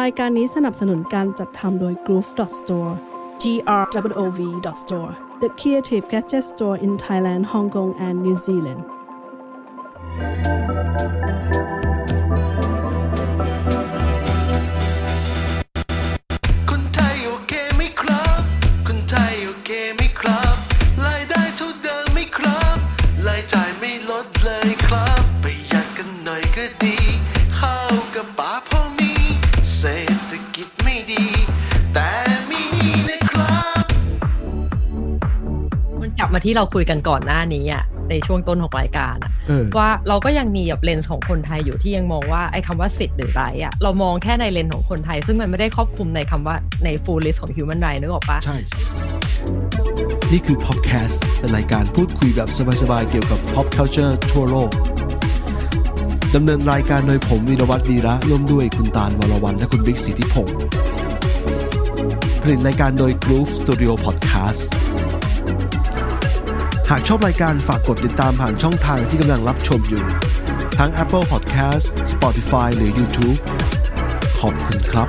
[0.00, 2.92] รายการนี้สนับสนุนการจัดทำโดย Groove Store
[3.42, 3.44] G
[3.82, 4.40] R W O V
[4.82, 5.12] Store
[5.42, 8.82] the creative gadget store in Thailand Hong Kong and New Zealand
[36.46, 48.80] ที่เราคุยกันก่อนหน้านี้อะในช่วงต้นของรายการอะเออว่าเราก็ยังมีแบบเลนส์ของคนไทยอยู่ที่ยังมองว่าไอ้คำว่าสิทธิ์หรือไรอะเรามองแค่ในเลนส์ของคนไทย ซึ่งมันไม่ได้ครอบคลุมในคำว่าใน full list ของ human right นึกออกปะใช่ใช่
[50.32, 52.48] นี่คือ Popcast เป็นรายการพูดคุยแบบ
[52.82, 54.70] สบายๆ เกี่ยวกับ pop culture ทั่วโลก
[56.34, 60.58] ดำเนินรายการโดยผมวีรวัตรวีระร่วมด้วยคุณตาลวรวันและคุณบิ๊กสิทธิพงศ์
[62.42, 64.62] ผลิตรายการโดย Groove Studio Podcast
[66.90, 70.02] หากชอบรายการฝากกดติดตามผ่านช่องทางที่กำลังรับชมอยู่
[70.78, 73.38] ทั้ง Apple Podcast Spotify หรือ YouTube
[74.40, 75.08] ขอบคุณครับ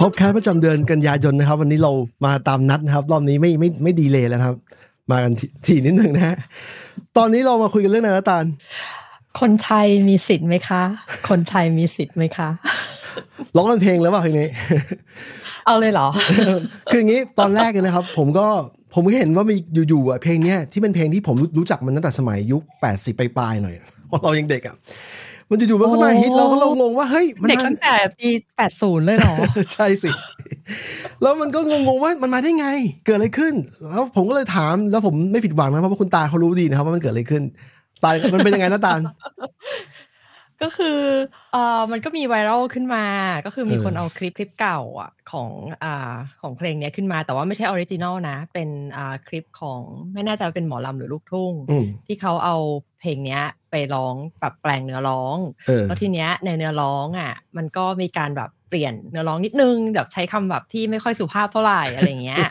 [0.00, 1.92] พบแคสประจำเดือนกันยายนนะครับ วันนี้เรา
[2.24, 4.56] มาตามนัดนะครับ รอบนี้ไม่ไม่ไม่ดีเลยแล้วครับ
[5.10, 6.36] มากันทีทีนิดหนึ่งนะฮะ
[7.16, 8.44] ตอนนี้เรามาคุยกันเรื่องอะไรนะตาล
[9.40, 10.82] คนไทยมีสิทธิ์ไหมคะ
[11.28, 12.48] คนไทยมีสิทธิ์ไหมคะ
[13.56, 14.48] ร้องเป็นเพลงแล้วเปล่าเพลงนี้
[15.66, 16.08] เอาเลยเหรอ
[16.90, 18.46] คืออย่างนี้ตอนแรกเลยนะครับ ผมก็
[18.94, 19.56] ผมก็เห็นว่ามี
[19.88, 22.62] อยู่ๆอะเพลงเนี้ยที่เป็นเพลงที่ผมรู้รู้จักมันตั้งแต่สมัยยุค
[22.92, 23.74] 80ปลายๆหน่อย
[24.08, 24.76] เพราะเรายังเด็กอะ
[25.50, 28.28] มันอยู่ๆมันก็มาโอ้ฮิตเราก็เรางงว่าเฮ้ยมันเด็กมาตั้งแต่ปี
[28.68, 29.34] 80เลยเหรอ
[29.72, 30.10] ใช่สิ
[31.22, 32.68] แล้วมันก็งงๆว่ามันมาได้ไง
[33.04, 33.54] เกิดอะไรขึ้น
[33.90, 37.42] แล้วผมก็เลยถามแล้วผมไม่ผิดหวังนะเพราะว่าคุณตาลเขารู้ดีนะครับว่ามันเกิดอะไรขึ้น
[38.04, 39.00] ตาลมันเป็นยังไงนะตาล
[40.62, 40.98] ก็คือ
[41.52, 43.04] เอ่อมันก็มี viral ขึ้นมา
[43.46, 45.50] ก็คือมีเออคนเอาคลิปคลิปเก่าอะของ
[45.84, 49.82] อ่าของเพลงเนี้ยขึ้นมา แต่ว่าไม่ใช่ original นะ เป็นอ่าคลิปของ
[50.14, 52.56] ไม่แน่ใจว่าเป็นหมอลำหรือลูกทุ่งอืมที่เขาเอา
[53.00, 55.36] เพลงเนี้ยไปร้องปรับแปลงเนื้อร้อง
[55.66, 62.46] เออแล้วทีเนี้ยในเนื้อร้องอะ มันก็มีการแบบเปลี่ยนเนื้อร้องนิดนึงแบบใช้คำแบบที่ไม่ค่อยสุภาพเท่าไหร่อะไรอย่างเงี้ย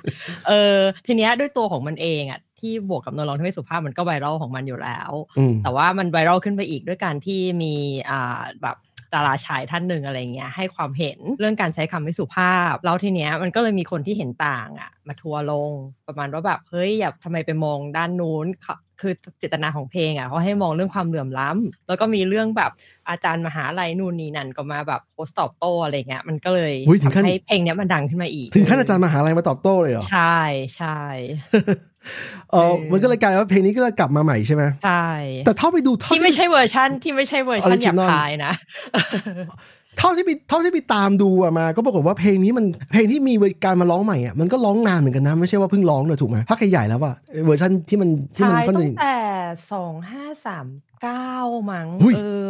[0.47, 0.75] เออ
[1.07, 7.73] ทีเนี้ยด้วยตัวของมันเองอะ ที่บวกกับเนื้อร้องที่ไม่สุภาพมันก็ไวรัลของมันอยู่แล้วอืมแต่ว่ามันไวรัลขึ้นไปอีกด้วยการที่มี
[8.09, 8.77] อ่าแบบ
[9.13, 15.71] ดาราชายท่านหนึ่งอะไรเงี้ยให้ความเห็นเรื่องการใช้คำไม่สุภาพ แล้วทีเนี้ยมันก็เลยมีคนที่เห็นต่างอะมาทัวร์ลง
[16.07, 22.71] ประมาณว่าแบบเฮ้ยอย่าทำไมไปมองด้านนู้นเขาคือเจตนาของเพลงอะเขาให้มองเรื่องความเหลื่อมล้ำแล้วก็มีเรื่องแบบ
[23.09, 30.39] อาจารย์มหาลัยนู่นนี่นั่นก็มาแบบโพสต์ตอบโต้อะไรเงี้ยมันก็เลยอุ๊ยถึงขั้นทำให้เพลงเนี้ยมันดังขึ้นมาอีก ถึงขั้นอาจารย์มหาลัยมาตอบโต้เลยเหรอใช่
[30.75, 30.99] ใช่
[32.51, 35.07] เออมันก็เลยกลายว่าเพลงนี้ก็เลยกลับมาใหม่ใช่ไหมใช่
[35.45, 38.53] แต่เท่าไปดูเท่าที่ไม่ใช่เวอร์ชันที่ไม่ใช่เวอร์ชันหยาบ Original คายนะ
[39.97, 43.33] เท่าที่ไปเท่าที่ไปตามดูอะมา ก็ปรากฏว่าเพลงนี้มันเพลงที่มี
[43.65, 47.15] การมาร้องใหม่อะมันก็ร้องนานเหมือนกันนะไม่ใช่ว่าเพิ่งร้องเลยถูกไหมพักใหญ่ๆแล้วอะ
[47.45, 49.17] เวอร์ชันที่มันที่มันใช่ก็ตั้จะงแต่
[49.71, 50.67] สองห้าสาม
[51.01, 51.35] เก้า
[51.71, 52.19] มั้งหุ้ยเอ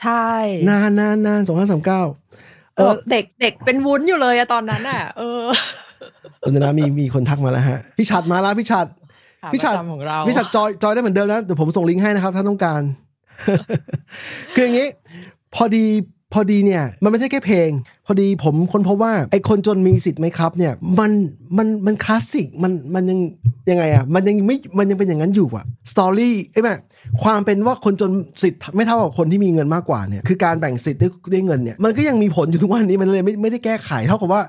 [0.00, 0.28] ใช่
[0.68, 2.02] นานนานนานสองห้าสามเก้า
[2.76, 5.42] เอเอออเด็กเด็กเป็นวุ้นอยู่เลยอะตอนนั้นอะเออ
[6.42, 8.86] ตอนนะมีมีคนทักมาแล้วฮะ พี่ชัดมาแล้วพี่ชัด
[9.42, 12.82] ขาพี่ชัดประจำของเราพี่ชัดจอยจอยได้เหมือนเดิมนะเดี๋ยวผมส่งลิงก์ให้นะครับ ถ้าต้องการ
[14.54, 14.88] คืออย่างนี้
[15.54, 15.84] พอดี
[16.34, 17.68] พอดีเนี่ย มันไม่ใช่แค่เพลง
[18.06, 21.10] พอดีผมค้นพบว่าไอ้คนจนมีสิทธิ์ไหมครับ เนี่ย มัน
[21.58, 23.18] มันมันคลาสสิกมันมันยัง
[23.70, 26.74] ยังไงอะมันยังไม่มันยังเป็นอย่างนั้นอยู่อะstory ไอ้แม่
[27.22, 28.10] ความเป็นว่าคนจน
[28.42, 34.42] สิทธิ์ไม่เท่ากับคนที่มีเงินมากกว่าเนี่ยคือการแบ่งสิทธิ์ด้วยด้วยเงินเนี่ยมันก็ยังมีผลอยู่ทุกวันนี้มันเลยไม่ไม่ได้แก้ไขเท่ากับว่า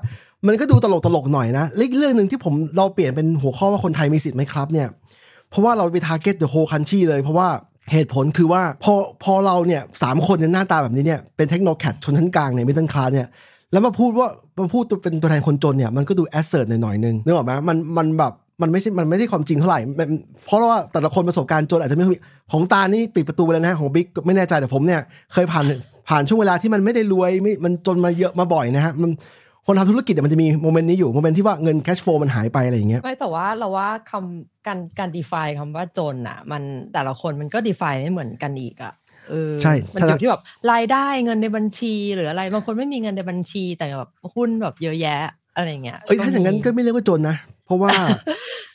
[0.46, 4.88] มันก็ดูตลกตลกๆหน่อยนะและอีกเรื่องหนึ่งที่ผมเราเปลี่ยนเป็นหัวข้อว่าคนไทยมีสิทธิ์ไหมครับเนี่ย
[5.50, 7.48] เพราะว่าเราไปทาร์เก็ตเดอะโฮคัน t ีเลย เพราะว่า
[7.92, 8.94] เหตุผลคือว่าพอ
[9.24, 13.28] พอเราเนี่ยสามคนเนี่ยหน้าตาแบบนี้เนี่ยเป็น technocrat ชนชั้นกลางใน middle class เนี่ย
[13.72, 14.28] แล้วมาพูดว่า
[14.60, 18.32] มาพูดตัวเป็นตัวแทนคนจนเนี่ยมันก็ดู asshole หน่อยๆนึงนึกออกไหมมันมันแบบ
[18.62, 19.80] มันไม่ใช่ มันไม่ใช่ความจริงเท่าไหร่
[20.44, 22.16] เพราะว่าแต่ละคนประสบการณ์จนอาจจะไม่มี
[22.52, 25.00] ของตานี่ปิดประตูไปแล้วนะของบิ๊กไม่แน่ใจแต่ผมเนี่ย
[25.32, 25.64] เคยผ่าน
[26.08, 29.10] ผ่านช่วงเวลาที่มันไม่ได้รวยไม่มันจนมาเยอะมาบ่อยนะฮะมัน
[29.66, 36.62] คนทำธุรกิจเนี่ยมันจะมี moment นี้อยู่ moment ที่ว่าเงิน cash flowันหายไปอะไรอย่างเงี้ยไม่แต่ว่าเราว่าคำการการ define คำว่าจนอะมัน
[36.92, 38.92] แต่ละคนมันก็ define ไม่เหมือนกันอีกอะ
[39.28, 40.42] เออใช่มันถ้าอยู่ที่แบบ
[40.72, 45.20] รายได้เงินในบัญชี หรืออะไรบางคนไม่มีเงินในบัญชีแต่แบบหุ้นแบบเยอะแยะ
[45.56, 47.92] อะไรเงี้ยเอ้ยถ้าอย่างนั้นก็ไม่เรียกว่าจนนะเพ ราะว่า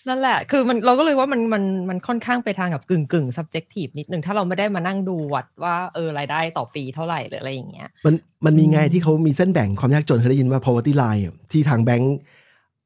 [0.08, 8.16] นั่นแหละ คือมันเราก็เลยว่ามันมันมันค่อนข้างไปทางกับกึ่งกึ่ง subjective นิดนึงถ้าเราไม่ได้มานั่งดูวัดว่าเออรายได้ต่อปีเท่าไหร่หรืออะไรอย่างเงี้ย มัน
[8.46, 12.16] มันมีไงที่เขามีเส้นแบ่งความยากจนเคยได้ยินว่า poverty line อะที่ทางแบงก์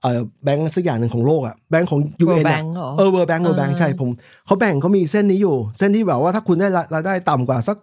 [0.01, 4.09] เออแบงก์สักอย่างหนึ่งของโลกอะแบงก์ของ World UN อะ Bank เหรอเออ World Bank World Bank อ่าใช่ผม
[4.45, 7.77] เขาแบ่งเขามีเส้นนี้อยู่ เส้นที่แบบว่าถ้าคุณได้รายได้ต่ำกว่าสัก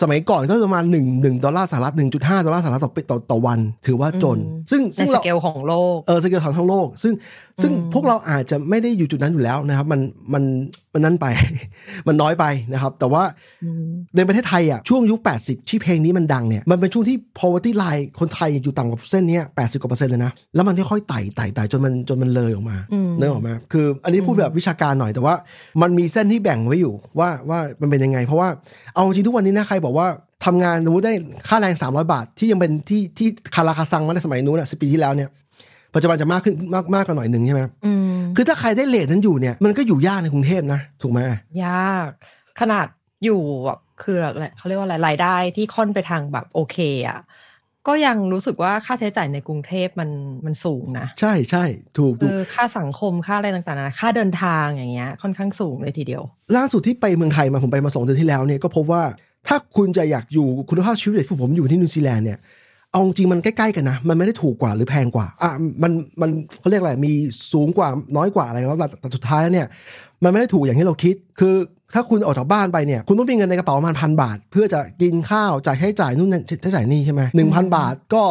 [0.00, 4.38] สมัยก่อนก็ประมาณหนึ่งหนึ่งดอลลาร์สหรัฐหนึ่งจุดห้าดอลลาร์สหรัฐต่อปีต่อต่อวัน ถือว่าจน
[4.70, 7.12] ซึ่งในซึ่งสเราเกลของโลกเออสเกลของทั้งโลก ซึ่ง
[7.62, 10.00] ซึ่งอืมพวกเราอาจจะไม่ได้อยู่จุดนั้นอยู่แล้วนะครับ มัน
[10.34, 10.42] มัน
[10.94, 11.26] มันนั่นไป
[12.06, 13.22] มันน้อยไปนะครับ แต่ว่า
[14.16, 25.34] ในประเทศไทยอะช่วงยุค 80 ที่เพลงนี้มันดังเนี่ย มันเป็นช่วงที่ poverty line คนไทยอยู่ต่ำกว่าเส้นเนี้ย80 กว่าเปอร์เซ็นต์เลยนะ แล้วมันค่อยๆไต่ไต่ไต่จนมันจนมันเลยออกมาอืมเนื้อออกมาคือ อันนี้พูดแบบวิชาการหน่อยแต่ว่า
[25.82, 28.48] มันมีเส้นที่แบ่งไว้อยู่ว่าว่ามันเป็นยังไง เพราะว่า
[28.94, 30.06] เอาจริงทุกวันนี้นะใครบอกว่า
[30.44, 31.14] ทำงานสมมติได้
[31.48, 35.28] ค่าแรง 300 บาท ที่ยังเป็นที่ที่คาราคาซังมาในสมัยนู้นอะสิปีที่แล้วเนี่ย
[35.94, 41.20] ปัจจุบันจะมากขึ้นมากมากกว่าหน่อยหนึ่งใช่ไหมอืมคือถ้าใครได้เลทนั้นอยู่เนี่ย มันก็อยู่ยากในกรุงเทพนะ ถูกไหม
[41.64, 42.10] ยาก
[42.60, 42.86] ขนาด
[43.24, 46.76] อยู่แบบคืออะไรเขาเรียกว่าอะไรรายได้ที่ค่อนไปทางแบบโอเค
[47.08, 47.20] อะ
[47.88, 50.10] ก็ยังรู้สึกว่าค่าใช้จ่ายในกรุงเทพมัน
[50.46, 51.64] มันสูงนะ ใช่ใช่
[51.98, 56.22] ถูกเอถูกอค่าสังคมค่าอะไรต่างๆนานาค่าเดินทางอย่างเงี้ยค่อนข้างสูงเลยทีเดียว
[56.56, 59.02] ล่าสุดที่ไปเมืองไทยมาผมไปมาสองเดือนที่แล้วเนี่ยก็พบว่า
[59.48, 62.38] ถ้าคุณจะอยากอยู่คุณภาพชีวิตที่ผมอยู่ที่นิวซีแลนด์เนี่ย
[62.92, 65.50] เอาจริงมันใกล้ๆกันนะ มันไม่ได้ถูกกว่าหรือแพงกว่าอะ
[65.82, 67.12] มันมันเขาเรียกอะไรมี
[67.52, 69.66] สูงกว่าน้อยกว่าอะไรแล้วแต่สุดท้ายแล้วเนี่ย
[70.22, 71.54] มันไม่ได้ถูกอย่างที่เราคิด คือ
[71.94, 78.22] ถ้าคุณออกจากบ้านไปเนี่ยคุณต้องมีเงินในกระเป๋าประมาณพันบาท เพื่อจะกินข้าวจ่ายใช้จ่ายนู่นใช้จ่ายนี่ใช่ไหมหนึ่งพันบาทก็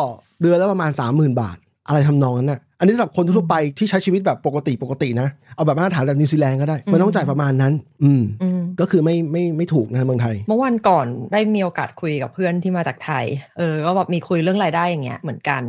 [0.41, 1.57] เดือนละประมาณสามหมื่นบาท
[1.88, 7.73] อะไรทำนองนั้นน่ะ อันนี้สำหรับคนทั่วไปที่ใช้ชีวิตแบบปกติปกตินะ เอาแบบมาตรฐานแบบนิวซีแลนด์ก็ได้ มันต้องจ่ายประมาณนั้น
[8.03, 13.25] อืมอืม ก็คือไม่ไม่ไม่ถูกนะเมืองไทย เมื่อวันก่อนได้มีโอกาสคุยกับเพื่อนที่มาจากไทย
[13.57, 15.61] เออ ก็แบบมีคุยเรื่องรายได้อย่างเงี้ยเหมือนกัน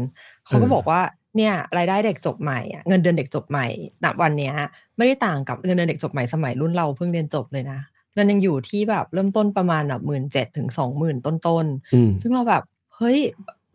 [0.47, 1.01] เขาก็เออบอกว่า
[1.37, 3.67] เนี่ยรายได้เด็กจบใหม่อะเงินเดือนเด็กจบใหม่
[4.05, 4.55] ณวันเนี้ย
[4.97, 7.81] ไม่ได้ต่างกับเงินเดือนเด็กจบใหม่สมัยรุ่นเราเพิ่งเรียนจบเลยนะ
[8.17, 12.63] มันยังอยู่ที่แบบเริ่มต้นประมาณแบบหมื่นเจ็ดถึงสองหมื่นต้นๆอืมซึ่งเราแบบ
[12.97, 13.19] เฮ้ย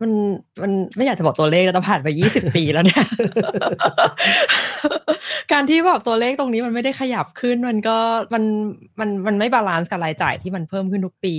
[0.02, 0.10] มัน
[0.62, 3.04] มันไม่อยากจะบอกตัวเลขแล้วแต่ผ่านไปยี่สิบปีแล้วเนี่ย
[5.52, 7.96] การที่แบบตัวเลขตรงนี้มันไม่ได้ขยับขึ้น มันก็
[8.34, 8.44] มัน
[9.00, 11.34] มันมันไม่ balance กับรายจ่ายที่มันเพิ่มขึ้นทุกปี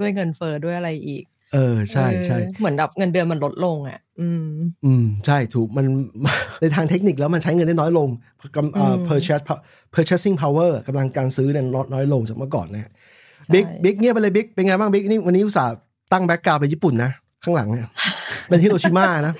[0.00, 4.46] ด้วยเงินเฟ้อด้วยอะไรอีก เออใช่ใช่เออเหมือนแบบเงินเดือนมันลดลงอะ อืม
[4.84, 5.86] อืม ใช่ถูกมัน
[6.60, 8.08] ในทางเทคนิคแล้วมันใช้เงินได้น้อยลง
[8.56, 9.44] กำเอ่ออืม purchase
[9.94, 12.90] purchasing power กำลังการซื้อเนี่ยลดน้อยลงจากเมื่อก่อนนะ
[13.44, 15.74] ใช่บิ๊กบิ๊กเงียบไปเลยบิ๊กเป็นไงบ้างบิ๊กนี่วันนี้อุตส่าห์
[16.12, 17.10] ตั้ง background ไปญี่ปุ่นนะ
[17.44, 17.88] ข้างหลังเนี่ย
[18.48, 19.34] เป็นฮิโรชิมานะ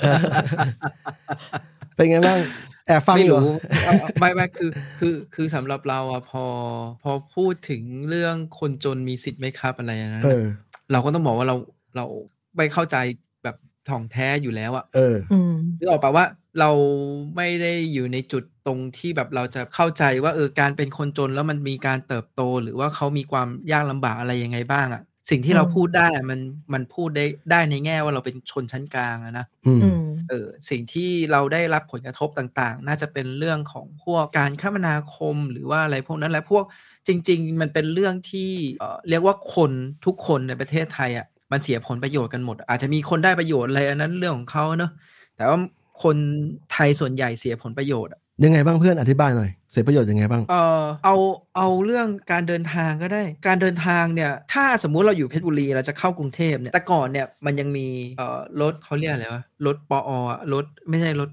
[0.00, 0.20] เออ
[1.96, 2.38] เป็นไงบ้าง
[2.86, 6.44] แอบฟังไม่อยู่รู้เอ่อไม่ไม่คือ คือคือสำหรับเราอะพอ
[7.02, 10.46] พอพูดถึงเรื่องคนจนมีสิทธิ์ไหมครับอะไรอย่างนั้นเออะอ
[10.92, 11.56] เราก็ต้องบอกว่าเรา
[11.96, 12.04] เรา
[12.56, 12.96] ไม่เข้าใจ
[13.44, 13.56] แบบ
[13.88, 16.24] ถ่องแท้อยู่แล้วอะเอออืมนึกออกปะว่า
[16.60, 16.70] เรา
[17.36, 26.40] ไม่ได้อยู่ในจุดตรงที่แบบเราจะเข้าใจว่าเออการเป็นคนจนแล้วมันมีการเติบโต หรือว่าเขามีความยากลำบากอะไรยังไงบ้างอะ สิ่งที่เราอืมพูดได้อะมัน
[26.72, 36.64] มันพูดได้ได้ในแง่ว่าเราเป็นชนชั้นกลางอะนะอืมอืมเออสิ่งที่เราได้รับผลกระทบต่างๆ น่าจะเป็นเรื่องของพวกการคมนาคมหรือว่าอะไรพวกนั้นแหละพวก
[37.08, 39.72] จริง ๆ มันเป็นเรื่องที่เอ่อเรียกว่าคน
[40.06, 44.90] ทุกคนในประเทศไทยอะมันเสียผลประโยชน์กันหมด อาจจะมีคนได้ประโยชน์อะไรอันนั้นเรื่องของเขาเนอะ
[45.36, 45.58] แต่ว่า
[46.02, 46.16] คน
[46.72, 51.16] ไทยส่วนใหญ่เสียผลประโยชน์อะ ยังไงบ้างเพื่อนอธิบายหน่อย เสียประโยชน์ยังไงบ้าง เออเอา
[51.56, 57.86] เอาเรื่องการเดินทางก็ได้ การเดินทางเนี่ย ถ้าสมมุติเราอยู่เพชรบุรีเราจะเข้ากรุงเทพเนี่ยแต่ก่อนเนี่ยมันยังมี
[58.18, 61.30] เอ่อรถเขาเรียกอะไรวะรถปออะรถไม่ใช่รถ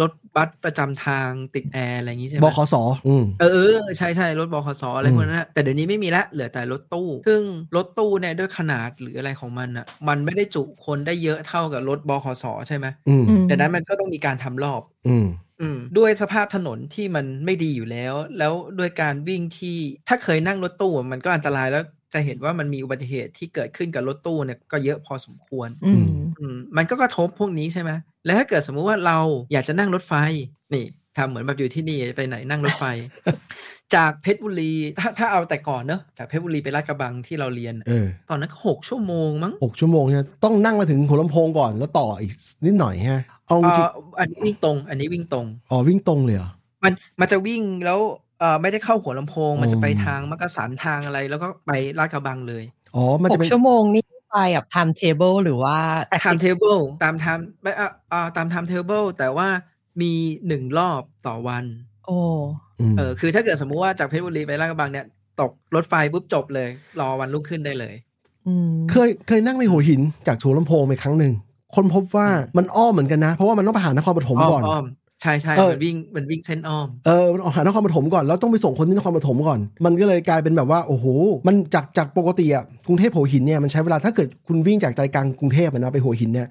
[0.00, 2.74] รถบัสประจำทางติดแอร์อะไรอย่างงี้ใช่ไหมบขส
[3.06, 7.42] อืมเออเออใช่ใช่รถบขสอะไรอืมพวกนั้นนะแต่เดี๋ยวนี้ไม่มีละเหลือแต่รถตู้ ซึ่ง
[7.76, 15.51] รถตู้เนี่ยด้วยขนาดหรืออะไรของมันอะ มันไม่ได้จุคนได้เยอะเท่ากับรถบขสใช่ไหมอืมอืมดังนั้นมันก็ต้องมีการทำรอบ อืมอืม
[15.98, 19.76] ด้วยสภาพถนนที่มันไม่ดีอยู่แล้ว แล้วด้วยการวิ่งที่
[20.08, 26.06] ถ้าเคยนั่งรถตู้อะมันก็อันตรายแล้วจะเห็นว่ามันมีอุบัติเหตุที่เกิดขึ้นกับรถตู้เนี่ยก็เยอะพอสมควรอืม
[26.38, 27.90] อืมมันก็กระทบพวกนี้ใช่ไหม
[28.24, 29.18] แล้วถ้าเกิดสมมุติว่าเรา
[29.52, 30.12] อยากจะนั่งรถไฟ
[30.74, 32.84] นี่ทำเหมือนแบบอยู่ที่นี่จะไปไหนนั่งรถไฟ
[33.96, 42.32] จากเพชรบุรี ถ้าถ้าเอาแต่ก่อนเนอะจากเพชรบุรีไปลาดกระบังที่เราเรียนเออตอนนั้นก็หกชั่วโมงมั้งหกชั่วโมงเนี่ยต้องนั่งมาถึงหัวลำโพงก่อนแล้วต่ออีก
[42.64, 46.50] นิดหน่อยฮะเอาจเอ่ริงออันนี้วิ่งตรง อันนี้วิ่งตรงอ๋อวิ่งตรงเลยเหรอ
[46.84, 47.98] มันมันจะวิ่งแล้ว
[48.40, 55.76] เอ่อไม่ได้เข้าหัวลำโพง มันจะไปอืมทางมักกะสันทางอะไร แล้วก็ไปลาดกระบังเลยอ๋อมันหจะกเป็นชั่วโมงนี่ไปแบบ time table หรือว่า
[56.22, 59.48] time table ตาม time ไม่อะอ่าตาม time table แต่ว่า
[60.00, 60.12] มี
[60.46, 61.64] หนึ่งรอบต่อวัน
[62.06, 62.18] โอ้
[62.71, 65.06] ม เออคือถ้าเกิดสมมุติว่าจากเพชรบุรีไปลาดกระบังเนี่ย
[65.40, 66.68] ตกรถไฟปุ๊บจบเลย
[67.00, 67.94] รอวันรุ่งขึ้นได้เลย
[68.46, 71.32] อืมเคยเคยนั่งไปหัวหินจากหัวลำโพงไปครั้งหนึ่ง
[71.74, 74.84] คนพบว่ามันอ้อมเหมือนกันนะ เพราะว่ามันต้องไปหานครปฐมก่อนอ้อม
[75.22, 81.06] ใช่ใช่เออมันวิ่งมันวิ่งเส้นอ้อมเออมันออกหานครปฐมก่อนแล้วต้องไปส่งคนที่นครปฐมก่อน มันก็เลยกลายเป็นแบบว่าโอ้โห
[81.46, 86.48] มันจากจากปกติอะกรุงเทพหัวหินเนี่ยมันใช้เวลาถ้าเกิดคุณวิ่งจากใจกลางกรุงเทพอะนะไปหัวหินเนี่ย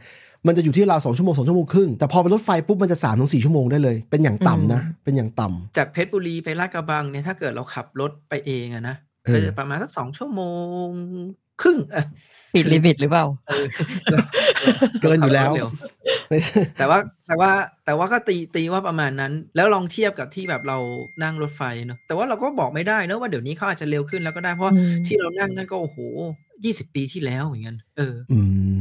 [0.47, 8.95] มันจะอยู่ที่ราวสองชั่วโมงสองชั่วโมงครึ่งแต่พอเป็นรถไฟปุ๊บมันจะสามถึงสี่ชั่วโมงได้เลย เป็นอย่างต่ำนะ เป็นอย่างต่ำจากเพชรบุรีไปลาดกระบังเนี่ยถ้าเกิดเราขับรถไปเองอะนะ
[9.25, 10.41] เออก็จะประมาณสักสองชั่วโม
[10.85, 10.87] ง
[11.61, 12.05] ครึ่งอะ
[12.55, 13.25] ปิดลิมิตหรือเปล่า
[15.01, 15.79] เกินอยู่แล้วขับรถ
[16.29, 16.39] เร็
[16.77, 17.51] แต่ว่าแต่ว่า
[17.85, 20.77] แต่ว่าก็ตีตีว่าประมาณนั้น แล้วลองเทียบกับที่แบบเรา
[21.23, 25.97] นั่งรถไฟเนอะแต่ว่าเราก็บอกไม่ได้เนอะว่าเดี๋ยวนี้เขาอาจจะเร็วขึ้นแล้วก็ได้เพราะว่าอืมที่เรานั่งนั่นก็โอ้โห
[26.65, 28.39] ยี่สิบปีที่แล้วอย่างเงี้ยเอออื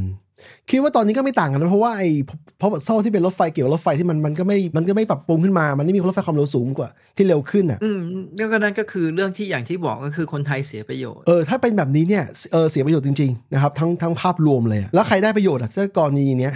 [0.69, 2.09] คิดว่าตอนนี้ก็ไม่ต่างกันนะเพราะว่าไอ้
[2.57, 7.99] เพราะเท่าที่เป็นรถไฟเกี่ยวกับรถไฟที่มันมันก็ไม่มันก็ไม่ปรับปรุงขึ้นมา มันไม่มีรถไฟความเร็วสูงกว่าที่เร็วขึ้นอะ อืม
[8.37, 16.53] แล้วก็นั่นก็คือเรื่องที่อย่างที่บอกก็คือคนไทยเสียประโยชน์เออถ้าเป็นแบบนี้เนี่ยเออเสียประโยชน์จริงๆนะครับทั้งทั้งภาพรวมเลยอะแล้วใครได้ประโยชน์อะถ้ากรณีเนี้ย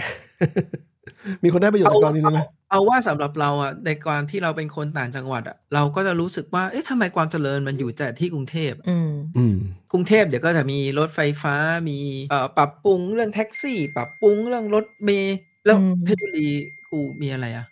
[1.44, 2.40] มีคนได้ประโยชน์จากกรณีนี้ไหม
[2.70, 9.56] เอาว่าสำหรับเราอะในการที่เราเป็นคนต่างจังหวัดอะเราก็จะรู้สึกว่าเอ๊ะทำไมความเจริญมันอยู่แต่ที่กรุงเทพอืมอืม
[9.92, 11.54] กรุงเทพเดี๋ยวก็จะมีรถไฟฟ้า
[11.88, 11.98] มี
[12.30, 16.48] เอ่อปรับปรุงเรื่องแท็กซี่ ปรับปรุงเรื่องรถเมล์แล้วอืมเพชรบุรี
[16.90, 17.66] กูมีอะไรอะ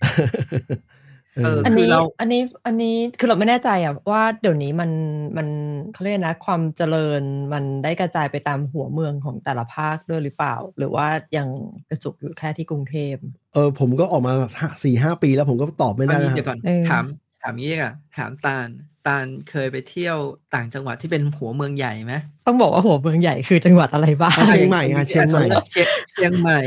[0.00, 4.90] เออเอออันคืนี้เราอันนี้อันนี้คือเราไม่แน่ใจอะว่าเดี๋ยวนี้มัน
[5.36, 5.48] มัน
[5.92, 7.22] เขาเรียกนะความเจริญ
[7.52, 11.48] มันได้กระจายไปตามหัวเมืองของแต่ละภาคด้วยหรือเปล่า หรือว่ายัง
[11.90, 13.14] กระจุกอยู่แค่ที่กรุงเทพ
[13.54, 14.32] เออผมก็ออกมา
[14.84, 17.04] สี่ห้าปีแล้วผมก็ตอบไม่อัได้นนี้นะคเดี๋ยวรับก่อนเออถาม
[17.42, 18.68] ถามงี้ดีกว่าถามตาล
[19.06, 20.18] ตาลเคยไปเที่ยว
[20.54, 22.14] ต่างจังหวัดที่เป็นหัวเมืองใหญ่ไหม
[22.46, 26.60] ต้องบอกว่าหัวเมืองใหญ่คือจังหวัดอะไรบ้างอะเชียงใหม่อะเชียงใหม่เชียงเชียงใหม่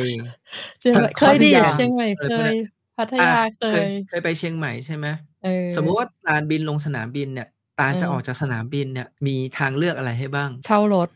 [0.79, 2.53] เชียงใหม่เคยดิพัทยาเชียงใหม่เคย
[2.97, 5.05] พัทยาอะเคเคยยเคยไปเชียงใหม่ใช่ไหม
[5.43, 7.47] เออสมมุติว่าตาลบินลงสนามบินเนี่ย
[7.79, 11.09] ตาลจะเออออกจากสนามบินเนี่ยมีทางเลือกอะไรให้บ้าง เช่ารถ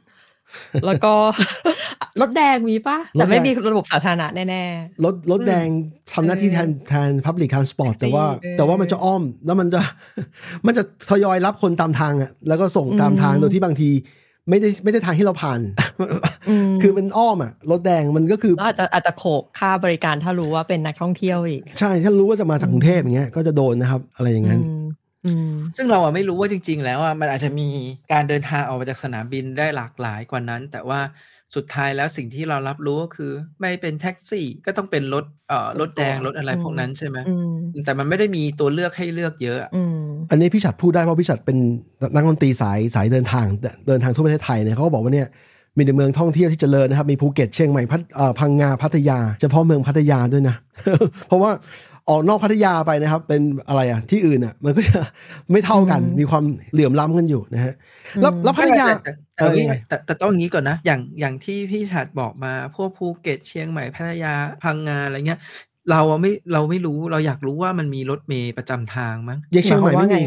[0.85, 1.13] แล้วก็
[2.21, 4.63] รถแดงมีปะรถแดงแต่ไม่มีระบบสาธารณะแน่
[5.05, 5.67] รถรถแดง
[6.13, 9.81] ทำหน้าที่แทนแทน Public Transport แต่ว่าเออแต่ว่ามันจะอ้อมแล้วมันจะ
[10.65, 13.89] มันจะทยอยรับคนตามทางอะแล้วก็ส่งตามทางอืมโดยที่บางที
[14.49, 24.83] ไม่ได้ไม่ได้ทางที่เราผ่านๆอืมคือมันอ้อมอะรถแดงมันก็คือแล้วอาจจะอาจจะโขกค่าบริการถ้ารู้ว่าเป็นนักท่องเที่ยวอีก ใช่ ถ้ารู้ว่าจะมาจากกรุงเทพอย่างเงี้ย ก็จะโดนนะครับ อะไรอย่างนั้นอืม
[25.25, 27.67] อืมซึ่งเราอะไม่รู้ว่าจริง ๆ แล้วอะมันอาจจะมี
[28.11, 30.99] การเดินทางออกมาจากสนามบินได้หลากหลายกว่านั้น แต่ว่า
[31.55, 37.55] สุดท้ายแล้วสิ่งที่เรารับรู้ก็คือ ไม่เป็นแท็กซี่ก็ต้องเป็นรถเอ่อรถแดงรถอะไรพวกนั้นใช่ไหมอืม
[37.85, 41.57] แต่มันไม่ได้มีตัวเลือกให้เลือกเยอะอะอืมอันนี้พี่ฉัดพูดได้เพราะพี่ฉัดเป็น
[42.15, 43.45] นักดนตรีสายสายเดินทาง
[43.87, 45.27] เดินทางทั่วประเทศไทยเนี่ยเขาก็บอกว่าเนี่ย
[45.77, 50.55] มีในเมืองท่องเที่ยวที่เจริญนะครับ มีภูเก็ตเชียงใหม่พัทเอ่อพังงาพัทยา เฉพาะเมืองพัทยาด้วยนะ
[51.27, 51.51] เพราะว่า
[52.09, 55.01] ออกนอกพัทยาไปนะครับ เป็นอะไรอะที่อื่นอะ มันก็จะ
[55.51, 57.73] ไม่เท่ากันอืมมีความเหลื่อมล้ำกันอยู่นะฮะ
[58.21, 65.39] แล้วอืมแล้วพัทยาแต่แต่แต่เออแต่ยังไงแต่แต่ต้องอย่างนี้ก่อนนะ อย่างอย่างที่พี่ฉัดบอกมาพวกภูเก็ตเชียงใหม่พัทยาพังงาอะไรเงี้ย
[65.89, 70.17] เราอะไม่เราไม่รู้เราอยากรู้ว่ามันมีรถเมย์ประจำทางมั้งยังเชียงใหม่หมายไม่ความว่ามีไง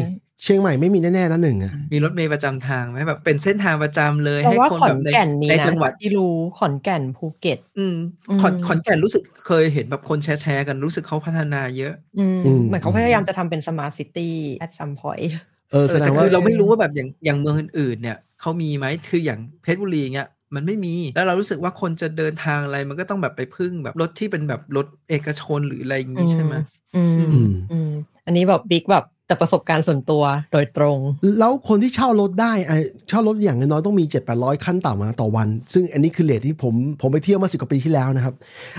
[0.43, 7.95] เชียงใหม่ไม่มีแน่ๆนะหนึ่งอะมีรถเมย์ประจำทางไหมแบบเป็นเส้นทางประจำเลยเพราะให้ว่าคนขอแบนบในแก่นมีในนะจังหวัดที่รู้ขอนแก่นภูเก็ตอืม
[8.29, 15.29] อืมขอนขอนแก่นรู้สึกเคยเห็นแบบคนแชร์แชร์กันรู้สึกเขาพัฒนาเยอะ อืมอืมเหมือนเขาพยายามจะทำเป็นสมาร์ทซิตี้ at some point
[15.71, 26.53] เออเอแสอดแต่งว่าคือเราไม่รู้ว่าแบบอย่างอย่างเมืองอื่นๆเนี่ยเขามีไหมคืออย่างเพชรบุรีเงี้ยมันไม่มี แล้วเรารู้สึกว่าคนจะเดินทางอะไรมันก็ต้องแบบไปพึ่งแบบรถที่เป็นแบบรถเอกชนหรืออะไรอย่างงี้ใช่ไหม
[26.95, 27.91] อืมอืมอืม
[28.25, 30.97] อันนี้แบบบิ๊กแบบ แต่ประสบการณ์ส่วนตัวโดยตรง
[31.39, 32.77] แล้วคนที่เช่ารถได้ไอ้
[33.09, 38.33] เช่ารถอย่างน้อยๆต้องมี 7 8 0 0 ขั้นต่ำมาต่อวัน ซึ่งอันนี้คือเลทที่ผมผมไปเที่ยวมาสิบกว่าปีที่แล้วนะครับ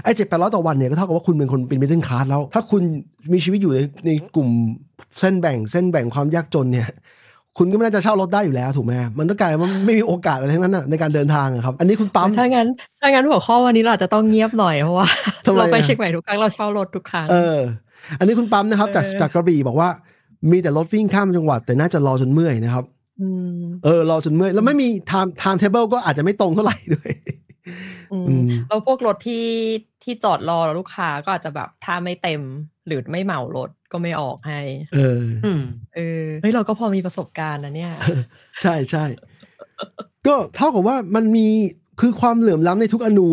[0.04, 2.82] ไอ้เจ็ดแปดร้อยต่อวันเนี่ยก็เท่ากับว่าคุณเป็นคนเป็นมิดเดิลคลาสแล้ว ถ้าคุณ
[3.32, 4.48] มีชีวิตอยู่ในในกลุ่ม
[5.18, 6.88] เส้นแบ่งเส้นแบ่งความยากจนเนี่ย
[7.58, 12.68] คุณก็ไม่น่าจะเช่ารถได้อยู่แล้วถูกไหมมันต้องกลายว่าไม่มีโอกาสอะไรทั้งนั้นนะในการเดินทางอะครับ อันนี้คุณปั๊ม ถ้างั้น
[13.00, 15.08] ถ้างั้นหัวข้อวันนี้เราอาจจะต้องเงียบหน่อยเพราะว่า
[15.46, 17.58] ทำไมเราไปอะเชียงใหม่ทุกครั้งเราเช่ารถทุกครั้ง เออ
[18.18, 19.88] อันนี้คุณปั๊มนะครับ จากเออจากกระบี่บอกว่า
[20.50, 22.84] มีแต่รถวิ่งข้ามจังหวัด แต่น่าจะรอจนเมื่อยนะครับ
[23.60, 27.10] มเออรอจนเมื่อยแล้วไม่มี time time table ก็อาจจะไม่ตรงเท่าไหร่ด้วย
[28.12, 29.46] อืมอืมแล้วพวกรถที่
[30.02, 32.42] ที่จอดรอลูกค้าก็อาจจะแบบถ้าไม่เต็ม
[32.86, 34.60] หรือไม่เหมารถก็ไม่ออกให้
[34.94, 35.62] เอออืม
[35.96, 37.92] เออเฮ้ยเราก็พอมีประสบการณ์นะเนี่ย
[38.62, 39.04] ใช่ใช่
[40.26, 41.48] ก็เท่ากับว่ามันมี
[42.00, 43.26] คือความเหลื่อมล้ำในทุกอนู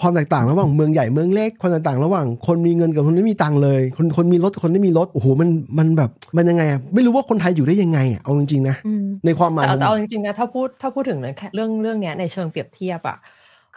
[0.00, 5.48] ความแตกต่างระหว่างเมืองใหญ่เมืองเล็กความแตกต่างระหว่างคนมีเงินกับคนไม่มีตังค์เลย คนคนมีรถกับคนไม่มีรถโอ้โหมัน
[5.78, 13.18] มันแบบมันยังไงอะไม่รู้ว่าคนไทยอยู่ได้ยังไงอะเอาจริงๆนะอืมในความหมายแต่ของเอาจริงๆนะถ้าพูดถ้าพูดถึงเรื่องแค่เรื่องเรื่องเนี้ยในเชิงเปรียบเทียบอะ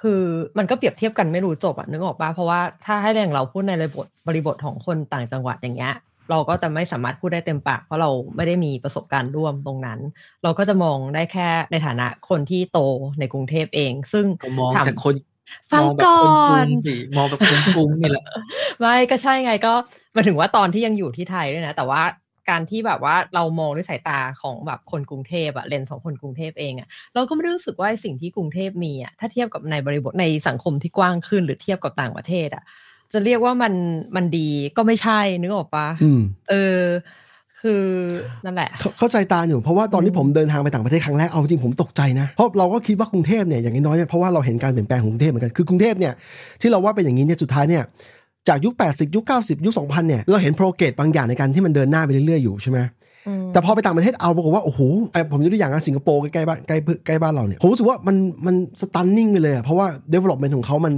[0.02, 0.22] คือ
[0.58, 5.94] มันก็เปรียบเทียบกันไม่รู้จบอะนึกออกปะเพราะว่าถ้าให้อย่างเราพูดในบริบทบริบทของคนต่างจังหวัดอย่างเงี้ย
[6.30, 10.00] เราก็จะไม่สามารถพูดได้เต็มปาก เพราะเราไม่ได้มีประสบการณ์ร่วมตรงนั้น
[10.44, 12.80] เราก็จะมองได้แค่ในฐานะคนที่โต
[13.20, 15.16] ในกรุงเทพเอง ซึ่งผมมองถามจากคน
[15.72, 18.26] ฟังมองแบบก่คนกอรุนงสิมองแบบคนกรุงนี่แหละ
[18.80, 19.74] ไม่ก็ใช่ไงก็
[20.14, 22.02] หมายถึงว่าตอนที่ยังอยู่ที่ไทยด้วยนะ แต่ว่า
[22.50, 32.64] การที่แบบว่าเรามองด้วยสายตาของแบบคนกรุงเทพอะเลนส์ของคนกรุงเทพเองอะเราก็ไม่ได้รู้สึกว่าไอ้สิ่งที่กรุงเทพมีอะถ้าเทียบกับในบริบทในสังคมที่กว้างขึ้น หรือเทียบกับต่างประเทศอะ
[33.14, 33.74] จะเรียกว่ามัน
[34.16, 36.82] มันดีก็ไม่ใช่นึกออกปะอืมเออ
[37.62, 37.86] คือ
[38.46, 46.14] นั่นแหละเข้าเข้าใจตาอยู่เพราะว่าตอนที่ผมเดินทางไปต่างประเทศครั้งแรกเอาจริงผมตกใจนะเพราะเราก็คิดว่ากรุงเทพเนี่ยอย่างน้อยๆเนี่ยเพราะว่าเราเห็นการเปลี่ยนแปลงของกรุงเทพเหมือนกันคือกรุงเทพเนี่ย
[46.62, 47.84] ที่เราว่าเป็นอย่างนี้เนี่ยสุดท้ายเนี่ย
[48.48, 52.80] จากยุค 80 ยุค 90 ยุค 2000 เนี่ย เราเห็นโปรเกรสบางอย่างในการที่มันเดินหน้าไปเรื่อยๆ อยู่ใช่ไหม
[53.28, 54.80] อืมแต่พอไปต่างประเทศเอาปรากฏว่าโอ้โห
[55.12, 56.78] ไอ้ผมยกตัวอย่างนะสิงคโปร์ใกล้ๆบ้านใกล้
[57.08, 58.16] ใกล้บ้านเราเนี่ย ผมรู้สึกว่ามัน
[58.46, 60.94] มันสตันนิ่งไปเลยอะเพราะว่า development ของเขามัน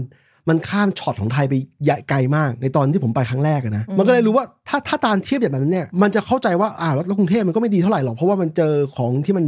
[0.50, 9.46] มันข้ามช็อตของไทยไปใหญ่ไกลมาก ในตอนที่ผมไปครั้งแรกอะนะมันก็เลยรู้ว่าถ้าถ้าตามเทียบแบบนั้นเนี่ยมันจะเข้าใจว่าอ่าแล้วแล้วกรุงเทพมันก็ไม่ดีเท่าไหร่หรอกเพราะว่ามันเจอของที่มัน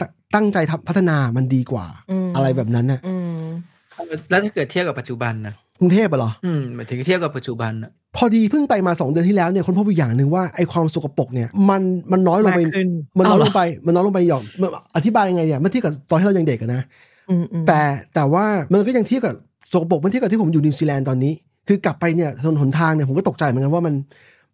[0.00, 0.02] ต
[0.34, 3.14] ตั้งใจทำพัฒนามันดีกว่าอืมอะไรแบบนั้นน่ะอื
[3.44, 3.46] ม
[4.30, 16.82] แล้วถ้าเกิดเทียบกับปัจจุบันนะกรุงเทพอะเหรออืมหมายถึงเทียบกับปัจจุบันนะพอดีเพิ่งไปมาสองเดือนที่แล้วเนี่ยคนพบอีกอย่างหนึ่งว่าไอ้ความสกปรกเนี่ยมันมันน้อยลงไปมากขึ้นมันน้อยเอาเหรลองไปมันน้อยลงไปหย่อมมันอธิบายยังไงเนี่ยเมื่อเทียบกับตอนที่เรายังเด็กอะนะ
[17.30, 17.80] อืมอืมแต่
[18.14, 19.34] แต่ว่ามันก็ยังเทียบกับ
[19.72, 21.32] สกปรกเมื่อเทียบกับที่ผมอยู่นิวซีแลนด์ตอนนี้
[21.68, 23.94] คือกลับไปเนี่ยถนนหนทางเนี่ยผมก็ตกใจเหมือนกันว่ามัน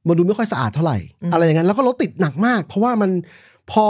[0.09, 0.99] มันดูไม่ค่อยสะอาดเท่าไหร่
[1.33, 3.11] อะไรอย่างนั้นแล้วก็รถติดหนักมาก เพราะว่ามัน
[3.71, 3.85] พอ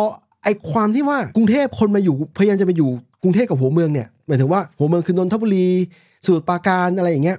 [0.44, 2.90] ไอ้ความที่ว่ากรุงเทพคนมาอยู่พยายามจะไปอยู่
[3.22, 5.68] กรุงเทพกับหัวเมืองเนี่ยหมายถึงว่าหัวเมืองคือนนทบุรี
[6.24, 7.38] สมุทรปราการอะไรอย่างเงี้ย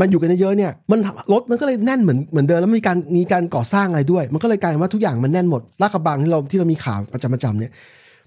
[0.00, 0.98] มันอยู่กันเยอะๆเนี่ยมัน
[1.32, 7.72] รถมันก็เลยแน่นเหมือนเหมือนเดิมแล้วมีการมีการก่อสร้างอะไรด้วย มันก็เลยกลายเป็นว่าทุกอย่างมันแน่นหมดลาดกระบังที่เราที่เรามีข่าวประจำประจำเนี่ย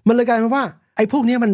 [0.08, 0.64] มันเลยกลายเป็นว่า
[0.98, 1.52] ไอ้พวกเนี้ยมัน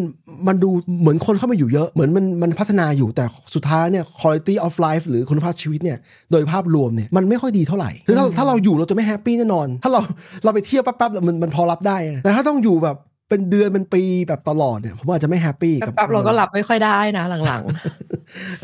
[0.48, 0.70] มันดู
[1.00, 5.98] เหมือนคนเข้ามาอยู่เยอะ เหมือนมันมันพัฒนาอยู่แต่สุดท้ายเนี่ย quality of life หรือคุณภาพชีวิตเนี่ย
[6.32, 10.00] โดยภาพรวมเนี่ยมันไม่ค่อยดีเท่าไหร่คือถ้าถ้าเราอยู่เราจะไม่แฮปปี้แน่นอน ถ้าเรา
[10.44, 12.96] เราไปเที่ยวแป๊บๆมันมันพอรับได้อะแต่ถ้าต้องอยู่แบบ
[13.28, 17.62] เป็นเดือนเป็นปีแบบตลอดเนี่ยผมว่าอาจจะไม่แฮปปี้กับแป๊บๆเราก็หลับไม่ค่อยได้นะหลัง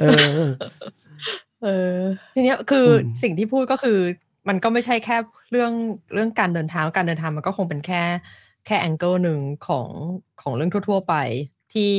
[0.01, 0.05] เอ
[0.41, 1.97] อๆเออ
[2.35, 3.99] ทีเนี้ยคืออมสิ่งที่พูดก็คือ
[4.49, 5.17] มันก็ไม่ใช่แค่
[5.51, 5.73] เรื่อง
[6.15, 8.03] เรื่องการเดินทางการเดินทางมันก็คงเป็นแค่
[8.69, 9.89] แค่แองเกิลหนึ่งของ
[10.43, 11.15] ของเรื่องทั่ว ๆ ไป
[11.73, 11.91] ที่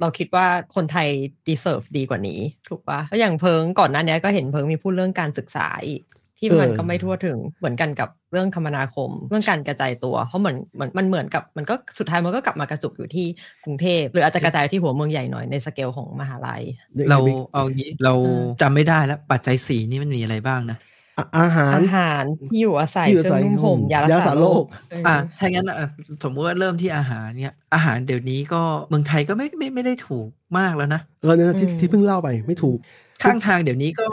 [0.00, 1.08] เราคิดว่าคนไทย
[1.48, 6.02] deserve ดีกว่านี้ ถูกปะก็อย่างเพิงก่อนหน้านี้ก็เห็นเพิงมีพูดเรื่องการศึกษาอีก
[6.38, 13.26] ที่มันเออก็ไม่ทั่วถึงเหมือนกันกับเรื่องคมนาคม เรื่องการกระจายตัว เพราะเหมือนเหมือนมันเหมือนกับมันก็สุดท้ายมันก็กลับมากระจุกอยู่ที่
[13.64, 16.62] กรุงเทพหรืออาจจะกระจายที่หัวเมืองใหญ่หน่อยในสเกลของมหาลัย
[17.10, 17.18] เรา
[17.52, 20.78] เอางี้เราเออจำไม่ได้แล้วปัจจัยสีนี่มันมีอะไรบ้างนะ
[21.18, 25.88] อะอาหารอาหารที่อยู่อาศัยที่อยู่อาศัยเครื่องนุ่งห่มยารักยารักษาษาโรโรคคเออออ่าถ้างั้นอะ
[26.24, 32.78] สมมุติว่าเริ่มที่อาหารเนี่ยอาหารเดี๋ยวนี้ก็เมืองไทยก็ไม่ไม่ไม่ได้ถูกมากแล้วนะเออเนี่ยที่ที่เพิ่งเล่าไปไม่ถูก
[33.22, 34.06] ข้างทางเดี๋ยวนี้ก็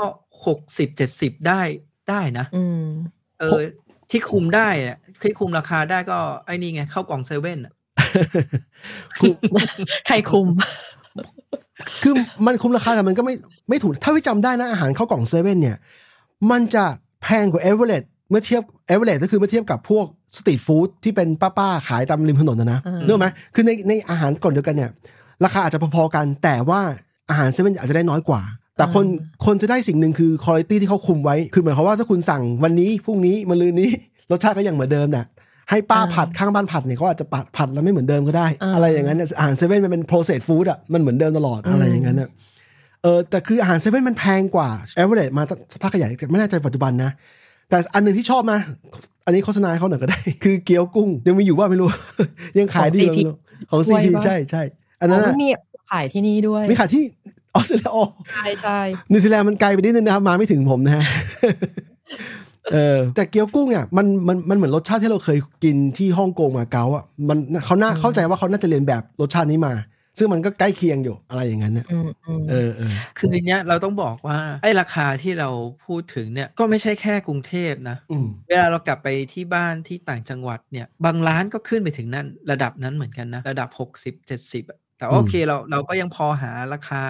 [0.45, 1.61] หกสิบเจ็ดสิบได้
[2.09, 2.85] ได้นะอืม
[3.39, 3.59] เออ
[4.11, 7.73] ที่คุมได้เนี่ยที่คุมราคาได้ก็ไอ้นี่ไงข้าวกล่องเซเว่นอะ
[10.07, 10.47] โคตรคุ้ม
[12.03, 12.13] คือ
[12.45, 13.35] มันคุ้มราคาแต่มันก็ไม่
[13.69, 15.77] ไม่ถูกถ้าวิจำได้นะอาหารข้าวกล่องเซเว่นเนี่ย
[16.51, 16.85] มันจะ
[17.23, 20.05] แพงกว่าเอเวอเรสต์เมื่อเทียบเอเวอเรสต์ก็คือเมื่อเทียบกับพวก
[20.37, 24.89] street food ที่เป็นป้าๆขายตามริมถนนนะนะอืมนึกออกไหมคือในในอาหารกล่องเดียวกันเนี่ย
[25.45, 26.81] ราคาอาจจะพอๆกัน แต่ว่า
[27.29, 28.41] อาหารเซเว่นอาจจะได้น้อยกว่า
[28.77, 29.05] แต่คน
[29.45, 33.89] คนจะได้สิ่งหนึ่งคือคุณภาพที่เขาคุมไว้ คือหมายความว่าถ้าคุณสั่งวันนี้พรุ่งนี้มะรืนนี้
[34.31, 35.25] รสชาติก็ยังเหมือนเดิมน่ะ
[35.69, 42.29] ให้ป้าอ่าผัดข้างบ้านผัดเนี่ยเขาอาจจะผัดผัดแล้วไม่เหมือนเดิมก็ได้อ่าอะไรอย่างนั้นเนี่ยอาหารเซเว่นมันเป็น processed food อะมันเหมือนเดิมตลอดอะไรอย่างนั้นน่ะ
[43.03, 47.11] เออแต่คืออาหารเซเว่นมันแพงกว่าเอเวอเรสมาสักพักใหญ่แต่ไม่แน่ใจปัจจุบันนะ
[47.69, 48.59] แต่อันหนึ่งที่ชอบนะ
[49.25, 51.87] อันนี้โฆษณาให้เขาหน่อยก็ได้ คือเกี๊ยวกุ้งยังมีอยู่ว่าไม่รู้
[52.59, 53.35] ยังขายดีอยู่ไม่รู้
[53.69, 54.63] ของ CP ด้วยปะใช่ใช่
[55.01, 55.49] อันนั้นอ๋อน่ะมี
[55.91, 57.03] ขายที่นี่ด้วยมีขายที่
[57.55, 57.97] ออสเตรเลียโอ
[58.33, 58.79] ใช่ใช่
[59.11, 61.03] นิวซีแลนด์มันไกลไปนิดนึงนะครับมาไม่ถึงผมนะฮะ
[62.73, 69.73] เออแต่เกี๊ยวกุ้งเนี่ยมันมันมันเหมือนรสชาติที่เราเคยกินที่ฮ่องกงมาเก๊าอะมันเขาน่าเข้าใจว่าเขาน่าจะเรียนแบบรสชาตินี้มา
[70.17, 75.49] ซึ่งมันก็ใกล้เคียงอยู่อะไรอย่างนั้นเนี่ยอืมอืมเออเออคือในเนี้ยเราต้องบอกว่าไอ้ราคาที่เรา
[75.85, 87.01] พูดถึงเนี่ยก็ไม่ใช่แค่กรุงเทพนะอืมเวลาเรากลับไปที่บ้านที่ต่างจังหวัดเนี่ย บางร้านก็ขึ้นไปถึงนั่นระดับนั้นเหมือนกันนะ ระดับ 60 70อะแต่ว่าอืมโอเคเราเราก็ยังพอหาราคา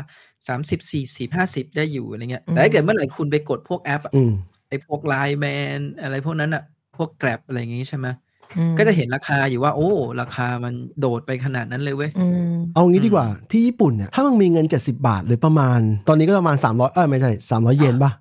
[0.48, 4.34] 30 40 50 ได้อยู่อะไรเงี้ยแต่ถ้าเกิดเมื่อไหร่คุณไปกดพวกแอปอะอืม
[4.70, 5.46] ไอ้พวกไลน์แม
[5.78, 6.64] นอะไรพวกนั้นอะ
[6.98, 8.31] พวกแกร็บอะไรอย่างงี้ใช่ไหมอืม
[8.78, 9.90] ก็จะเห็นราคาอยู่ว่าโอ้
[10.22, 18.12] ราคามันโดดไปขนาดนั้นเลยเว้ยอืมเอางี้ดีกว่าที่ญี่ปุ่นเนี่ยถ้ามึงมีเงิน 70 บาทหรือประมาณ ตอนนี้ก็ประมาณ 300 เออไม่ใช่ 300 เยนป่ะ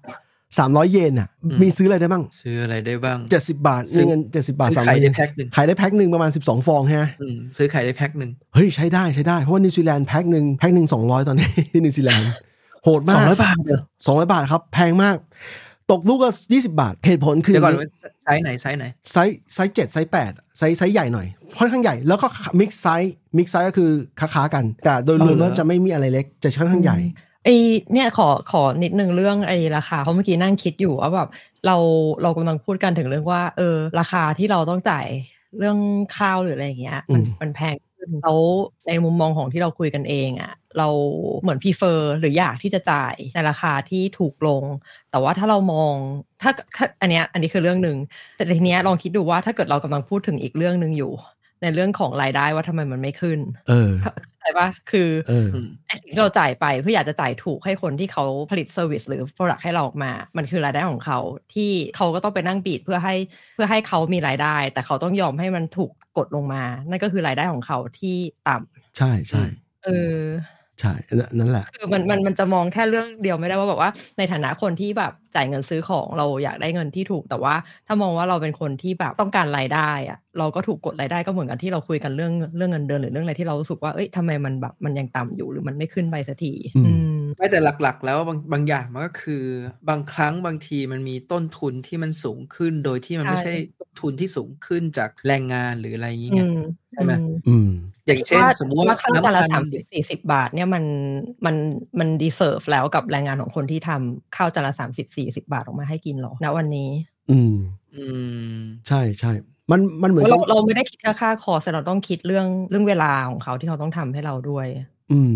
[0.59, 12.31] 300เยนอะอืมมีซื้ออะไรได้บ้าง ซื้ออะไรได้บ้าง70บาทซื้มีอเงิน70บาทซื้อ300ไข่เยได้นแพ็คหนึ่งขายได้แพ็คหนึ่งประมาณ12ฟองใช่ไหมอืมซื้อไข่ได้แพ็คหนึ่งเฮ้ยใช้ได้ใช้ได้เพราะว่านิวซีแลนด์แพ็คหนึ่งแพ็คหนึ่ง200ตอนนี้ที่นิวซีแลนด์
[12.85, 15.17] โหดมากสองร้อยบาทเหรอ200บาทครับแพงมาก
[15.91, 17.75] ตกลูกก็20บาทเหตุผลคือเดี๋ยวก่อน
[18.25, 21.27] ไซส์ไหนไซส์ไหน size size เจ็ดไซส์แปด size size ใหญ่หน่อย
[21.59, 22.27] ค่อนข้างใหญ่แล้วก็
[22.61, 26.99] mix size mix size ก็คือคละๆกัน แต่โดยรวมแล้วจะไม่มีอะไรเล็กจะค่อนข้างใหญ่
[27.45, 27.49] ไอ้
[27.93, 31.29] เนี่ยขอขอนิดนึงเรื่องไอ้ราคาเพราะเมื่อกี้นั่งคิดอยู่ว่าแบบ
[31.67, 31.77] เรา
[32.23, 35.07] เรากำลังพูดกันถึงเรื่องว่าเออราคาที่เราต้องจ่าย
[35.59, 35.79] เรื่อง
[36.17, 38.39] ข้าวหรืออะไรอย่างเงี้ยมันอืมมันแพงขึ้นแล้ว
[38.87, 40.89] ในมุมมองของที่เราคุยกันเองอะ เรา
[41.41, 44.65] เหมือน prefer หรืออยากที่จะจ่ายในราคาที่ถูกลง
[45.11, 45.95] แต่ว่าถ้าเรามอง
[46.43, 47.97] ถ้าถ้าอันเนี้ยอันนี้คือเรื่องหนึ่ง
[48.37, 51.13] แต่ทีเนี้ยลองคิดดูว่าถ้าเกิดเรากำลังพูดถึงอีกเรื่องหนึ่งอยู่
[51.63, 61.19] ในเรื่องของรายได้ว่าทำไมมันไม่ขึ้น เออเข้าใจปะคือเอออืมไอ้สิ่งที่เราจ่ายไปเพื่ออยากจะจ่ายถูกให้คนที่เขาผลิต service หรือ Product ให้เราออกมา มันคือรายได้ของเขา
[61.55, 63.15] ที่เขาก็ต้องไปนั่ง bid เพื่อให้
[63.55, 68.17] เพื่อให้เขามีรายได้ แต่เขาต้องยอมให้มันถูกกดลงมา นั่นก็คือรายได้ของเขาที่
[68.49, 69.43] ต่ำใช่ใช่
[69.85, 70.19] เออ
[70.81, 77.55] ใช่นั่นนั่นแหละคือมันมันมันจะมองแค่เรื่องเดียวไม่ได้ว่าแบบว่า ในฐานะคนที่แบบจ่ายเงินซื้อของเราอยากได้เงินที่ถูก แต่ว่า
[77.87, 89.45] ถ้ามองว่าเราเป็นคนที่แบบต้องการรายได้อะเราก็ถูกกดรายได้ก็เหมือนกันที่เราคุยกันเรื่องเรื่องเงินเดือนหรือเรื่องอะไรที่เรารู้สึกว่าเอ้ยทำไมมันแบบมันยังต่ำอยู่หรือมันไม่ขึ้นไปสักทีอืมอืม ไม่แต่หลักๆ แล้วบางบางอย่างมันก็คือ
[89.89, 96.61] บางครั้งบางทีมันมีต้นทุนที่มันสูงขึ้น โดยที่มันไม่ใช่ใช่ต้นทุนที่สูงขึ้นจากแรงงานหรืออะไรอย่างเงี้อืยม
[96.93, 97.71] ใช่ไหมอืมอืม
[98.07, 100.85] อย่างเช่นว่าสมมติว่าข้าวจานละน้ำสามมันสิบสี่สิบาท เนี่ยมัน
[101.47, 101.57] มัน
[101.99, 106.91] มัน deserve แล้วกับแรงงานของคนที่ทำข้าวจานละสามสิบสี่สิบาทออกมาให้กินหรอณวันนี้
[107.31, 107.55] อืม
[107.97, 108.05] อื
[108.53, 108.55] ม
[108.89, 109.33] ใช่ใช่
[109.71, 114.67] มันมันเหมือนเรากับเราไม่ได้คิดแค่ค่าคอร์สเราต้องคิดเรื่องเรื่องเวลาของเขาที่เขาต้องทำให้เราด้วย
[115.13, 115.33] อืม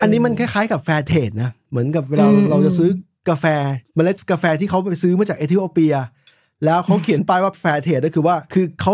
[0.00, 2.90] อันนี้มันคล้ายๆกับ fair trade นะ เหมือนกับเวลาอืมเราจะซื้อ
[3.28, 3.44] กาแฟ
[3.94, 5.94] เมล็ดกาแฟที่เขาไปซื้อมาจากเอธิโอเปีย
[6.64, 8.92] แล้วเขาเขียนป้ายว่า fair trade ก็คือว่าคือเขา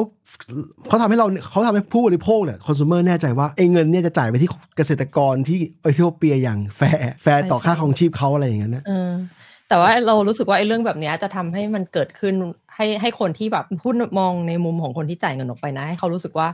[0.89, 9.11] เขาทำให้เราเขาทำให้ผู้บริโภคเนี่ยคอน sumer แน่ใจว่าไอ้เงินเนี่ยจะจ่ายไปที่เกษตรกรที่เอธิโอเปียอย่าง fair fair ต่อค่าครองชีพเขาอะไรอย่างเงี้ยนะเออ
[9.69, 12.35] แต่ว่าเรารู้สึกว่าไอ้เรื่องแบบเนี้ยจะทำให้มันเกิดขึ้น
[12.77, 16.49] ให้ให้คนที่แบบพูดมองในมุมของคนที่จ่ายเงินออกไปนะ ให้เขารู้สึกว่า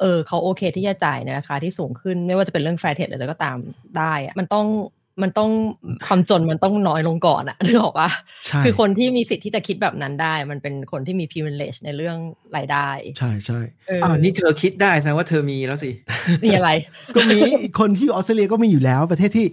[0.00, 3.58] เออเขาโอเคที่จะจ่ายในราคาที่สูงขึ้น ไม่ว่าจะเป็นเรื่อง fair trade อะไรก็ตาม
[3.98, 4.66] ได้อะมันต้อง
[5.22, 5.50] มันต้อง
[6.06, 8.10] ความจนมันต้องน้อยลงก่อนอะนึกออกปะ
[8.46, 12.16] ใช่คือคนที่มีสิทธิ์ที่จะคิดแบบนั้นได้ มันเป็นคนที่มี privilege ในเรื่อง
[12.56, 15.90] รายได้ ใช่ใช่เอออ่านี่เธอคิดได้แสดงว่าเธอมีแล้วสิ
[16.44, 16.70] มีอะไร
[17.16, 17.38] ก็มี
[17.80, 19.46] คนที่ออสเตรเลียก็มีอยู่แล้วประเทศที่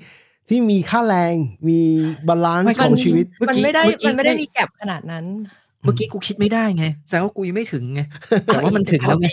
[0.50, 1.36] ที่มีค่าแรง
[1.70, 1.80] มี
[2.28, 8.02] บาลานไม่ซ์ของชีวิตเมื่อมันกี้ไม่ได้เมื่อกี้มันไม่ได้ไม่มีแก็บขนาดนั้นเมื่อกี้กูคิดไม่ได้ไงแสดงว่ากูยังไม่ถึงไง
[8.46, 9.30] แต่ว่ามันถึงแล้วไง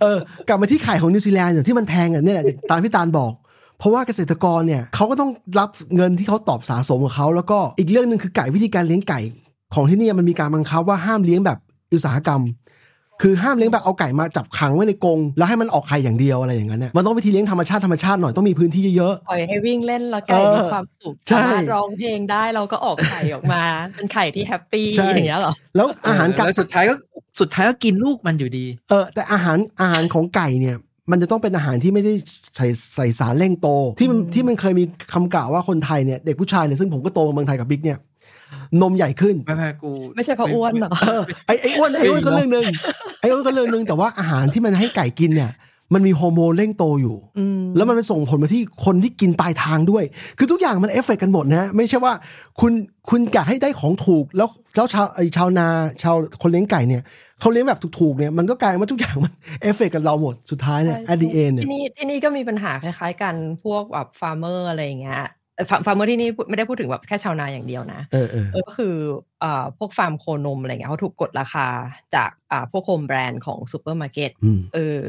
[0.00, 3.32] เออกลับมาที่ไข่ของนิวซีแลนด์อย่างที่มันแพงอะเนี่ยแหละตามที่ตาลบอก
[3.78, 9.20] เพราะว่าเกษตรกรเนี่ยเขาก็ต้องรับเงินที่เขาตอบสะสมของเขาแล้วก็อีกเรื่องหนึ่งคือไก่วิธีการเลี้ยงไก่
[9.74, 11.58] ของที่เนี่ยมันมีการบังคับว่าห้ามเลี้ยงแบบ
[11.92, 12.42] อุตสาหกรรม
[13.22, 23.62] คือห้ามเลี้ยงแบบเอาไก่มาจับขังไว้ในกรงแล้วให้มันออกไข่อย่างเดียวอะไรอย่างนั้นเนี่ยมันต้องวิธีเลี้ยงธรรมชาติธรรมชาติหน่อยต้องมีพื้นที่เยอะปล่อยให้วิ่งเล่นแล้วไก่เออมีความสุขใช่สามารถร้องเพลงได้เราก็ออกไข่ออกมา
[23.94, 26.94] เป็นไข่ที่แฮปปี้ใช่อย่างเงี้ยเหรอๆแล้วอาหารไก่แล้วสุดท้ายก็
[27.40, 30.76] สุดท้ายก็กินลูกมันอยู่ดี เออ แต่อาหารอาหารของไก่เนี่ย
[31.10, 32.12] มันจะต้องเป็นอาหารที่ไม่ได้
[32.56, 37.98] ใส่ใส่สารเร่งโต ที่มันที่มันเคยมีคำกล่าวว่าคนไทยเนี่ยเด็กผู้ชายเนี่ยซึ่งผมก็โตมาเมืองไทยกับบิ๊กเนี่ย
[38.82, 42.64] นมใหญ่ขึ้นไม่ไม่กูไม่ใช่เพราะอ้วนเหรอเออไอ้ไอ้อ้วนไอ้อ้วนก็เรื่องหนึ่ง
[43.20, 45.52] ไอ้อ้วนก็เรื่องหนึ่งแต่ว่าอาหารที่มันให้ไก่กินเนี่ย
[45.94, 50.04] มันมีฮอร์โมนเร่งโตอยู่อืมแล้วมันไปส่งผลมาที่คนที่กินปลายทางด้วย
[50.38, 52.12] คือทุกอย่างมันเอฟเฟกกันหมดนะ ไม่ใช่ว่า
[52.60, 52.72] คุณ
[53.08, 55.66] คุณอยากให้ได้ของถูก แล้วแล้วชาวไอชาวนา
[56.02, 57.02] ชาวคนเลี้ยงไก่เนี่ย
[57.40, 65.22] เขาเลี้ยงแบบถูกๆเนี่ยมันก็กลายว่าทุกอย่างมันเอฟเฟกกับเราหมด สุดท้ายเนี่ยใช่ at the end เนี่ยที่นี่ที่นี่ก็มีปัญหาคล้ายๆกันพวกแบบ farmer อะไรอย่างเงี้ย
[65.68, 68.94] farmer ที่นี่พูดไม่ได้พูดถึงแบบแค่ชาวนาอย่างเดียวนะเออเออเออก็คือ
[69.42, 71.66] อ่าพวกฟาร์มโคนมอะไรเงี้ยเขาถูกกดราคา
[72.14, 75.00] จากอ่าพวก home brand ของซูเปอร์มาร์เก็ตอืมเออ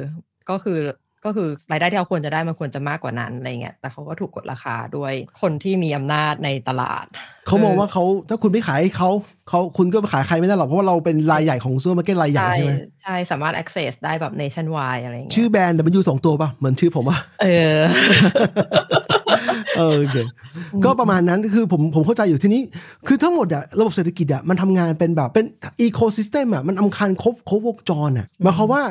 [0.50, 0.78] ก็คือ
[1.26, 7.06] ก็คือรายได้ที่เขาควรจะได้มันควรจะมากกว่านั้นอะไรเงี้ยแต่เขาก็ถูกกดราคาด้วยคนที่มีอำนาจในตลาด
[7.48, 9.10] เขามองว่าเขาถ้าคุณไม่ขายให้เขา
[9.50, 17.80] เขาคุณก็ไปขายใครไม่ได้หรอก เพราะว่าเราเป็นรายใหญ่ของซูเปอร์มาร์เก็ตรายใหญ่ใช่ไหมใช่สามารถ access ได้แบบ nationwide อะไรเงี้ยชื่อแบรนด์ W สองตัวป่ะ เหมือนชื่อผมป่ะ เออ
[19.78, 20.18] เออโอเค
[20.86, 22.62] ก็ประมาณนั้นคือผมผมเข้าใจอยู่ทีนี้
[23.08, 25.46] คือทั้งหมดอะระบบเศรษฐกิจอะมันทำงานเป็นแบบเป็น
[25.82, 28.84] ecosystem อะมันสำคัญครบครบวงจรอะหมายความว่า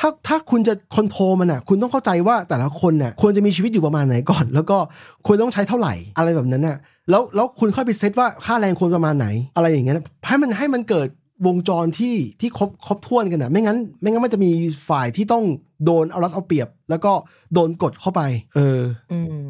[0.00, 4.78] ถ้าถ้าคุณจะ control มันอะคุณต้องเข้าใจว่าแต่ละคนน่ะควรจะมีชีวิตอยู่ประมาณไหนก่อน แล้วก็
[5.26, 6.76] ควรต้องใช้เท่าไหร่อะไรแบบนั้นน่ะ
[7.10, 11.08] แล้วแล้วคุณค่อยไปเซตว่าค่าแรงควรประมาณไหน อะไรอย่างเงี้ยให้มันให้มันเกิด
[11.46, 14.50] วงจรที่ที่ครบครบถ้วนกันอะไม่งั้น ไม่งั้นมันจะมี
[14.88, 15.44] ฝ่ายที่ต้อง
[15.84, 17.12] โดนเอารัดเอาเปรียบ แล้วก็
[17.54, 18.22] โดนกดเข้าไป
[18.54, 18.80] เออ
[19.12, 19.44] อืม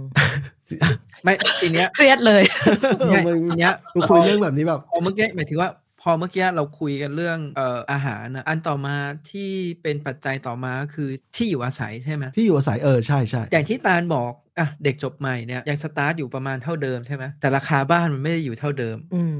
[1.24, 2.42] ไม่ทีเนี้ยเครียดเลย
[3.06, 8.96] เนี่ยทีเนี้ยมาคุยเรื่องแบบนี้แบบพอเมื่อกี้หมายถึงว่าพ อเมื่อกี้เราคุยกันเรื่องเอ่ออาหารนะอันต่อมา
[9.30, 9.50] ที่
[9.82, 19.36] เป็นปัจจัยต่อมาก็คือที่อยู่อาศัยใช่ไหมที่อยู่อาศัยเออใช่ใช่อย่างที่ตาลบอกอะเด็กจบใหม่เนี่ยยังสตาร์ทอยู่ประมาณเท่าเดิมใช่ไหมแต่ราคาบ้านมันไม่ได้อยู่เท่าเดิม อืม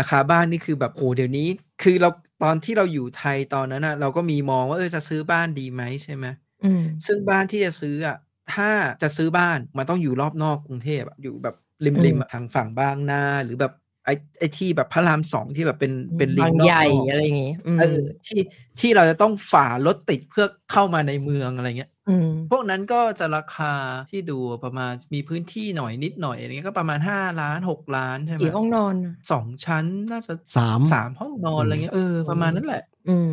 [0.00, 1.48] ราคาบ้านนี่คือแบบโหเดี๋ยวนี้
[1.82, 2.10] คือเรา
[2.42, 6.26] ตอนที่เราอยู่ไทยตอนนั้นนะเราก็มีมองว่าเออจะซื้อบ้านดีไหมใช่ไหม
[6.64, 8.16] อืมซึ่งบ้านที่จะซื้ออะ
[8.54, 8.70] ถ้า
[9.02, 13.72] จะซื้อบ้านมันต้องอยู่รอบนอกกรุงเทพอะอยู่แบบริมอืริมมทางฝั่งบางนาหรือแบบ
[14.04, 18.40] ไอ้ไอ้ที่แบบพระรามสองที่แบบเป็นเป็นลิงบางนอกใหญ่กรอบอะไรอย่างงี้อืมเออที่
[18.80, 23.72] ที่เราจะต้องฝ่ารถติดเพื่อเข้ามาในเมืองอะไรเงี้ยอืมพวกนั้นก็จะราคา
[24.10, 33.30] ที่ดูประมาณมีพื้นที่หน่อยนิดหน่อยอะไรเงี้ยก็ประมาณห้าล้านหกล้านใช่ไหมกี่ห้องนอนอะสองชั้นน่าจะสามสามห้องนอนอะไรเงี้ยเออประมาณนั้นแหละอืม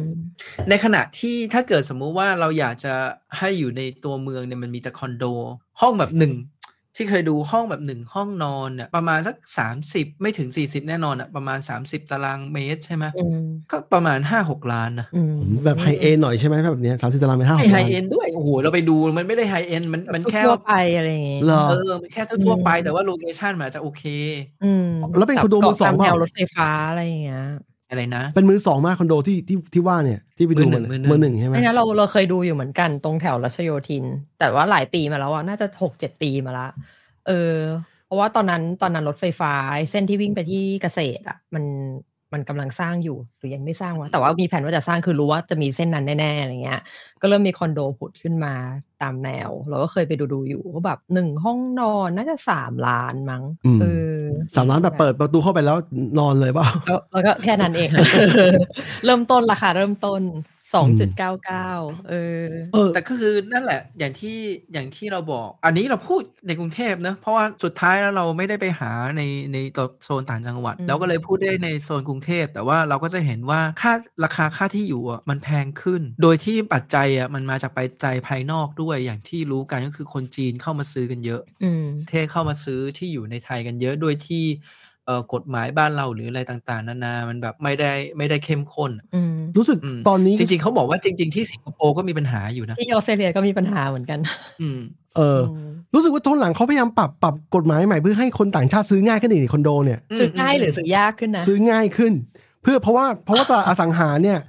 [0.70, 2.94] ในขณะที่ถ้าเกิดสมมุติว่าเราอยากจะ
[3.38, 5.26] ให้อยู่ในตัวเมืองเนี่ยมันมีแต่คอนโด
[5.82, 6.34] ห้องแบบหนึ่ง
[7.02, 13.40] ที่เคยดูห้องแบบหนึ่งห้องนอนเนี่ยประมาณสักสามสิบไม่ถึงสี่สิบแน่นอนอะประมาณสามสิบตารางเมตรใช่ไหมอืม
[13.72, 15.36] ก็ประมาณห้าหกล้านนะอืม
[15.66, 24.04] แบบไฮเอ็นหน่อยใช่ไหมแบบเนี้ยสามสิบตารางเมตรห้าหไม่กไฮล้านเอ็นด้วยโอ้โหเราไปดูมันไม่ได้ไฮเอ็นมันมันแค่ทั่วไปอะไรอย่างงี้เหรอเออมันแค่ทั่วๆไปแต่ว่าโลเคชันมันอาจจะโอเค
[24.64, 24.88] อืม
[25.18, 27.46] แล้วเป็นคอนโดมือสองตามเปแถล่าวรถไฟฟ้าอะไรอย่างเงี้ย
[27.92, 34.06] อะไรนะ เป็นมือสองมากคอนโดที่ที่ที่ว่าเนี่ยที่ไปดูมืมัอนหนึ่งมืมืออหหนึ่นึ่งงใช่ไหมไม่งั้นเราเราเคยดูอยู่เหมือนกันตรงแถวรัชโยธิน
[34.40, 36.68] แต่ว่าหลายปีมาแล้วอะน่าจะหกเจ็ดปีมาละ
[37.28, 37.56] เออ
[38.06, 39.54] เพราะว่าตอนนั้นตอนนั้นรถไฟฟ้า
[39.92, 41.64] เส้นที่วิ่งไปที่เกษตรอะ มัน
[42.34, 46.82] มันกำลังสร้างอยู่หรือยังไม่สร้างวะแต่ว่ามีแผนว่าจะสร้างคือรู้ว่าจะมีเส้นนั้นแน่ๆอะไรเงี้ย
[47.22, 48.54] ก็เริ่มมีคอนโดผุดขึ้นมา
[49.02, 53.44] ตามแนว เราก็เคยไปดูดูๆอยู่ก็แบบหนึ่งห้องนอนน่าจะสามล้านมั้ง
[53.82, 54.20] เออ
[54.56, 55.78] สามล้านแบบเปิดประตูเข้าไปแล้ว
[56.20, 57.90] นอนเลยเปล่าแล้วแล้วก็แค่นั้นเอง
[59.06, 60.22] เริ่มต้นราคาเริ่มต้น
[60.74, 61.70] สองจุดเก้าเก้า
[62.10, 62.14] เอ
[62.46, 64.38] อเออ แต่ก็คือนั่นแหละ อย่างที่
[64.74, 69.22] อย่างที่เราบอก อันนี้เราพูดในกรุงเทพเนอะเพราะว่าสุดท้ายแล้วเราไม่ได้ไปหาใน
[69.54, 84.81] ในตัวโซนต่างจังหวัดอืมเราก็เลยพูดได้ในโซนกรุงเทพ แต่ว่าเราก็จะเห็นว่าค่าราคาค่าที่อยู่อะมันแพงขึ้น โดยที่ปัจจัยอะมันมาจากปัจจัยภายนอกด้วยอย่างที่รู้กันก็คือคนจีนเข้ามาซื้อกันเยอะอืมเทศเข้ามาซื้อที่อยู่ในไทยกันเยอะโดยที่เอ่อ
[85.34, 94.20] กฎหมายบ้านเราหรืออะไรต่างๆ นานา มันแบบไม่ได้ไม่ได้เข้มข้นอืมรู้สึกอืมตอนนี้จริง ๆเขาบอกว่าจริง ๆ ที่สิงคโปร์ก็มีปัญหาอยู่นะที่ออสเตรเลียก็มีปัญหาเหมือนกัน
[94.62, 94.80] อืม
[95.16, 102.14] เออมรู้สึกว่าตอนหลังเขาพยายามปรับปรับกฎหมายใหม่เพื่อให้คนต่างชาติซื้อง่ายขึ้นอีกคอนโดเนี่ยซื้อง่ายหรือซื้อยากขึ้นนะซื้อง่ายขึ้น
[102.64, 104.40] เพื่อเพราะว่าเพราะว่าตลาดอสังหาเนี่ย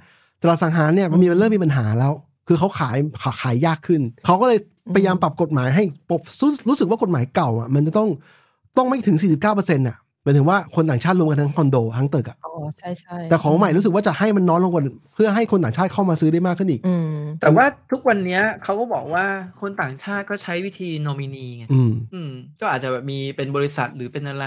[0.41, 2.13] ตลาดอสังหาเนี่ยมันมีมันเริ่มมีปัญหาแล้ว
[2.47, 4.59] คือเขาขายขายขายยากขึ้นเขาก็เลย
[4.95, 8.09] พยายามปรับกฎหมายให้ปรับรู้รู้สึกว่ากฎหมายเก่าอะ มันจะต้อง
[8.77, 14.83] ต้องไม่ถึง 49เปอร์เซ็นต์อะ หมายถึงว่าคนต่างชาติรวมกันทั้งคอนโดทั้งตึกอะอ๋อใช่ใช่แต่ของใหม่รู้สึกว่าจะให้มันน้อยลงกว่า
[15.15, 17.09] เพื่อให้คนต่างชาติเข้ามาซื้อได้มากขึ้นอีกอืม
[17.41, 19.25] แต่ว่าทุกวันเนี้ยเขาก็บอกว่า
[19.61, 22.31] คนต่างชาติก็ใช้วิธีโนมินีไงอืมอืม
[22.61, 24.45] ก็อาจจะแบบมีเป็นบริษัทหรือเป็นอะไร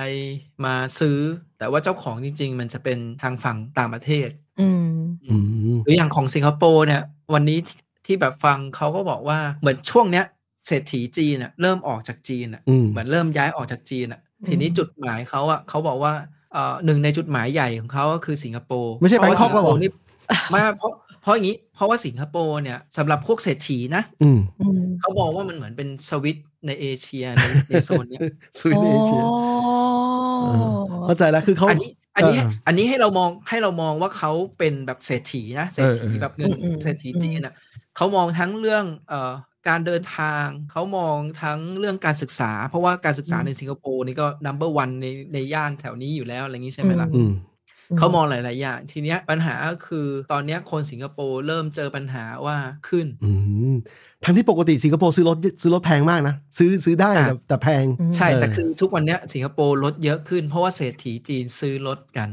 [0.64, 1.18] มาซื้อ
[1.58, 4.28] แต่ว่าเจ้าของจริง ๆ มันจะเป็นทางฝั่งต่างประเทศ
[4.60, 4.90] อืม
[5.26, 5.34] อื
[5.74, 7.02] มหรืออย่างของสิงคโปร์เนี่ย
[7.34, 10.24] วันนี้ที่ที่แบบฟังเขาก็บอกว่าเหมือนช่วงเนี้ย
[10.66, 16.12] เศรษฐีจีนอะเริ่มออกจากจีนอะอืมเหมือนเริ่มย้ายออกจากจีนอะอืม ทีนี้จุดหมายเขาอะเขาบอกว่า
[16.52, 19.90] เอ่อหนึ่งในจุดหมายใหญ่ของเขาก็คือสิงคโปร์ไม่ใช่เพราะว่าแบงคอกสิงคโปร์หรอนี่
[20.50, 28.20] ไมาเพราะเพราะอย่างนี้เพราะว่าสิงคโปร์เนี่ยสำหรับพวกเศรษฐีนะอืมอืมเขามองว่ามันเหมือนเป็นสวิตช์ในเอเชียในในโซนเนี้ย
[28.58, 30.56] สวีเดนเอเชียอ๋อ
[31.06, 37.54] เข้าใจแล้วคือเขาอันนี้อันนี้เอออันนี้ให้เรามองให้เรามองว่าเขาเป็นแบบเศรษฐีนะเศรษฐีเออเออแบบเงินอืมอืมเศรษฐีจีนอะ
[37.96, 39.32] เขามองทั้งเรื่องเอ่อ
[39.68, 47.32] การเดินทางเขามองทั้งเรื่องการศึกษา เพราะว่าการศึกษาในสิงคโปร์นี่ก็ number one ในในย่านแถวนี้อยู่แล้วอะไรอย่างนี้ใช่ไหมล่ะอืม
[47.98, 52.56] เขามองหลาย ๆ อย่าง ทีเนี้ยปัญหาก็คือตอนเนี้ยคนสิงคโปร์เริ่มเจอปัญหาว่า
[52.88, 53.30] ขึ้นอื
[53.72, 53.74] ม
[54.24, 57.84] ทั้งที่ปกติสิงคโปร์ซื้อรถซื้อรถแพงมากนะ ซื้อซื้อได้อะแต่แต่แพง
[58.16, 62.28] ใช่เออแต่คือทุกวันเนี้ยสิงคโปร์ลดเยอะขึ้น เพราะว่าเศรษฐีจีนซื้อรถกัน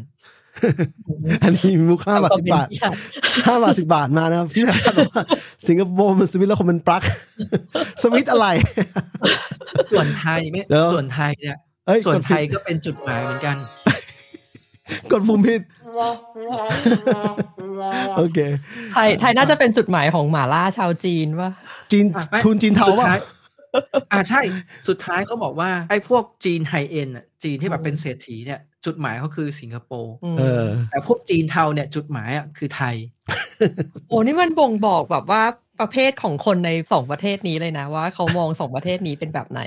[1.43, 2.67] อันนี้มีมูลค่าบาทสิบบาท
[3.47, 5.23] ห้าบาทสิบาทมานะครับพี่นาบอกว่า
[5.67, 7.03] สิงคโปร์มันสวิตช์แล้วคงเป็นปลั๊ก
[8.01, 8.47] สวิตช์อะไร
[9.91, 13.57] ส่วนไทยไม่เดี๋ยวส่วนไทยเนี่ยเอ้ยส่วนกดไทผิดยก็เป็นจุดหมายเหมือนกัน
[15.11, 15.61] กดปุ่มผิด
[18.17, 18.39] โอเค
[18.93, 21.49] ไทยไทยน่าจะเป็นจุดหมายของหมาล่าชาวจีนว่า
[21.91, 23.21] จีนอะไม่ทุนจีนเทาสุดป่ะท้าย
[24.11, 24.41] อ่าใช่
[24.87, 32.95] สุดท้ายเขาบอกว่าไอ้พวกจีนไฮเอ็นอะจีนที่แบบเป็นเศรษฐีเนี่ย จุดหมายเขาคือสิงคโปร์เออแต่พวกจีนเทาเนี่ยจุดหมายอะคือไทย
[34.09, 35.43] โอ้นี่มันบ่งบอกแบบว่า
[35.79, 39.61] ประเภทของคนในสองประเทศนี้เลยนะว่าเขามองสองประเทศนี้เป็นแบบไหน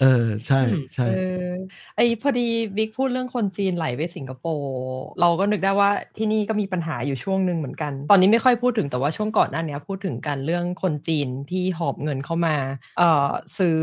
[0.00, 0.60] เออ ใช่
[0.94, 1.10] ใช่เอ
[1.48, 1.52] อ
[1.96, 4.76] ไอพอดีบิ๊กพูดเรื่องคนจีนไหลไปสิงคโปร์
[5.20, 12.56] เราก็นึกได้ว่าที่นี่ก็มีปัญหาอยู่ช่วงหนึ่งเหมือนกัน ตอนนี้ไม่ค่อยพูดถึงแต่ว่าช่วงก่อนหน้านี้พูดถึงกันเรื่องคนจีนที่หอบเงินเข้ามา
[12.98, 13.28] เอ่อ
[13.58, 13.78] ซื้อ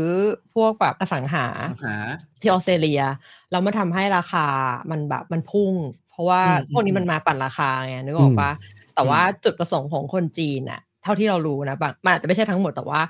[0.54, 1.96] พวกแบบอสังหาสังหา
[2.40, 3.02] ที่ออสเตรเลีย
[3.50, 4.46] แล้วมันทำให้ราคา
[4.90, 5.74] มันแบบมันพุ่ง
[6.10, 8.50] เพราะว่าอืมพวกนี้มันมาปั่นราคาไงนึกออกปะ
[8.94, 13.00] แต่ว่าอืมจุดประสงค์ของคนจีนอะเท่าที่เรารู้นะบางมันอาจจะไม่ใช่ทั้งหมดแต่ว่า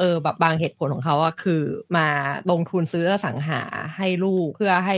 [0.00, 1.62] เออแบบบางเหตุผลของเขาอะคือ
[1.96, 2.06] มา
[2.50, 3.60] ลงทุนซื้ออสังหา
[3.96, 4.96] ให้ลูกเพื่อให้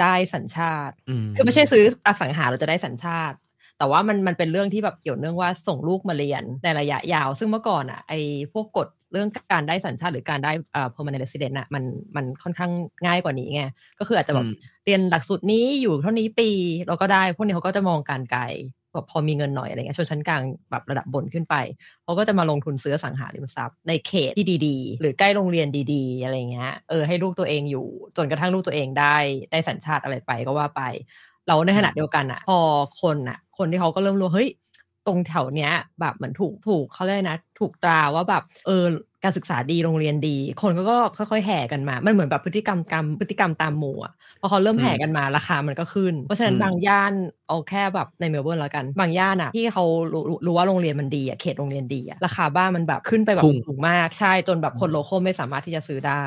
[0.00, 3.36] ได้สัญชาติอืมคือไม่ใช่ซื้ออสังหาเราจะได้สัญชาติ
[3.78, 8.20] แต่ว่ามันมันเป็นเรื่องที่แบบเกี่ยวเนื่องว่าส่งลูกมาเรียนในระยะยาว ซึ่งเมื่อก่อนอะไอ้
[8.52, 11.84] พวกกฎเรื่องการได้สัญชาติหรือการได้อ่า permanent resident อะมัน
[12.16, 12.72] มันค่อนข้าง
[13.06, 13.64] ง่ายกว่านี้ไง
[13.98, 16.50] ก็คืออาจจะแบบอืมเรียนหลักสูตรนี้อยู่เท่านี้ปี
[16.86, 18.42] เราก็ได้พวกนี้เขาก็จะมองการไกล
[18.94, 21.54] แบบพอมีเงินหน่อยอะไรเงี้ยชนชั้นกลางแบบระดับบนขึ้นไป
[22.04, 29.16] เขาก็จะมาลงทุนซื้อสังหาริมทรัพย์ในเขตที่ดีๆ หรือใกล้โรงเรียนดี ๆ อะไรเงี้ยเออให้ลูกตัวเองอยู่จนกระทั่งลูกตัวเองได้
[29.50, 30.82] ได้สัญชาติอะไรไปก็ว่าไป
[31.46, 32.58] เราในขณะเดียวกันอะพอ
[33.02, 34.50] คนอะคนที่เขาก็เริ่มรู้เฮ้ย
[35.06, 38.84] ตรงแถวเนี้ยแบบเหมือนถูกถูกเขาเรียกนะ ถูกตราว่าแบบเออ
[39.24, 40.96] การศึกษาดีโรงเรียนดี คนก็ก็
[41.30, 47.12] ค่อยๆแห่กันมา มันเหมือนแบบพฤติกรรมกรรมพฤติกรรมตามหมู่อะพอเขาเริ่มอืมแห่กันมาราคามันก็ขึ้น เพราะฉะนั้นอืมบางย่าน
[47.48, 56.24] เอาแค่แบบในเมลเบิร์นแล้วกัน บางย่านอะที่เขารู้รู้รู้ว่าโรงเรียนมันดีอะเขตโรงเรียนดีอะราคาบ้านมันแบบขึ้นไปแบบพุ่งสูงมากใช่จนแบบคน local ไม่สามารถที่จะซื้อได้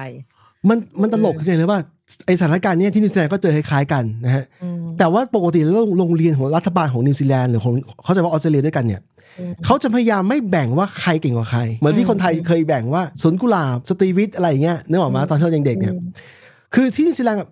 [0.70, 1.82] มันมันตลกคือไงนะว่า
[2.26, 9.17] ไอสถานการณ์เนี้ยที่นิวซีแลนด์ก็เจอคล้ายๆกันนะฮะอืมแต่ว่าปกติแล้วโรงเรียนของรัฐบาลของนิวซีแลนด์หรือของเขาจะว่าออสเตรเลียด้วยกันเนี่ยอืม
[9.66, 16.06] เขาจะพยายามไม่แบ่งว่าใครเก่งกว่าใคร เหมือนที่คนไทยเคยแบ่งว่าสวนกุหลาบสตรีวิทย์อะไรอย่างเงี้ยนึกออกมะอืมตอนที่เรายังเด็กเนี่ยอืม
[16.76, 17.50] คือที่นิวซีแลนด์อะ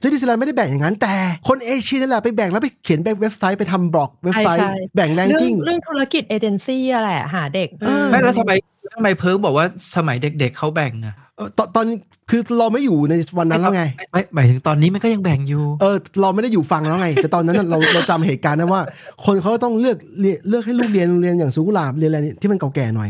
[0.00, 1.14] ที่นิวซีแลนด์ไม่ได้แบ่งอย่างนั้น แต่
[1.48, 8.52] คนเอเชียนั่นแหละไปแบ่งแล้วไปเขียนไปเว็บไซต์ไปทำบล็อกเว็บไซต์ใช่ใช่แบ่งแรงเรื่องกิ้งเรื่องธุรกิจเอเจนซี่อะแหละหาเด็กเออไม่แล้วทำไม
[8.94, 11.14] ทำไมเพิร์กบอกว่าสมัยเด็กๆเขาแบ่งอะ
[11.58, 11.86] ตอนตอน
[12.30, 18.82] คือเราไม่อยู่ในวันนั้นแล้วไงไม่หมายถึงตอนนี้มันก็ยังแบ่งอยู่ เออ เราไม่ได้อยู่ฟังแล้วไง แต่ตอนนั้นน่ะเราเราจำเหตุการณ์นะว่า
[19.24, 23.08] คนเขาต้องเลือกเรียนเลือกให้ลูกเรียนโรงเรียนอย่างสวนกุหลาบเรียนอะไรที่มันเก่าแก่หน่อย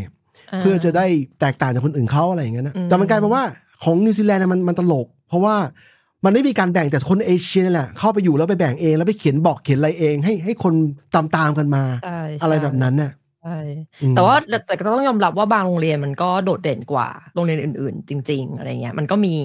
[0.61, 1.07] เพื่อจะได้
[1.40, 3.45] แตกต่างจากคนอื่นเขาอะไรอย่างเงี้ยนะอืมแต่มันกลายเป็นว่า
[3.85, 5.57] ของนิวซีแลนด์น่ะมันมันตลก เพราะว่า
[6.25, 10.75] มันไม่มีการแบ่งแต่คนเอเชียนี่แหละเข้าไปอยู่แล้วไปแบ่งเองแล้วไปเขียนบอกเขียนอะไรเองให้ให้คน
[11.14, 13.11] ตามตามๆกันมาใช่อะไรแบบนั้นน่ะ
[13.42, 13.59] ใช่
[14.03, 19.37] อืมแต่ว่าแต่แต่ก็ต้องยอมรับว่าบางโรงเรียนมันก็โดดเด่นกว่าโรงเรียนอื่น ๆ จริง ๆ อะไรเงี้ย มันก็มี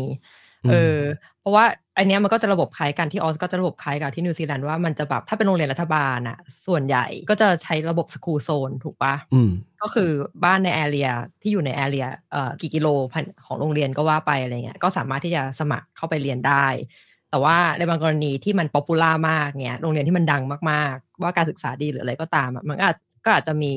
[0.63, 0.99] อืมเออ
[1.39, 1.65] เพราะว่า
[1.97, 10.09] อันเนี้ยมันก็จะระบบคล้ายกันที่ออสก็จะระบบคล้ายกับที่นิวซีแลนด์ว่ามันจะแบบถ้าเป็นโรงเรียนรัฐบาลอะส่วนใหญ่ก็จะใช้ระบบ school zone ถูกปะอืมก็คือ
[10.43, 11.09] บ้านใน area
[11.41, 16.65] ที่อยู่ใน area เอ่อกี่กิโลพันของโรงเรียนก็ว่าไปอะไรเงี้ยก็สามารถที่จะสมัครเข้าไปเรียนได้
[17.29, 23.71] แต่ว่าในบางกรณีที่มัน popular มากเนี่ยโรงเรียนที่มันดังมากๆ ว่าการศึกษาดีหรืออะไรก็ตามอะมันก็อาจ ก็อาจจะมี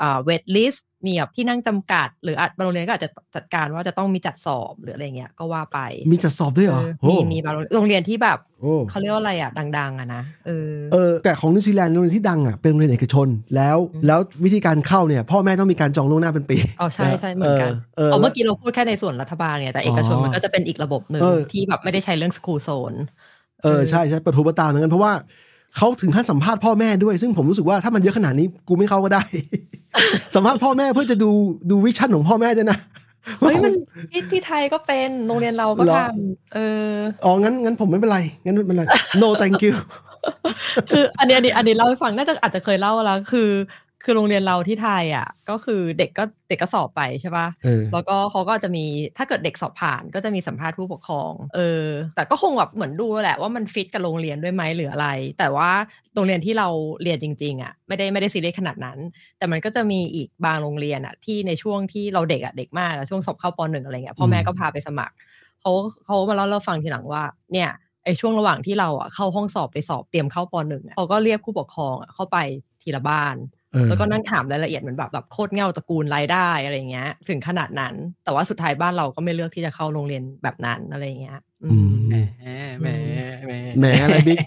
[0.00, 5.78] อ่า waitlist มีแบบที่นั่งจำกัด หรืออาจบางโรงเรียนก็อาจจะจัดการว่าจะต้องมีจัดสอบหรืออะไรเงี้ยก็ว่าไป
[6.12, 22.94] มีจัดสอบด้วยเหรอเออโอ้มีมีบางโรงเรียนที่แบบโอ้เขาเรียกว่าอะไรอะดัง ๆอะนะเออเออแต่ของนิวซีแลนด์โรงเรียนที่ดังอะเป็นโรงเรียนเอกชน แล้วอืมแล้ววิธีการเข้าเนี่ย พ่อแม่ต้องมีการจองล่วงหน้าเป็นปีอ๋อใช่ใช่เหมือนกันเออเอาเอเมื่อกี้เราพูดแค่ในส่วนรัฐบาลเนี่ยแต่เอกชนอ๋อมันก็จะเป็นอีกระบบหนึ่งเออที่แบบไม่ได้ใช้เรื่อง school zone
[23.62, 25.12] เออใช่ใช่ประตูประตาเหมือนกันเพราะว่า
[25.76, 29.22] เขาถึงขั้นสัมภาษณ์พ่อแม่ด้วย ซึ่งผมรู้สึกว่าถ้ามันเยอะขนาดนี้กูไม่เข้าก็ได้
[30.34, 31.30] สัมภาษณ์พ่อแม่เพื่อจะดู
[31.70, 32.78] ดู vision ของพ่อแม่ด้วยนะ
[33.40, 33.72] เฮ้ยมัน
[34.10, 36.58] ที่ที่ไทยก็เป็นโรงเรียนเราก็เหรอทำเอ
[36.90, 36.92] อ
[37.24, 38.82] อ๋องั้นงั้นผมไม่เป็นไรงั้นไม่เป็นไร
[39.22, 39.74] no thank you
[40.90, 43.48] คืออันนี้อันนี้อันนี้เล่าให้ฟังน่าจะอาจจะเคยเล่าแล้วคือ
[44.04, 48.84] คือโรงเรียนเราที่ไทยอะ ก็คือเด็กก็เด็กก็สอบไปใช่ปะเออแล้วก็เขาก็จะมี
[49.16, 51.86] ถ้าเกิดเด็กสอบผ่านก็จะมีสัมภาษณ์ผู้ปกครอง เออ
[52.16, 55.70] แต่ก็คงแบบเหมือนดูแหละว่ามันฟิตกับโรงเรียนด้วยไหมหรืออะไร แต่ว่า
[56.14, 56.68] โรงเรียนที่เรา
[57.02, 58.98] เรียนจริง ๆ อะ ไม่ได้ไม่ได้ซีเรียสขนาดนั้น
[59.38, 65.14] แต่มันก็จะมีอีกบางโรงเรียนอะที่ในช่วงที่เราเด็กอะเด็กมากอะช่วงสอบเข้าปหนึ่งอะไรเงี้ยพ่อแม่อืมก็พาไปสมัคร
[65.60, 65.72] เขา
[66.04, 67.70] เขามาเล่าเราฟังทีหลังว่า เนี่ย
[68.04, 72.38] ไอช่วงระหว่างที่เราอะเข้าห้องสอบไปสอบเตรียมเข้าปหนึ่งอะเขาก็เรียกผู้ปกครองอะเข้าไป
[72.82, 82.16] ทีละบ้านเออ แล้วก็นั่งถามรายละเอียดเหมือนแบบแบบโคตรเง่าตระกูลรายได้อะไรเงี้ย ถึงขนาดนั้น แต่ว่าสุดท้ายบ้านเราก็ไม่เลือกที่จะเข้าโรงเรียนแบบนั้นอะไรเงี้ยอือืมมแหม
[82.80, 82.88] แหม
[83.44, 84.38] แหมแหมอะไรบิ๊ก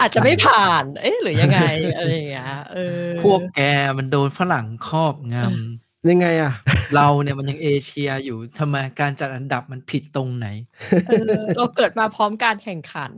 [0.00, 1.60] อาจจะไม่ผ่าน เอ๊ะหรือยังไง
[1.96, 3.60] อะไรเงี้ยเออพวกแก
[3.98, 5.38] มันโดนฝรั่งครอบง
[6.10, 10.46] ยังไงอะำเราเนี่ยมันยังเอเชียอยู่ทำไมการจัดอันดับมันผิดตรงไหน
[11.06, 13.12] เออเราเกิดมาพร้อมการแข่งขัน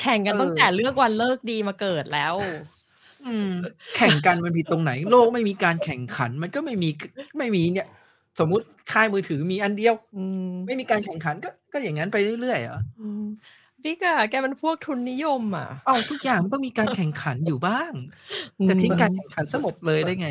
[0.00, 2.56] แข่งกันเออตั้งแต่เลือกวันเลิกดีมาเกิดแล้วอืม
[3.96, 6.90] แข่งกันมันผิดตรงไหน โลกไม่มีการแข่งขัน มันก็ไม่มี
[7.38, 7.88] ไม่มีเนี่ย
[8.38, 13.24] สมมุติค่ายมือถือมีอันเดียวอืมไม่มีการแข่งขันก็ก็อย่างนั้นไปเรื่อยๆเหรออืม
[13.84, 17.92] บิ๊กอะแกเป็นพวกทุนนิยมอะ เอ้าทุกอย่างมันต้องมีการแข่งขันอยู่บ้าง
[18.68, 20.28] จะทิ้งการแข่งขันซะหมดเลยได้ไง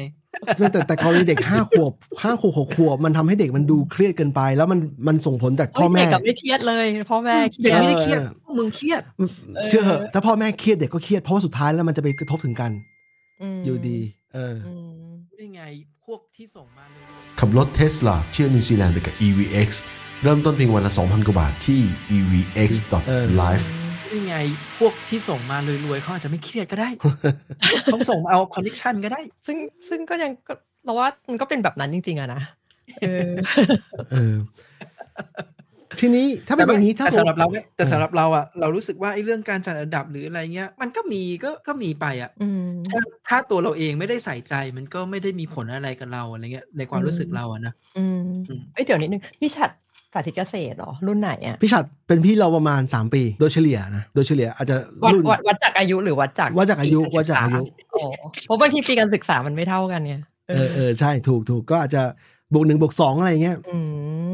[0.58, 9.02] แต่แต่แต่กรณีเด็กห้าขวบห้าขวบหกขวบมันทำให้เด็กมันดูเครียดเกินไป แล้วมันมันส่งผลจากพ่อแม่เด็กกับไม่เครียดเลยพ่อแม่เครีเด็กยดไม่ได้เครียดเออพวกมึงเครียด
[9.70, 12.72] เชื่อเหอะถ้าพ่อแม่เครียดเด็กก็เครียดเพราะว่าสุดท้ายแล้วมันจะไปกระทบถึงกัน
[13.58, 14.00] มอยู่ดี
[14.34, 14.74] เอออื
[15.08, 15.64] มได้ไง
[16.06, 17.04] พวกที่ส่งมาเลย
[17.40, 19.70] ขับรถเทสลาเที่ยวนิวซีแลนด์ไปกับ EVX
[20.24, 21.82] เริ่มต้นเพียงวันละ2,000กว่าบาทที่
[22.16, 23.68] evx.life
[24.10, 24.36] ได้ไง
[24.80, 26.90] พวกที่ส่งมารวยๆเขาอาจจะไม่เครียดก็ได้
[27.86, 29.58] เขาส่งมาเอาคอนเนคชันก็ได้ ซึ่ง
[29.90, 30.54] ซึ่งก็ยังก็
[30.86, 32.42] เราว่ามันก็เป็นแบบนั้นจริง ๆอะนะ
[33.02, 33.32] เออ
[34.12, 34.36] เออ
[36.00, 57.62] ทีนี้ถ้าเป็นอย่างนี้ถ้าแต่ผมสำหรับเราเนี่ยแต่อ่าสำหรับเราอะเรารู้สึกว่าไอ้เรื่องการจัดอันดับหรืออะไรเงี้ย มันก็มีก็ก็มีไปอะอืมถ้าถ้าตัวเราเองไม่ได้ใส่ใจมันก็ไม่ได้มีผลอะไรกับเราอะไรเงี้ยในความรู้สึกอืมเราอะนะอืมอืมเอ้ยเดี๋ยวนิดนึงพี่ชัดสาธิตเกษตรเหรอ รุ่นไหนอะพี่ชัดเป็นพี่เราประมาณ3ปี โดยเฉลี่ยนะ โดยเฉลี่ยอาจจะวัดรุ่นวัดวัดจากอายุหรือวัดจากวัดจากอายุปีวัดจากอายุ
[57.92, 58.00] โอ้
[58.46, 62.02] เพราะบางทีปีการศึกษามันไม่เท่ากันเนี่ยเออเออใช่ถูกถูกก็อาจจะ
[62.54, 63.78] บวกหนึ่งบวกสองอะไรเงี้ยอื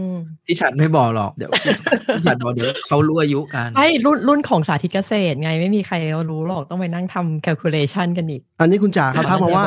[0.10, 0.14] ม
[0.48, 5.96] พี่ฉัดไม่บอกหรอกเดี๋ยวพี่ฉัดบอกเดี๋ยวเขารู้อายุกันไอ้รุ่นรุ่นของสาธิตเกษตรไงไม่มีใคร
[6.30, 9.66] รู้หรอกต้องไปนั่งทำ calculation กันอีก อันนี้คุณจ๋าเขาทักมาว่า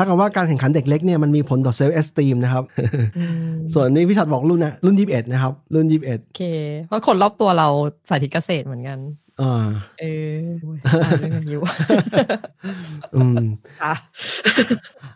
[0.00, 2.64] บอกละทักมาว่าการแข่งขันเด็กเล็กเนี่ยมันมีผลต่อเซลล์เอสตีมนะครับ
[3.16, 6.42] อืมส่วนนี้พี่ชัดบอกรุ่นนะรุ่นยี่สิบเอ็ดนะครับ รุ่นยี่สิบเอ็ดโอเค
[6.86, 7.68] เพราะคนรอบตัวเรา
[8.08, 8.98] สาธิตเกษตรเหมือนกัน
[9.40, 11.58] อ่าเออโอ้ยตายเรื่องอายุ
[13.14, 13.40] อืม
[13.80, 13.94] ค่ะ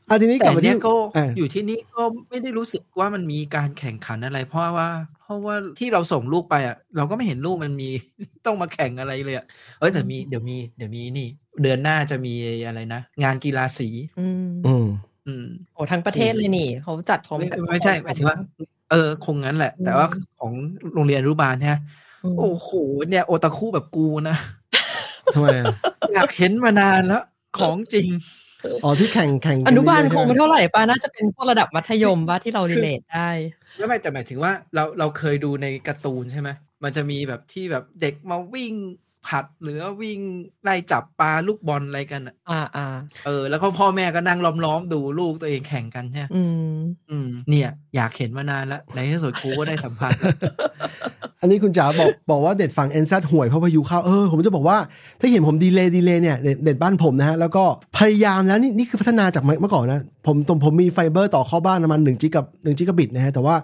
[0.09, 4.89] อะทีนี้กลัแต่บมาเนี้ที่ยก็อะอยู่ที่นี่ก็ไม่ได้รู้สึกว่ามันมีการแข่งขันอะไร เพราะว่า
[5.20, 7.91] เพราะว่าที่เราส่งลูกไปอะ เราก็ไม่เห็นลูกมันมี
[8.47, 9.47] ต้องมาแข่งอะไรเลยอะ
[9.78, 11.28] เอ้ยแต่มีเดี๋ยวมีเดี๋ยวมีนี่
[11.63, 12.35] เดือนหน้าจะมี
[12.67, 13.89] อะไรนะ งานกีฬาสี
[14.21, 14.87] อืม อืม
[15.27, 18.39] อืมโอ้ทั้งประเทศเลยนี่ เขาจัดพร้อมไม่กันไม่ใช่หมายถึงว่า
[18.91, 20.07] เออ คงงั้นแหละ แต่ว่า
[20.39, 20.53] ของ
[20.95, 21.79] โรงเรียนอนุบาลเนี่ย
[22.33, 22.69] มโอ้โห
[23.09, 24.37] เนี่ยโอตาคุแบบกูนะ
[25.35, 25.67] ทำไมอะ
[26.15, 27.23] อยากเห็นมานานแล้ว
[27.59, 28.09] ของจริง
[28.85, 33.29] อ๋อที่แข่งแข่งกัอนุบาลเรื่ยๆคงไม่ใช่หเท่าไหร่ป่ะน่าจะเป็นพวกระดับมัธยมป่ะที่เรารีเลทได้
[33.77, 36.49] ไม่ไม่แต่หมายถึงว่าเราเราเคยดูในการ์ตูนใช่ไหม
[36.85, 38.73] มันจะมีแบบที่แบบเด็กมาวิ่ง
[39.29, 40.20] ผัดหรือว่าวิ่ง
[40.64, 42.87] ไล่จับปลาลูกบอลอะไรกันอะอ่าอ่า
[43.27, 46.43] เออ แล้วก็พ่อแม่ก็นั่งล้อมๆดูลูกตัวเองแข่งกันใช่ไหมอื
[46.77, 46.79] ม
[47.11, 50.37] อืม เนี่ย อยากเห็นมานานแล้วในที่สุดกูก็ได้สัมผัสแล้ว
[51.41, 54.77] อันนี้คุณจ๋าบอกบอกว่าเด็ดฝั่ง n z ห่วยเพราะพายุเข้าเออผมจะบอกว่า
[55.20, 57.64] ถ้าเห็นผมดีเลย์ดีเลย์เนี่ยเด็ดเด็ดบ้านผมนะฮะ แล้วก็
[57.99, 63.55] พยายามแล้วนี่นี่คือพัฒนาจากเมื่อก่อนนะ ผมผมผมมีไฟเบอร์ต่อเข้าบ้านประมาณหนึ่งจิกับหนึ่งจิกะบิตนะฮะแต่ว่า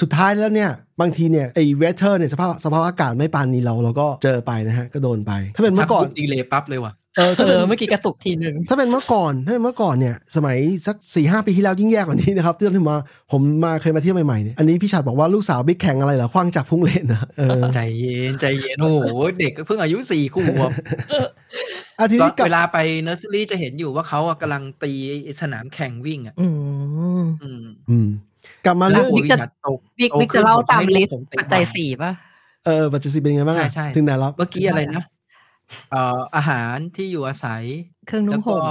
[0.00, 0.70] สุดท้ายแล้วเนี่ย
[1.00, 12.96] บางทีเนี่ยไอ้เวเทอร์เนี่ยสภาพสภาพอากาศไม่ปานนี้เราเราก็เจอไปนะฮะก็โดนไป ถ้าเป็นเมื่อก่อนทำปุ๊บดีเลยปั๊บเลยว่ะเออเอถ้าเป็นอเมื่อกี้กระตุกทีหนึ่งถ้าเป็นเมื่อก่อนถ้าเป็นเมื่อก่อนเนี่ย สมัยสักสี่ห้าปีที่แล้วยิ่งแย่กว่านี้นะครับที่เราถึงมา
[13.32, 19.06] ผมมาเคยมาเที่ยวใหม่ๆเนี่ยอันนี้พี่ชาดบอกว่าลูกสาวบิ๊กแข่งอะไรเหรอคว้างจากพุ่งเล่นนะเออใจเย็นใจเย็นโอ้โห
[19.38, 20.70] เด็กก็เพิ่งอายุสี่ขวบ
[22.00, 24.92] อาทีก็นี้กลับเวลาไปเนอร์เซอรี่จะเห็นอยู่ว่าเขาอะกำลังตี
[25.24, 26.48] ไอ้สนามแข่งวิ่งอะอื
[27.20, 28.08] มอืมอืม
[28.66, 32.12] กลับมาแล้เรื่วองหัวบิ๊กวิจะหารตกบิ๊กโตบิ๊กขึ้จะนเล่าผมตามให้ลิกสต์ผมเตะปัจจัยบอลสี่ป่ะ
[32.66, 35.02] เออปัจจุบันเป็นไงบ้างอะใช่ใช่ถึงไหนแล้วเมื่อกี้อะไรนะ
[35.90, 37.62] เอ่ออาหารที่อยู่อาศัย
[38.06, 38.64] เครื่องนุ่แล้งวก็ห่ม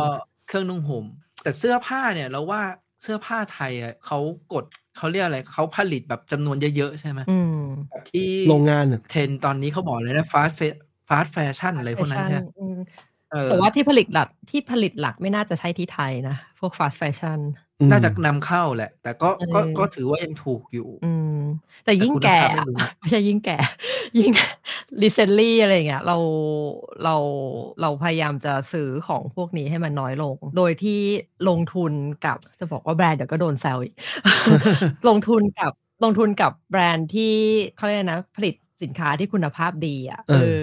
[0.48, 1.06] เครื่องนุ่งห่ม
[1.44, 2.62] แต่เสื้อผ้าเนี่ยเราว่า
[3.02, 4.20] เสื้อผ้าไทยอะเขา
[4.54, 4.66] กด
[4.98, 7.58] เขาเรียกอะไรเขาผลิตแบบจำนวนเยอะๆใช่ไหมอืม
[7.90, 10.62] แบบที่โรงงานอะเทรนด์ตอนนี้เขาบอกเลยนะฟาสเฟ
[11.08, 12.78] ฟาสแฟชั่นอะไรพวกนั้นใช่ไหมอืม
[13.32, 21.40] เออแต่ว่าที่ผลิตหลักที่ผลิตหลักไม่น่าจะใช่ที่ไทยนะ พวก fast fashion อืมน่าจะนำเข้าแหละ แต่ก็ก็เออก็ถือว่ายังถูกอยู่ อืม
[21.86, 23.58] แต่ยิ่งคุณแก่ภาพไม่อะรู้นะไม่ใช่ยิ่งแก่
[24.20, 24.32] ยิ่ง
[25.02, 26.18] recently อะไรอย่างเงี้ยเรา
[27.04, 27.16] เรา
[27.82, 31.00] เราพยายามจะซื้อของพวกนี้ให้มันน้อยลง โดยที่
[31.50, 31.94] ลงทุน
[32.26, 33.94] กับจะบอกว่าแบรนด์เดี๋ยวก็โดนแซวอีก
[35.08, 35.72] ลงทุนกับ
[36.04, 37.34] ลงทุนกับแบรนด์ที่
[37.76, 40.62] เขาเรียกนะผลิตสินค้าที่คุณภาพดีอะเออ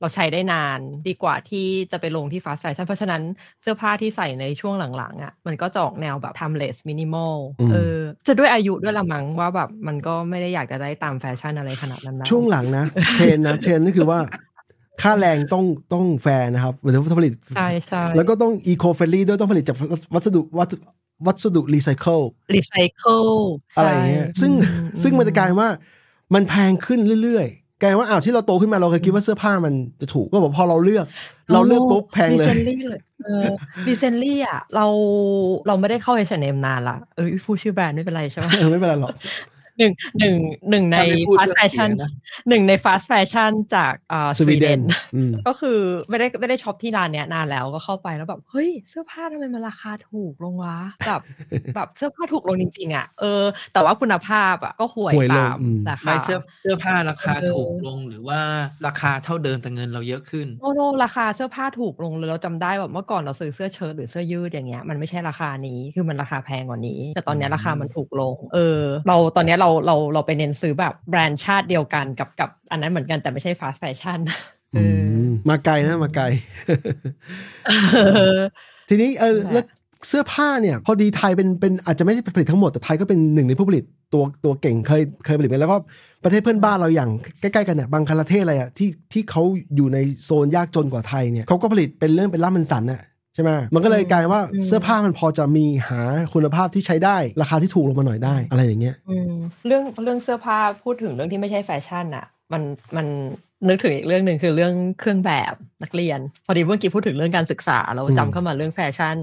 [0.00, 0.78] เออเราใช้ได้นาน
[1.08, 3.22] ดีกว่าที่จะไปลงที่ fast fashion เพราะฉะนั้น
[3.62, 7.36] เสื้อผ้าที่ใส่ในช่วงหลังๆอะมันก็จะออกแนวแบบ timeless minimal
[7.72, 12.84] เออจะด้วยอายุด้วยละมั้งว่าแบบมันก็ไม่ได้อยากจะได้ตามแฟชั่นอะไรขนาดนั้นนะช่วงหลังนะ
[13.16, 14.18] เทรนนะเทรนนี่คือว่า
[15.02, 19.76] ค่าแรงต้องต้องแฟร์นะครับหมายถึงว่าผลิตใช่ใช่แล้วก็ต้อง eco-friendly ด้วยต้องผลิตจาก
[20.14, 20.72] วัสดุวัส
[21.26, 22.20] วัสดุรีไซเคิล
[22.54, 23.24] รีไซเคิล
[23.76, 24.52] อะไรอย่างเงี้ยซึ่ง
[25.02, 25.70] ซึ่งมันจะกลายว่า
[26.34, 31.06] มันแพงขึ้นเรื่อยๆ กลายว่าอ้าวที่เราโตขึ้นมาเราเคยคิดว่าเสื้อผ้ามันจะถูกก็บอกพอเราเลือก
[31.52, 33.46] เราเลือกปุ๊บแพงเลย recentlyเลยเออ
[33.86, 34.86] recently อะเรา
[35.66, 39.14] เราไม่ได้เข้า H&M นานละเออพูดชื่อแบรนด์ไม่เป็นไรใช่ไหมเออไม่เป็นไรหรอก
[39.80, 40.36] หนึ่งหนึ่ง
[40.70, 42.10] หนึ่งในถ้าไม่พูด fast เรื่องเสีย fashion นะ
[42.48, 44.82] หนึ่งใน fast fashion จากอ่าสสวีวีเดเดนน
[45.14, 45.78] อืมก็คือ
[46.08, 50.76] ไม่ได้ไม่ได้ช็อปที่ร้านเนี้ยนานแล้วก็เข้าไปแล้วแบบเฮ้ยเสื้อผ้าทำไมมันราคาถูกลงวะ
[51.06, 51.20] แบบ
[51.74, 58.40] แบบเสื้อผ้าถูกลงจริงๆอะเออ แต่ว่าคุณภาพอะก็ห่วยห่วยลงตามอืมราคาไม่เสื้อเสื้อผ้าราคาเออถูกลงหรือว่า
[58.86, 74.18] ราคาเท่าเดิมแต่เงินเราเยอะขึ้นโนโนราคาเสื้อผ้าถูกลงเลยเราจำได้แบบเมื่อก่อนเราซื้อเสื้อเชิ้ตหรือเสื้อยืดอย่างเงี้ยมันไม่ใช่ราคานี้คือมันราคาแพงกว่านี้ แต่ตอนเนี้ยราคามันถูกลง เออ เราตอนเนี้ยเราเราเราไปเน้นซื้อแบบแบรนด์ชาติเดียวกันกับกับอันนั้นเหมือนกันแต่ไม่ใช่ฟาสต์แฟชั่น
[74.74, 76.24] เออือมมาไกลนะมาไกล
[77.94, 77.98] เอ
[78.36, 78.38] อ
[78.88, 79.64] ทีนี้เออนั่นแหละแล้ว
[80.08, 85.78] เสื้อผ้าเนี่ย พอดีไทยเป็นเป็นอาจจะไม่ใช่ผลิตทั้งหมด แต่ไทยก็เป็นหนึ่งในผู้ผลิตตัวตัวเก่งเคยเคยผลิตไปแล้วก็
[86.24, 87.10] ประเทศเพื่อนบ้านเราอย่าง
[87.40, 89.42] ใกล้ๆกันเนี่ยบางคาราเทศอะไรอะที่ที่เขา
[89.76, 93.02] อยู่ในโซนยากจนกว่าไทยเนี่ยเขาก็ผลิตเป็นเรื่องเป็นล่ำเป็นสันน่ะ
[93.34, 96.00] ใช่ไหมมันก็เลยกลายว่าอืมเสื้อผ้ามันพอจะมีหา
[96.34, 99.32] คุณภาพที่ใช้ได้ราคาที่ถูกลงมาหน่อยได้อะไรอย่างเงี้ยอืม
[99.66, 102.62] เรื่องเรื่องเสื้อผ้าพูดถึงเรื่องที่ไม่ใช่แฟชั่นอะมัน
[102.96, 103.06] มัน
[103.68, 109.16] นึกถึงอีกเรื่องหนึ่งคือเรื่องเครื่องแบบนักเรียน พอดีเมื่อกี้พูดถึงเรื่องการศึกษาเราอืมจำเข้ามาเรื่องแฟชั่น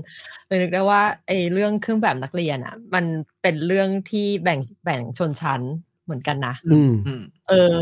[0.47, 3.05] เลยนึกได้ว่าไอ้เรื่องเครื่องแบบนักเรียนอะมัน
[3.41, 5.61] เป็นเรื่องที่แบ่งแบ่งชนชั้น
[6.05, 7.75] เหมือนกันนะ อืมอืมเออ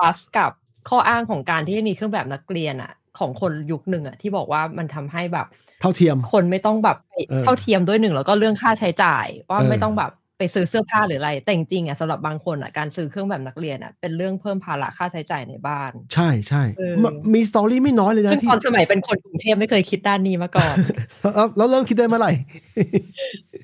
[0.00, 0.52] อัสกับ
[0.88, 5.46] ข้ออ้างของการที่มีเครื่องแบบนักเรียนอะ ของคนยุคหนึ่งอะที่บอกว่ามันทำให้แบบ
[5.80, 17.04] เท่าเทียมคนไม่ต้องแบบไปเออเท่าเทียมด้วยหนึ่งแล้วก็เรื่องค่าใช้จ่าย ว่าเออไม่ต้องแบบ ไปซื้อเสื้อผ้าหรืออะไร แต่จริงๆอะสำหรับบางคนอะการซื้อเครื่องแบบนักเรียนอะเป็นเรื่องเพิ่มภาระค่าใช้จ่ายในบ้าน ใช่ใช่เออม
[17.34, 20.74] มี story ไม่น้อยเลยนะซึ่งที่ตอนสมัยเป็นคนกรุงเทพไม่เคยคิดด้านนี้มาก่อน
[21.22, 22.32] แล้วแล้วเริ่มคิดได้เมื่อไหร่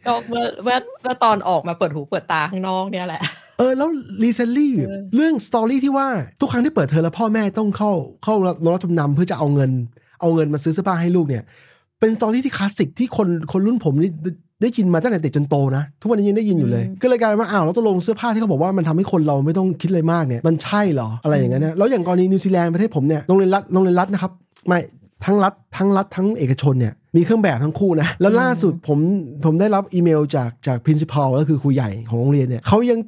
[0.07, 3.23] ก็เมื่อเมื่อเมื่อตอนออกมาเปิดหูเปิดตาข้างนอกเนี่ยแหละ
[3.59, 3.89] เออแล้ว
[4.23, 6.09] recently เออเรื่อง story ที่ว่า
[6.41, 7.93] ทุกครั้งที่เปิดเทอมแล้วพ่อแม่ต้องเข้า
[8.25, 9.71] เข้าโรงรับจำนำเพื่อจะเอาเงิน
[10.21, 11.45] เอาเงินมาซื้อเสื้อผ้าให้ลูกเนี่ย
[12.01, 14.31] เป็น story ที่คลาสสิกที่คนคนรุ่นผมนี่ได้
[14.63, 24.33] ได้ยินมาตั้งแต่เด็กจนโตนะ ทุกวันนี้ยังได้ยินอยู่เลย ก็เลยกลายเป็นว่าอ้าวแล้วตกลงเสื้อผ้าที่เขาบอกว่ามันทำให้คนเราไม่ต้องคิดอะไรมากเนี่ยมันใช่เหรออะไรอย่างเงี้ยนะแล้วอย่างกรณีนิวซีแลนด์ประเทศผมเนี่ยโรงเรียนรัฐโรงเรียนรัฐนะครับ
[24.67, 24.79] ไม่
[25.25, 28.99] ทั้งรัฐทั้งรัฐทั้งเอกชนเนี่ยมีเครื่องแบบทั้งคู่นะ แล้วล่าสุดผม
[29.45, 32.99] ผมได้รับอีเมลจากจาก principal ก็คือครูใหญ่ของโรงเรียนเนี่ยเขายัง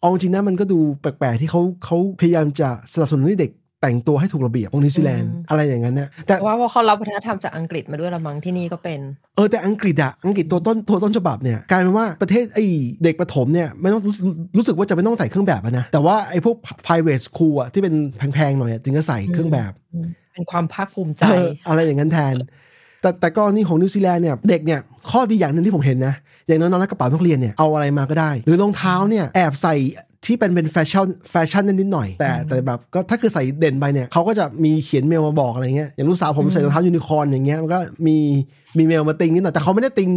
[0.00, 3.50] เอาจริงนะมันก็ดูแปลกๆที่เขาเขาพยายามจะสนับสนุนให้เด็ก
[3.82, 9.00] แต่งตัวให้ถูกระเบียบของนิวซีแลนด์อืมอะไรอย่างนั้นเนี่ยแต่เพราะว่าพอเขารับวัฒนธรรมจากอังกฤษมาด้วยละมั้งที่นี่ก็เป็น
[9.36, 12.64] เออแต่อังกฤษอะอังกฤษตัวต้นตัวต้นฉบับเนี่ยกลายเป็นว่าประเทศไอ้
[13.04, 14.14] เด็กประถมเนี่ยไม่ต้องรู้
[14.56, 16.56] รู้สึกว่าจะไม่ต้องใส่เครื่องแบบอะนะแต่ว่าไอ้พวก
[16.86, 17.94] private school อะที่เป็น
[18.34, 19.72] แพงๆหน่อยอะถึงจะใส่เครื่องแบบ
[20.32, 22.34] เป็นความภาคภูมิใจเอออะไรอย่างนั้นแทน
[23.00, 24.80] แต่แต่กรณีของนิวซีแลนด์เนี่ยเด็กเนี่ย
[25.10, 26.14] ข้อดีอย่างหนึ่งที่ผมเห็นนะ
[26.46, 29.74] อย่างน้อยๆแล้วกระเป๋านักเรียนเนี่ยเอาอะไรมาก็ได้ หรือรองเท้าเนี่ยแอบใส่
[30.26, 38.16] ที่เป็นเป็นแฟชั่นแฟชั่นนิดๆหน่อย แต่แต่แบบก็ถ้าคือใส่เด่นไปเนี่ยเขาก็จะมีเขียนเมลมาบอกอะไรเงี้ยอย่างลูกสาวผมใส่รองเท้ายูนิคอร์นอย่างเงี้ยมันก็มี
[38.78, 40.08] มีเมลมาติงนิดหน่อยแต่เขาไม่ได้ติง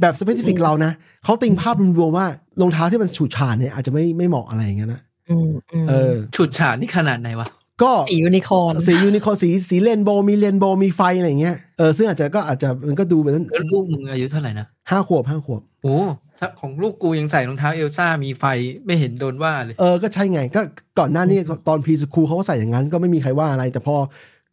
[0.00, 0.92] แบบ specific เรานะ
[1.24, 2.26] เขาติงภาพรวมๆว่า
[2.60, 5.00] รองเท้าที่มันฉูดฉาดเนี่ยอาจจะไม่ไม่เหมาะอะไรอย่างเงี้ยนะ
[5.30, 7.48] อืมอืมเออฉุดฉาดนี่ขนาดไหนวะ
[7.82, 15.96] ก็สียูนิคอร์นสียูนิคอร์นสีสี rainbow มี rainbow มีไฟอะไรอย่างเงี้ยเออซึ่งอาจจะก็อาจจะมันก็ดูเป็นแล้วลูกมึงอายุเท่าไหร่นะห้าขวบห้าขวบโอ้
[16.29, 16.29] ถ้า
[16.60, 18.44] ของลูกกูยังใส่รองเท้าเอลซ่ามีไฟ
[18.86, 20.60] ไม่เห็นโดนว่าเลย เออก็ใช่ไงก็
[20.98, 21.38] ก่อนหน้านี้
[21.68, 23.96] ตอน preschool เขาก็ใส่อย่างนั้นก็ไม่มีใครว่าอะไร แต่พอ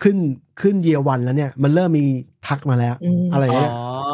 [0.04, 0.18] ขึ้น
[0.62, 2.06] ขึ้น year one แล้วเนี่ย มันเริ่มมี
[2.48, 3.72] ทักมาแล้วอืมอะไรอย่างอ๋อเงี้ย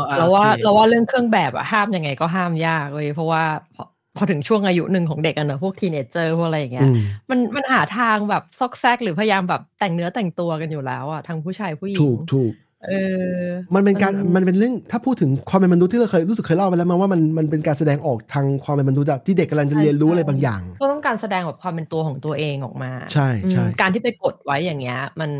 [0.10, 3.44] อะเราว่าโอคเราว่าเรื่องเครื่องแบบอะห้ามยังไงก็ห้ามยากเลย เพราะว่า
[3.76, 3.84] พอ
[4.16, 6.98] พอถึงช่วงอายุหนึ่งของเด็กอะเนอะพวกทีเนเจอร์พวกอะไรอย่างเงี้ยอืม
[7.30, 12.52] มันมันหาทางแบบซอกแซกหรือพยายามแบบแต่งเนื้อแต่งตัวกันอยู่แล้วอะทั้งผู้ชายผู้หญิงถูกถูก
[12.88, 12.94] เอ
[13.38, 13.44] อ
[13.76, 25.32] มันเป็นการมันเป็นเรื่องถ้าพูดถึงความเป็นมนุษย์ที่เราเคยรู้สึกเคยเล่าไปแล้วมาว่ามันมันเป็นการแสดงออกทางความเป็นมนุษย์อะที่เด็กกำลังจะเรียนรู้อะไรบางอย่างก็ต้องการแสดงแบบความเป็นตัวของตัวเองออกมา ใช่ใช่อืมการที่ไปกดไว้อย่างเงี้ย มัน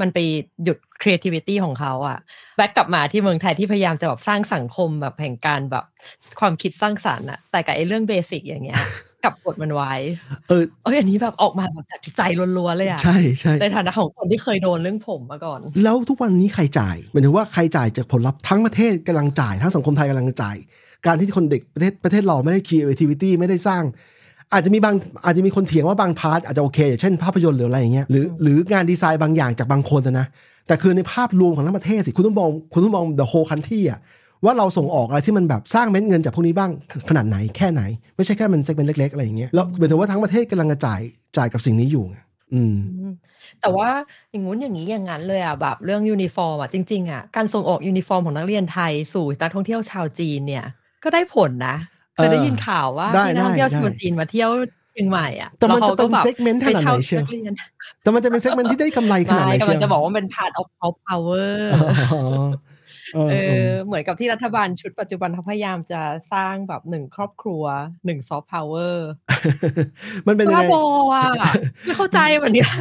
[0.00, 0.18] มันไป
[0.64, 2.18] หยุด creativity ของเขาอะ
[2.56, 5.84] แบ็กกลับมาที่เมืองไทยที่พยายามจะแบบสร้างสังคมแบบแห่งการแบบ
[6.40, 8.80] ความคิดสร้างสรรค์อะแต่กับไอ้เรื่องเบสิกอย่างเงี้ย
[9.24, 9.92] กลับกดมันไว้
[10.48, 20.56] เออเอ้ยอันนี้แบบออกมาแบบจากใจล้วนๆเลยอะใช่ใช่ในฐานะของคนที่เคยโดนเรื่องผมมาก่อน แล้วทุกวันนี้ใครจ่ายหมายถึงว่าใครจ่ายจากผลลัพธ์ทั้งประเทศกำลังจ่าย ทั้งสังคมไทยกำลังจ่าย
[21.06, 23.82] การที่คนเด็กประเทศประเทศเราไม่ได้ creativity ไม่ได้สร้าง
[24.52, 24.94] อาจจะมีบาง
[25.24, 30.26] อาจจะมีคนเถียงว่าบาง part อาจจะโอเคอย่างเช่นภาพยนตร์หรืออะไรอย่างเงี้ยหรือหรืองานดีไซน์บางอย่างจากบางคนนะนะ
[30.66, 34.00] แต่คือในภาพรวมของทั้งประเทศสิคุณต้องมองคุณต้องมอง the whole country อะ
[34.44, 36.70] ว่าเราส่งออกอะไรที่มันแบบสร้างเม็ดเงินจากพวกนี้บ้าง
[37.08, 37.82] ขนาดไหนแค่ไหน
[38.16, 41.00] ไม่ใช่แค่มัน segment เล็กๆอะไรอย่างเงี้ยแล้วหมายถึงว่าทั้งประเทศกำลังจะจ่าย
[41.36, 42.18] จ่ายกับสิ่งนี้อยู่ไง
[42.54, 43.12] อืมอืม
[43.60, 43.88] แต่ว่า
[44.30, 50.64] อย่างงู้นอย่างนี้อย่างนั้นเลยอะแบบเรื่องยูนิฟอร์มอะจริงๆอะการส่งออกยูนิฟอร์มของนักเรียนไทยสู่นักท่องเที่ยวชาวจีนเนี่ย
[51.04, 51.76] ก็ได้ผลนะ
[52.14, 54.50] เคยได้ยินข่าวว่าได้มีนักท่องเที่ยวได้ชาวจีนมาเที่ยว
[54.92, 57.52] เชียงใหม่อะแต่มันล้วจะเป็นขาแบบ segment ขนาดไหนเชียวปช่านักรีน
[58.02, 62.67] แต่มันจะเป็นเซกเมนต์ที่ได้กำไรขนาดไหนไม่เชีกำลัยงวจะบอกว่าเป็น part of soft power อ๋อเออเอ
[63.14, 66.00] เอออเหมือนกับที่รัฐบาลชุดปัจจุบันเขาพยายามจะ
[66.32, 67.64] สร้างแบบหนึ่งครอบครัว
[68.06, 69.08] หนึ่งซอฟต์พาวเวอร์
[70.26, 71.28] มันเป็นยังบ้าไงบออะ
[71.84, 72.80] ไม่เข้าใจเหมือนกัน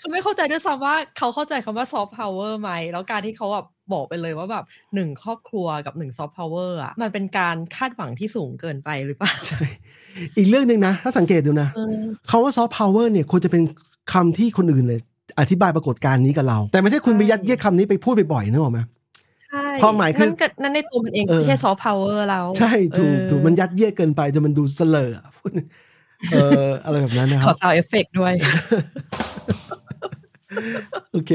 [0.00, 4.64] คือไม่เข้าใจด้วยซ้ำว่าเขาเข้าใจคำว่าซอฟต์พาวเวอร์ไหมแล้วการที่เขาแบบบอกไปเลยว่าแบบ
[4.94, 9.60] หนึ่งครอบครัวกับหนึ่งซอฟต์พาวเวอร์อะมันเป็นการคาดหวังที่สูงเกินไปหรือเปล่าใช่
[10.36, 11.96] อีกเรื่องหนึ่งนะ ถ้าสังเกตดูนะเออ
[12.30, 13.62] คาว่าซอฟต์พาวเวอร์เนี่ยควรจะเป็น
[14.12, 15.00] คำที่คนอื่นเลย
[15.40, 18.95] อธิบายปรากฏการณ์นี้กับเรา แต่ไม่ใช่คุณไปยัดเยียดคำนี้ไปพูดบ่อยๆนึกออกไหมใช่
[19.82, 25.50] ความหมายคือนั่นก็นั่นในตัวมันเองเออไม่ใช่ซอฟต์พาวเวอร์เรา ใช่ถูกเออถูกมันยัดเยียดเกินไปจนมันดูเสลออะพูด
[26.32, 28.32] เอออะไรแบบนั้นนะคขอรับ sound effect ด้วย
[31.12, 31.32] โอเค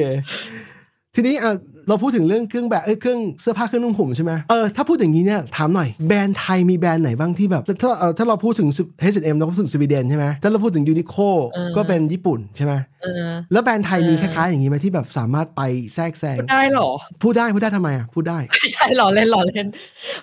[1.16, 1.54] ทีนี้อะ
[1.88, 8.70] เราพูดถึงเรื่องเครื่องแบบเอ้ยเครื่องเสื้อผ้าเครื่องนุ่งห่มใช่ไหมเออถ้าพูดอย่างนี้เนี่ยถามหน่อยแบรนด์ไทยมีแบรนด์ไหนบ้างที่แบบ ถ้าเออถ้าเราพูดถึง
[9.14, 11.16] H&M เราก็พูดถึงสวีเดนใช่ไหมถ้าเราพูดถึง Uniqlo
[11.52, 15.62] เออก็เป็นญี่ปุ่นใช่ไหมเออแล้วแบรนด์ไทยมีเอคอล้ายๆอย่างนี้ไหมที่แบบสามารถไป
[15.94, 16.90] แทรกแซงพูดได้เหรอ
[17.24, 19.68] พูดได้พูดได้ทำไมอะพูดได้ไม่ใช่หรอเล่นหรอเล่น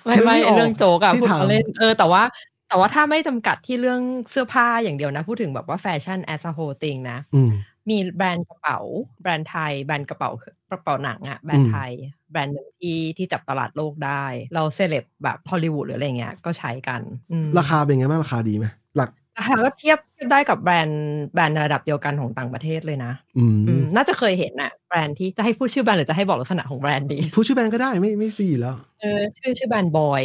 [0.05, 2.23] ไม่นึกไม่ไม่ออกเรื่องโจ๊กอะที่พูดถามเอาเล่นเออแต่ว่า
[2.69, 7.43] แต่ว่าถ้าไม่จำกัดที่เรื่องเสื้อผ้าอย่างเดียวนะ พูดถึงแบบว่าแฟชั่น as a whole thing นะอื
[7.89, 8.79] มมีแบรนด์กระเป๋า
[9.23, 10.31] แบรนด์ไทย แบรนด์กระเป๋า
[10.71, 11.93] กระเป๋าหนังอะแบรนด์ไทย
[12.31, 14.25] แบรนด์หนึ่งที่ที่จับตลาดโลกได้
[14.55, 18.67] เราเซเลบแบบฮอลลีวูดหรืออะไรเงี้ยก็ใช้กันอืมราคาเป็นไงบ้างราคาดีไหม
[18.97, 21.03] หลัก ราคาก็เทียบเทียบได้กับแบรนด์
[21.35, 30.23] แบรนด์ในระดับเดียวกันของต่างประเทศเลยนะอืมอืมน่าจะเคยเห็นอะแบรนด์ที่จะให้พูดชื่อแบรนด์หรือจะให้บอกลักษณะของแบรนด์ดีฟูดชื่อแบรนด์ก็ได้ไม่ไม่ซีอยู่แล้ว เออชื่อชื่อแบรนด์ BOYY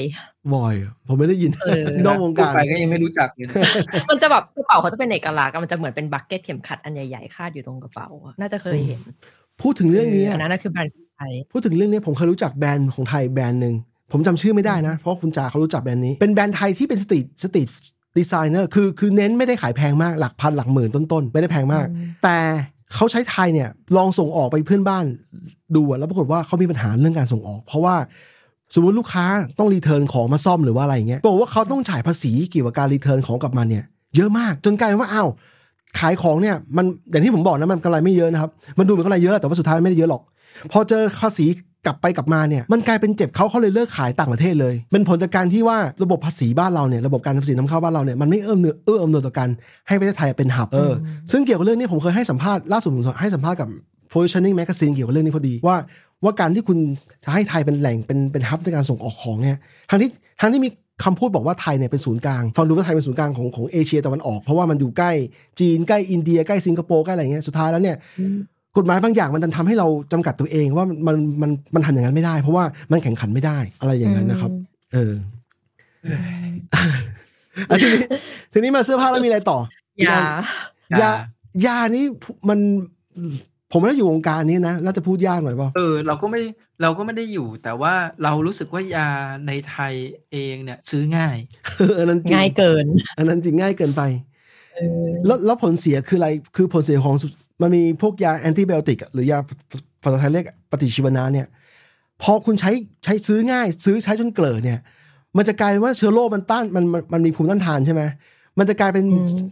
[0.54, 3.56] BOYY อะผมไม่ได้ยินเออนอกวงการพูดไปก็ยังไม่รู้จักเลยนะ
[4.10, 9.02] มันจะแบบกระเป๋าเขาจะเป็นเอกลักษณ์อะมันจะเหมือนเป็น buckle เข็มขัดอันใหญ่ๆคาดอยู่ตรงกระเป๋าอะน่าจะเคยเห็น
[9.62, 13.76] พูดถึงเรื่องนี้อันนั้นนะคือแบรนด์ไทยพูดถึงเรื่องนี้ผมเคยรู้จักแบรนด์ของไทยแบรนด์หนึ่ง
[14.12, 17.70] ผมจำชื่อไม่ได้นะ เพราะคุณจ่าเขารู้จักแบรนด์นี้เป็นแบรนด์ไทยที่เป็น street street
[18.18, 21.88] designer คือคือเน้นไม่ได้ขายแพงมากหลักพันหลักหมื่นต้นๆ ไม่ได้แพงมาก
[22.24, 22.38] แต่
[22.96, 25.06] เขาใช้ไทยเนี่ยลองส่งออกไปเพื่อนบ้าน
[25.76, 27.96] ดูอะแล้วปรากฏว่าเขามีปัญหาเรื่องการส่งออก เพราะว่า
[28.74, 29.26] สมมติลูกค้า
[29.60, 33.84] ต้อง return ของมาซ่อมหรือว่าอะไรอย่างเงี้ยบอกว่าเขาต้องจ่ายภาษีเกี่ยวกับการ return ของกลับมาเนี่ย
[34.16, 35.30] เยอะมากจนกลายเป็นว่าอ้าว
[36.00, 40.22] ขายของเนี่ยมันอย่างที่ผมบอกนะมันกำไรไม่เยอะนะครับ มันดูเหมือนกำไรเยอะแต่ว่าสุดท้ายไม่ได้เยอะหรอก
[40.72, 41.46] พอเจอภาษี
[41.86, 49.50] กลับไปกลับมาเนี่ยมันกลายเป็นเจ็บเขาเขาเลยเลิกขายต่างประเทศเลย เป็นผลจากการที่ว่าระบบภาษีบ้านเราเนี่ยระบบการภาษีนำเข้าบ้านเราเนี่ยมันไม่เอื้อมเนื้อเอื้ออำนวยต่อการ
[49.88, 50.94] ให้ประเทศไทยเป็น hub เอออ
[51.32, 53.70] ซึ่งเกี่ยวกับเรื่องนี้ผมเคยให้สัมภาษณ์ล่าสุดผมให้สัมภาษณ์กับ
[54.12, 55.78] positioning magazine เกี่ยวกับเรื่องนี้พอดีว่า
[56.24, 56.78] ว่าการที่คุณ
[57.24, 59.60] จะให้ไทยเป็นแหล่งเป็นเป็นฮับในการส่งออกของเนี่ย
[59.90, 60.10] ทั้งที่
[60.42, 60.70] ทั้งที่มี
[61.04, 65.12] คำพูดบอกว่าไทยเนี่ยเป็นศูนย์กลางฟังดูว่าไทยเป็นศูนย์กลางของของเอเชียตะวันออก เพราะว่ามันอยู่ใกล้
[65.60, 67.98] จีนใกล้อินเดียใกล้สิงคโปร์ใกล้อะไรเงี้ยสุดท้ายแล้วเนี่ย
[68.78, 74.52] กฎหมายบางอย่างมันดันทำให้เราจำกัดตัวเองว่ามันมันมันทำอย่างนั้นไม่ได้ เพราะว่ามันแข่งขันไม่ได้อะไรอย่างนั้นนะครับ
[74.94, 75.14] เออ
[77.70, 78.02] อะทีนี้
[78.54, 79.60] ทีนี้มาเสื้อผ้าแล้วมีอะไรต่อ
[80.02, 80.20] อย่า
[81.02, 81.12] ยา
[81.66, 82.06] ยานี่
[82.50, 82.60] มัน
[83.72, 86.42] ผมไม่ได้อยู่วงการนี้นะน่าจะพูดยากหน่อยเปล่าเออเราก็ไม่
[86.82, 87.94] เราก็ไม่ได้อยู่ แต่ว่า
[88.24, 89.10] เรารู้สึกว่ายา
[89.48, 89.94] ในไทย
[90.32, 91.38] เองเนี่ย ซื้อง่าย
[91.78, 92.86] เอออันนั้นจริงง่ายเกิน
[93.18, 94.02] อันนั้นจริงง่ายเกินไป
[94.76, 97.28] เออแล้วแล้วผลเสียคืออะไรคือผลเสียของสุ
[97.62, 99.40] มันมีพวกยาแอนติไบโอติกอะหรือยา
[100.04, 101.48] ภาษาไทยเรียกปฏิชีวนะเนี่ย
[102.22, 102.72] พอคุณใช้
[103.04, 104.80] ใช้ซื้อง่าย ซื้อใช้จนเกลอเนี่ย
[105.38, 108.02] มันจะกลายเป็นว่าเชื้อโรคมันต้านมันมันมันมีภูมิต้านทานใช่ไหม
[108.60, 109.06] มันจะกลายเป็น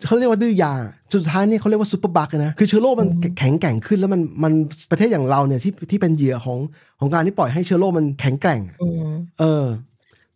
[0.05, 0.73] เขาเรียกว่าดื้อยา
[1.13, 4.53] สุดท้ายเนี่ยเขาเรียกว่าซูเปอร์บัคนะคือเชื้อโรคมันแข็งแกร่งขึ้นแล้วมันมัน
[4.91, 6.59] ประเทศอย่างเราเนี่ยที่ที่เป็นเหยื่อของ
[6.99, 9.63] ของการที่ปล่อยให้เชื้อโรคมันแข็งแกร่งอะอืมเออ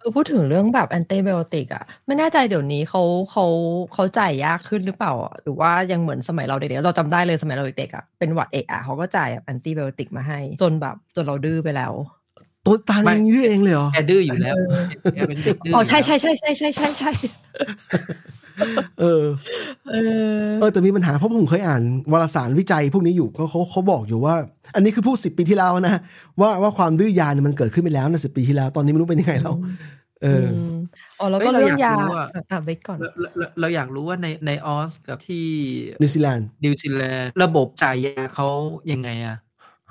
[0.08, 3.02] คือพูดถึงเรื่องแบบแอนติไบโอติกอะไม่แน่ใจเดี๋ยวนี้เขา
[3.32, 3.46] เขา
[3.94, 11.94] เขาจ่ายยากขึ้นหรือเปล่าอะหรือว่ายังเหมือนสมัยเราเด็กๆเราจำได้เลยสมัยเราเด็กๆอะเป็นหวัดเอกอะเขาก็จ่ายแอนติไบโอติกมาให้ จนแบบจนเราดื้อไปแล้ว
[12.66, 14.56] ตัวตาไม่เองยื้อเองเลยเหรอแกดื้ออยู่แล้ว
[15.16, 17.12] แกเป็นเด็กดื้ออ๋ออยู่ใช่แล้วใช่ใช่ใช่ใช่ใช่ใช่
[19.00, 19.24] เออ
[19.92, 19.96] เอ
[20.46, 21.82] อ เออแต่มีปัญหาเพราะผมเคยอ่าน
[22.12, 24.36] วารสารวิจัยพวกนี้อยู่เขาเขาเขาบอกอยู่ว่า
[24.76, 25.96] อันนี้คือพูดสิบปีที่แล้วนะ
[26.40, 29.56] ว่าว่าความดื้อยาเนี่ยมันเกิดขึ้นไปแล้วนะสิบปีที่แล้ว ตอนนี้ไม่รู้เป็นยังไงแล้ว
[30.24, 30.78] เออม
[31.20, 32.28] อ๋อแล้วก็เรื่องยาอะ
[32.66, 35.46] ไปก่อนเราเราเราอยากรู้ว่าในในออสกับที่
[36.02, 38.48] นิวซีแลนด์นิวซีแลนด์ระบบจ่ายยาเขา
[38.92, 39.38] ยังไงอะ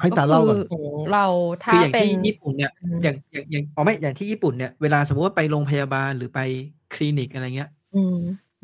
[0.01, 1.27] ให้ตาเล่าก่อนคือของเรา
[1.65, 6.41] ถ้าคืออย่างเป็นที่ญี่ปุ่นเนี่ยอืมอย่างอย่างอย่างอ๋อไม่อย่างที่ญี่ปุ่นเนี่ยเวลาสมมติว่าไปโรงพยาบาลหรือไป
[6.95, 8.17] คลินิกอะไรเงี้ยอืม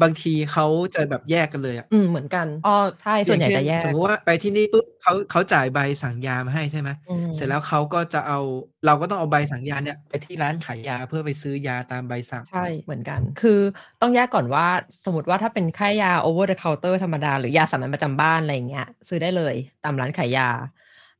[0.02, 8.38] บางทีเขาจะแบบแยกกันเลยอะอืมเหมือนกันอ๋อใช่ส่วนใหญ่อย่างจะแยเช่กสมมติว่าไปที่นี่ปุ๊บเขาเขาจ่ายใบสั่งยามาให้ใช่ไหมอืมเสร็จแล้วเขาก็จะเอา
[8.86, 13.60] เราก็ต้องเอาใบสั่งยาเนี่ยไปที่ร้านขายยาเพื่อไปซื้อยาตามใบสั่งใช่เหมือนกัน คือ
[14.00, 14.66] ต้องแยกก่อนว่า
[15.04, 20.48] สมมติว่าถ้าเป็นค่ายา over the counter ธรรมดา หรือยาสามัญประจำบ้านอะไรอย่างเงี้ย ซื้อได้เลยตามร้านขายยา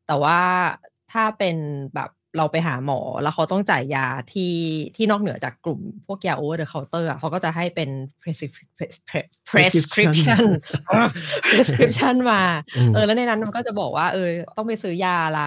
[0.06, 0.40] แต่ว่า
[1.12, 1.56] ถ้าเป็น
[1.94, 4.54] แบบ เราไปหาหมอแล้วเขาต้องจ่ายยาที่
[4.96, 7.90] ที่นอกเหนือจากกลุ่มพวกยา over the counter อะเขาก็จะให้เป็น
[8.22, 10.42] prescrip- pre- prescription
[11.50, 12.42] prescription มา
[12.76, 15.44] อืมเออแล้วในนั้นมันก็จะบอกว่าเออต้องไปซื้อยาอะไร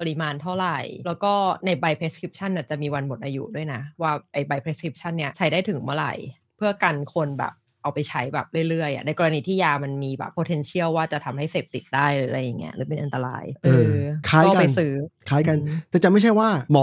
[0.00, 1.32] ปริมาณเท่าไหร่ แล้วก็
[1.66, 6.12] ในใบ prescription น่ะจะมีวันหมดอายุด้วยนะ ว่าไอใบ prescription เนี่ยใช้ได้ถึงเมื่อไหร่
[6.56, 7.52] เพื่อกันคนแบบ
[7.84, 13.94] เอาไปใช้แบบเรื่อยๆอะในกรณีที่ยามันมีแบบ potential ว่าจะทำให้เสพติดได้หรืออะไรอย่างเงี้ยหรือเป็นอันตราย เออ
[14.28, 14.92] คล้ายกันก็ไปซื้อ
[15.28, 16.82] คล้ายกันอืมแต่จะไม่ใช่ว่าหมอ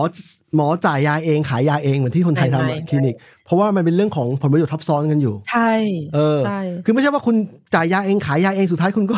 [0.55, 5.71] หมอจ่ายยาเองขายยาเองเหมือนที่คนไทยไม่ทำไม่อะคลินิก เพราะว่ามันเป็นเรื่องของผลประโยชน์ทับซ้อนกันอยู่ ใช่
[6.15, 7.35] เออใช่คือไม่ใช่ว่าคุณ
[7.75, 9.17] จ่ายยาเองขายยาเองสุดท้ายคุณก็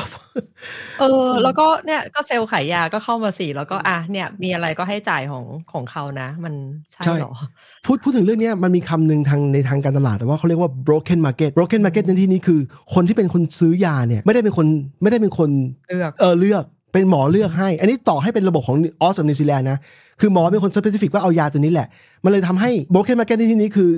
[1.00, 6.54] เออ แล้วก็เนี่ยก็เซลล์ขายยาก็เข้ามาสิแล้วก็อะเนี่ย มีอะไรก็ให้จ่ายของของเขานะ มัน
[6.92, 7.34] ใช่ใช่เหรอ
[7.86, 12.60] พูดพูดถึงเรื่องเนี้ยมันมีคำหนึ่งทางในทางการตลาดแต่ว่าเขาเรียกว่า broken market broken market ในที่นี้คือ
[12.94, 14.68] คนที่เป็นคนซื้อยาเนี่ย ไม่ได้เป็นคน
[15.02, 15.50] ไม่ได้เป็นคน
[15.90, 16.64] เลือกเออเลือก
[16.94, 19.78] เป็นหมอเลือกให้ อันนี้ต่อให้เป็นระบบของออสกับนิวซีแลนด์นะ
[20.22, 21.88] คือหมอเป็นคนสเปซิฟิกว่าเอายาตัวนี้แหละ
[22.24, 23.89] มันเลยทำให้ broken market ในที่นี้คือ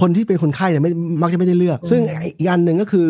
[0.00, 0.90] คนที่เป็นคนไข้เนี่ยไม่
[1.22, 2.00] มักจะไม่ได้เลือก ซึ่ง
[2.38, 3.08] อีกอันหนึ่งก็คือ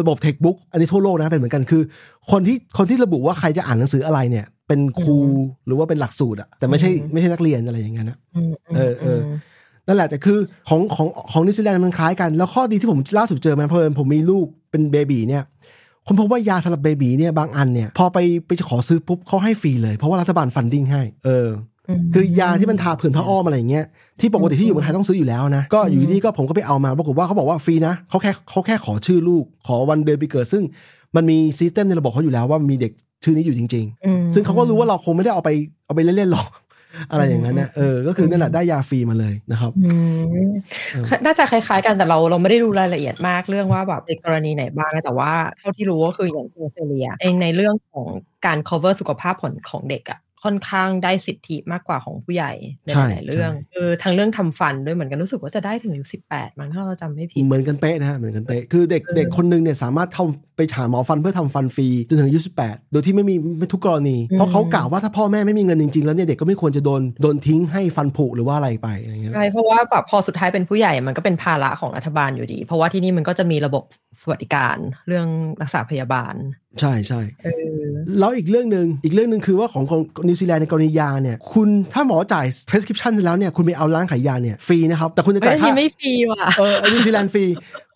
[0.00, 1.82] ระบบ textbook อันนี้ทั่วโลกนะเป็นเหมือนกันคือ
[2.30, 5.18] คนที่คนที่ระบุว่าใครจะอ่านหนังสืออะไรเนี่ย เป็นครู
[5.66, 9.22] หรือว่าเป็นหลักสูตรอะแต่ไม่ใช่ไม่ใช่นักเรียนอะไรอย่างเงี้ยนะอืมมเออเออม
[9.86, 15.42] นั่นแหละแต่คือของของของนิวซีแลนด์มันคล้ายกัน แล้วข้อดีที่ผมล่าสุดเจอมาเพราะเอิญผมมีลูกเป็น baby เนี่ย
[16.06, 21.48] คนพบว่ายาสำหรับ baby เนี่ยบางอันเนี่ยพอไปไปจะขอซื้อปุ๊บเขาให้ฟรีเลย เพราะว่ารัฐบาล funding ให้ เออ
[22.14, 23.84] คือยาที่มันทาผื่นผ้าอ้อมอะไรอย่างเงี้ย
[24.20, 30.62] ที่ปกติที่อยู่เมืองไทยต้องซื้ออยู่แล้วนะ ก็อยู่ดีๆก็ผมก็ไปเอามาปรากฏว่าเขาบอกว่าฟรีนะเขาแค่เขาแค่ขอชื่อลูก ขอวันเดือนปีเกิดซึ่ง
[31.16, 32.92] มันมี system ในระบบเขาอยู่แล้วว่ามีเด็ก
[33.24, 35.50] ชื่อนี้อยู่จริงอืมๆซึ่งเขาก็รู้ว่าเราคงไม่ได้เอาไป
[35.86, 36.46] เอาไปเล่นๆหรอก
[37.10, 39.92] อะไรอย่างนั้นนะเออ ก็คือนั่นแหละได้ยาฟรีมาเลยนะครับอื
[40.42, 40.46] ม
[41.24, 48.06] น่าจะคล้าย ๆ กันแต่เราเราไม่ได้ดูรายละเอียดมากเรื่องว่าแบบในกรณีไหนบ้างนะแต่ว่าเท่าที่รู้ก็คืออย่างออสเตรเลียเองในเรื่องของ
[48.46, 52.52] การ cover สุขภาพผลของเด็กอะ ค่อนข้างได้สิทธิมากกว่าของผู้ใหญ่
[52.84, 60.24] ในใช่หลายๆเรื่องใช่เออทั้งเรื่องทำฟันด้วยเหมือนกันรู้สึกว่าจะได้ถึงสิบแปดมั้งถ้าเราจำไม่ผิดเหมือนกันเป๊ะนะฮะเหมือนกันเป๊ะคือเด็กเออเด็กคนหนึงเนี่ยสามารถเข้า
[60.56, 73.84] ไปหาหมอฟันเพื่อทำฟันฟรีจนถึงอายุ18โดยที่ไม่มีไม่ทุกกรณี เพราะเขากล่าวว่าถ้าพ่อแม่ไม่มีเงินจริงๆ แล้วเนี่ยเด็กก็ไม่ควรจะโดนโดนทิ้งให้ฟันผุหรือว่าอะไรไปอะไรเงี้ยใช่เพราะว่าแบบพอสุดท้ายเป็นผู้ใหญ่มันก็เป็นภาระของรัฐบาลอยู่ดี เพราะว่าที่นี่มันก็จะมีระบบ
[74.22, 74.76] สวัสดิการ
[75.08, 75.26] เรื่อง
[75.62, 76.34] รักษาพยาบาล
[76.80, 77.86] ใช่ใช่เออ
[78.18, 87.44] แล้วอีกเรื่องหนึ่งอีกเรื่องหนึ่งคือว่าของของนิวซีแลนด์ในกรณียาเนี่ยคุณถ้าหมอจ่าย prescription แล้วเนี่ยคุณไปเอาร้านขายยาเนี่ยฟรีนะครับ แต่คุณจะเอ้จ่ายยที่ค่าไม่ฟรีว่ะเออนิวซีแลนด์ฟรี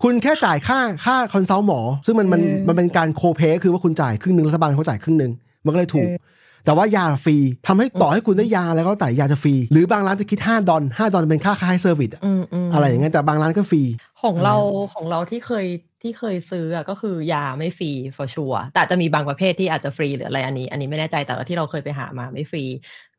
[0.03, 5.33] คุณแค่จ่ายค่าค่า consult หมอ ซึ่งมันมันเออมันเป็นการ co-pay คือว่าคุณจ่ายครึ่งหนึ่งรัฐบาลเขาจ่ายครึ่งหนึ่ง
[5.65, 6.19] มันก็เลยถูกเออ
[6.65, 13.83] แต่ว่ายาฟรีทำให้ต่อให้คุณได้ยาแล้วก็แต่ยาจะฟรี หรือบางร้านจะคิด 5 ดอล5ดอลเป็นค่าค่าให้ service อะอืมอืมอะไรอย่างเงี้ยแต่บางร้านก็ฟรี
[14.23, 14.55] ของเรา
[14.95, 15.67] ของเราที่เคย
[16.03, 22.65] ที่เคยซื้ออะก็คือยาไม่ฟรี for sure แต่จะมีบางประเภทที่อาจจะฟรีหรืออะไรอันนี้ อันนี้ไม่แน่ใจแต่ว่าที่เราเคยไปหามาไม่ฟรี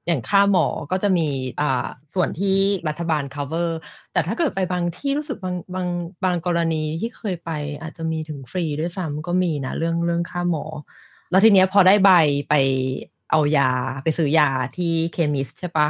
[0.08, 1.28] อย่างค่าหมอก็จะมี
[1.62, 3.70] อ่าส่วนที่รัฐบาล cover
[4.14, 5.88] แต่ถ้าเกิดไปบางที่รู้สึกบางบาง
[6.24, 10.66] บางกรณีที่เคยไปอาจจะมีถึงฟรีด้วยซ้ำก็มีนะเรื่องเรื่องค่าหมอ
[11.32, 12.12] แล้วทีเนี้ยพอได้ใบ
[12.49, 12.56] ไป
[13.32, 13.70] เอายา
[14.04, 15.88] ไปซื้อยาที่เคมิสใช่ปะ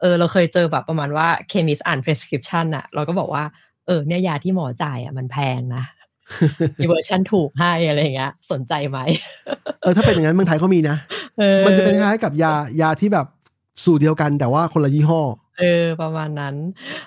[0.00, 5.84] เออเราเคยเจอแบบประมาณว่าเคมิสอ่าน prescription อะเราก็บอกว่าเออเนี่ยยาที่หมอจ่ายอะมันแพงนะ
[6.80, 8.98] มีเวอร์ชันถูกให้อะไรอย่างเงี้ย สนใจไหม
[9.82, 10.96] เออถ้าเป็นอย่างนั้นเมืองไทยก็มีนะ
[11.40, 13.26] ออมันจะเป็นคล้ายๆกับยายาที่แบบ
[13.84, 15.20] สูตรเดียวกันแต่ว่าคนละยี่ห้อ
[15.60, 16.54] เออประมาณนั้น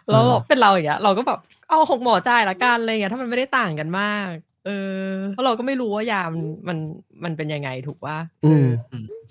[0.10, 4.30] แล้วเออเป็นเราอย่างเงี้ยเราก็แบบเอาของหมอจ่ายละกันอะไรเงี้ยถ้ามันไม่ได้ต่างกันมาก
[4.66, 4.72] เอ
[5.06, 6.78] อเพราะเราก็ไม่รู้ว่ายามันมัน
[7.24, 8.66] มันเป็นยังไงถูกว่าอืม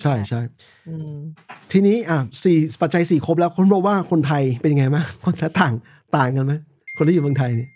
[0.03, 0.41] ใช่ใช่
[0.89, 1.15] อืม
[1.73, 5.73] ทีนี้อะสี่ปัจจัยสี่ครบแล้วคนบอกว่าคนไทยเป็นยังไงบ้างคนละต่าง
[6.17, 6.55] ต่างกันไหม
[7.03, 7.71] คนที่อยู่เมืองไทยเนี่ย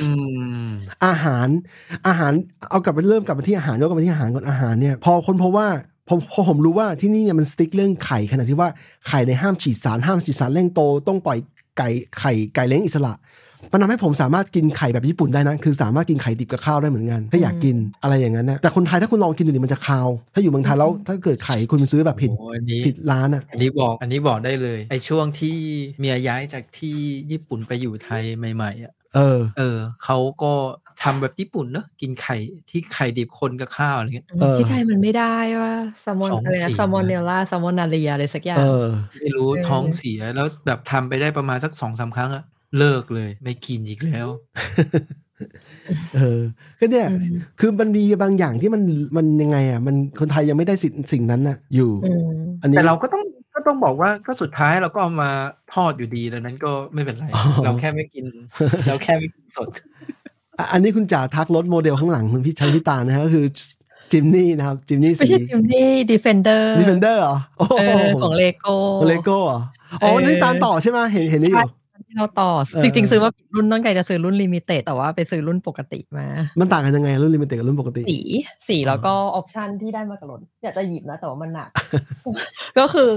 [0.00, 0.08] อื
[0.66, 0.68] ม
[1.06, 1.48] อาหาร
[2.08, 2.32] อาหาร
[2.70, 5.68] เอากลับไปเริ่มกลับมาที่อาหารยกกลับมาที่อาหารก่อนอาหารเนี่ย พอคนพบว่า
[6.08, 8.70] ผมพอผมรู้ว่าที่นี่เนี่ยมันสติ๊กเรื่องไข่ขนาดที่ว่า
[9.08, 11.38] ไข่ในยห้ามฉีดสารห้ามฉีดสารเร่งโต ต้องปล่อย
[11.78, 11.88] ไก่
[12.18, 13.12] ไข่ไก่เลี้ยงอิสระ
[13.72, 25.56] มันทำให้ผมสามารถกินไข่แบบญี่ปุ่นได้นะ คือสามารถกินไข่ดิบกับข้าวได้เหมือนกัน ถ้าอยากกินอะไรอย่างนั้นนะ แต่คนไทยถ้าคุณลองกินดูดิมันจะคาว ถ้าอยู่เมืองไทยแล้วถ้าเกิดไข่คุณไปซื้อแบบผิดโอ้อันนี้ผิดร้านอะ อันนี้บอก อันนี้บอกได้เลย ไอ้ช่วงที่
[25.98, 26.96] เมียย้ายจากที่
[27.30, 28.22] ญี่ปุ่นไปอยู่ไทย
[28.56, 30.52] ใหม่ๆอะ เออ เออ เขาก็
[31.02, 32.36] ทำแบบญี่ปุ่นเนอะกินไข่
[32.70, 38.86] ที่ไข่ดิบคนกับข้าวอะไรเงี้ยเออที่ไทยมันไม่ได้ว่าแซลมอนของอะไรนะเสียแซลมอนเนลล่าแซลมอนนาเรียอะไรสักอย่าเองอ
[39.20, 42.44] ไม่รู้เออท้องเสียแล้วแบบทำไปได้ประมาณสักสองสามครั้งอะ
[42.78, 44.28] เลิกเลย ไม่กินอีกแล้ว
[46.16, 46.40] เออ
[46.78, 47.06] ก็เนี่ย
[47.60, 48.82] คือมันมีบางอย่างที่มัน
[49.16, 52.28] มันยังไง อะ มันคนไทยยังไม่ได้สิ่งสิ่งนั้นน่ะ อยู่อืม
[52.62, 53.22] อันนี้แต่เราก็ต้อง
[53.54, 55.30] ก็ต้องบอกว่าก็สุดท้ายเราก็เอามา
[55.74, 58.26] ทอดอยู่ดีดังนั้นก็ไม่เป็นไรอ๋อเราแค่ไม่กิน
[58.86, 59.68] เราแค่ไม่กินสด
[60.58, 63.46] อะอันนี้คุณจ่าทักรถโมเดลข้างหลังคุณพี่ชันพิตานะฮะก็คือ
[64.12, 68.74] จิมนี่นะครับจิมนี่ไม่สีใช่จิมนี่ดีเฟนเดอร์ดิเฟนเดอร์เหรอโอ้โหเออของเลโก้
[69.08, 69.60] เลโก้เหรอ
[70.02, 71.68] อ๋อเออนี่ตามต่อใช่ไหมเห็นเห็นนี่อยู่
[72.06, 76.26] ที่เราต่อเออจริงๆ ซื้อมาผิดรุ่นตั้งใจจะซื้อรุ่นลิมิเต็ดแต่ว่าไปซื้อรุ่นปกติมา
[76.60, 78.20] มันต่างกันยังไงรุ่นลิมิเต็ดกับรุ่นปกติ สี
[78.68, 81.68] สีแล้วก็ option ที่ได้มากับรถอยากจะหยิบนะแต่ว่ามันหนัก
[82.78, 83.10] ก็คือ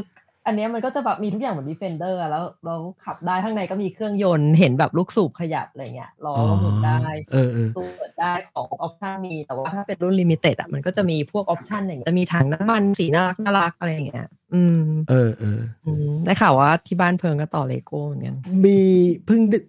[0.46, 2.76] อันเนี้ยมันก็จะแบบมีทุกอย่างเหมือน Defender แล้วเรา
[3.06, 7.00] ขับได้ข้างในก็มีเครื่องยนต์เห็นแบบลูกสูบขยับอะไรเงี้ยล้อก็หมุนได้
[7.34, 14.80] เออเออตู้เปิดได้ของ option มีแต่ว่าถ้าเป็นรุ่น limited อะมันก็จะมีพวก option อย่างเงี้ยจะมีถังน้ำมันสีน่ารักน่ารักอะไรอย่างเงี้ยอืม
[15.10, 18.80] เออเอออืมได้ข่าวว่าที่บ้านเพิงก็ต่อเลโก้เหมือนกันมี
[19.26, 19.60] เพิ่งได้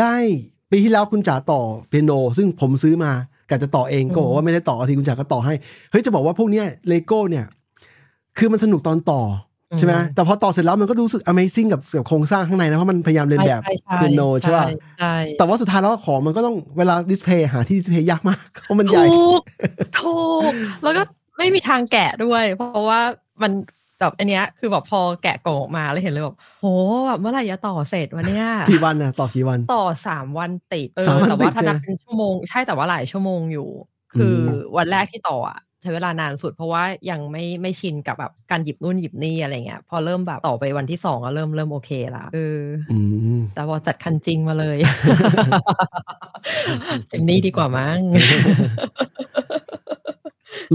[0.00, 0.16] ได้
[0.70, 3.12] ปีที่แล้วคุณจ๋าต่อเปียโน ซึ่งผมซื้อมา
[3.50, 5.54] กะจะต่อเองก็บอกว่าไม่ได้ต่อทีคุณจ๋าก็ต่อให้
[5.90, 7.46] เฮ้ยจะบอกว่าพวกเนี้ยเลโก้เนี่ย
[8.38, 9.20] คือมันสนุกตอนต่อ
[9.78, 14.66] ใช่ไหมอืมแต่พอต่อเสร็จแล้วมันก็รู้สึก Amazing กับกับโครงสร้างข้างในนะ เพราะมันพยายามเรียนแบบใช่ใช่เปียโนใช่ป่ะ
[14.98, 19.40] ใช่แต่ว่าสุดท้ายแล้วของมันก็ต้องเวลาดิสเพย์หาที่ดิสเพย์ยากมาก เพราะมันใหญ่ ถูก
[20.00, 20.20] ถู
[20.50, 20.52] ก
[20.82, 21.02] แล้วก็
[21.38, 23.00] ไม่มีทางแกะด้วย เพราะว่า
[23.42, 23.52] มัน
[24.00, 26.66] แบบอันเนี้ยคือแบบพอแกะกล่องออกมาแล้วเห็นเลยแบบโห
[27.06, 33.68] แบบเมื่อไหร่จะต่อเสร็จวะเนี่ยกี่วันน่ะต่อกี่วันต่อสามวันติดเออสามวันแต่ว่าติดถ้านับใช่ไหมเป็นชั่วโมง ใช่แต่ว่าหลายชั่วโมงอยู่
[34.12, 42.60] คืออมวันแรกที่ต่ออะ ใช้เวลานานสุดเพราะว่ายังไม่ไม่ชินกับแบบการหยิบนู่นหยิบนี่อะไรเงี้ย พอเริ่มแบบต่อไปวันที่สองก็เริ่มเริ่มโอเคละเออ
[42.92, 42.98] อื
[43.38, 44.78] มแต่พอจัดคันจริงมาเลย
[47.08, 47.98] เจนนี่ดีกว่ามั้ง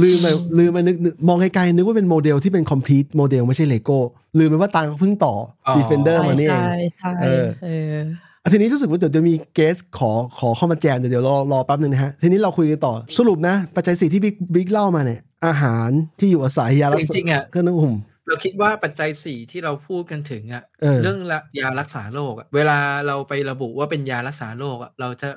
[0.02, 0.28] ลืมไป
[0.58, 3.98] ลืมไปนึกนึกมองไกลๆนึกว่าเป็นโมเดลที่เป็น complete โมเดลไม่ใช่เลโก้
[4.40, 5.34] ลืมไปว่าตังเขาเพิ่งต่อ
[5.68, 8.06] ออ Defender มานี่เองใช่ใช่เออเอออะ
[8.52, 15.90] ทีนี้รู้สึกว่าเดี๋ยวจะมีเกสขอขอเข้ามาแจมเดี๋ยวเดี๋ยวรอรอแป๊บนึงนะฮะทีนี้เราคุยกันต่อสรุปนะ ปัจจัยสี่ที่บิ๊กบิ๊กเล่ามาเนี่ยอาหาร
[16.20, 17.96] ที่อยู่อาศัยยารักจษาริงๆอะเครื่องนึ่งหุ่ม
[18.28, 22.78] เราคิดว่าปัจจัยสี่ที่เราพูดกันถึงอะเออเรื่องละยารักษาโรคอะเวลา
[23.08, 25.30] เราไประบุว่าเป็นยารักษาโรคอะเราจะ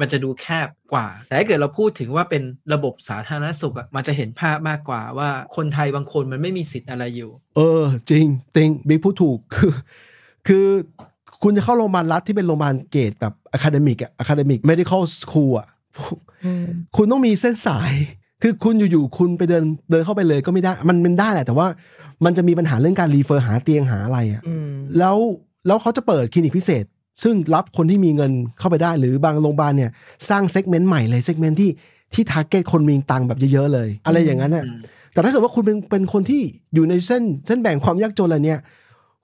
[0.00, 2.42] มันจะดูแคบกว่า แต่ถ้าเกิดเราพูดถึงว่าเป็น
[2.74, 8.26] ระบบสาธารณสุขอะมันจะเห็นภาพมากกว่าว่าคนไทยบางคนมันไม่มีสิทธิ์อะไรอยู่ เออ จริง
[8.56, 9.74] ติงบิ๊กพูดถูกคือ
[10.48, 10.66] คือ
[11.42, 15.68] คุณจะเข้าโรงพยาบาลรัฐที่เป็นโรงพยาบาลเกรดแบบอะคาเดมิกอะอะคาเดมิก medical school อะ
[16.44, 16.66] อืม
[16.96, 17.92] คุณต้องมีเส้นสาย
[18.42, 21.66] คือคุณอยู่ๆคุณไปเดินเดินเข้าไปเลยก็ไม่ได้ มันมันได้แหละ แต่ว่า
[22.24, 25.16] มันจะมีปัญหาเรื่องการ refer หาเตียงหาอะไรอะอืมแล้ว
[25.66, 26.84] แล้วเขาจะเปิดคลินิกพิเศษ
[27.22, 29.90] ซึ่งรับคนที่มีเงินเข้าไปได้ หรือบางโรงพยาบาลเนี่ย
[30.28, 31.70] สร้าง segment ใหม่เลย segment ที่
[32.14, 34.80] ที่ target คนมีตังค์แบบเยอะๆเลย อะไรอย่างนั้นน่ะอืม
[35.12, 36.42] แต่ถ้าเกิดว่าคุณเป็นเป็นคนที่
[36.74, 38.60] อยู่ในเส้นเส้นแบ่งความยากจนอะไรเนี่ย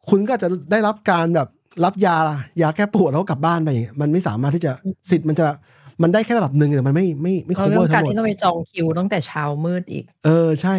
[0.08, 1.48] คุณก็อาจจะได้รับการแบบ
[1.84, 2.16] รับยา
[2.62, 4.72] ยาแก้ปวดแล้วก็กลับบ้านไปอย่างเงี้ยมันไม่สามารถที่จะ
[5.10, 5.46] สิทธิ์มันจะ
[6.02, 10.74] มันได้แค่ระดับหนึ่งแต่มันไม่ไม่ไม่เรา cover เรื่องทั้การงหมดที่ต้องไปจองคิวตั้งแต่เช้ามืดอีก เออใช่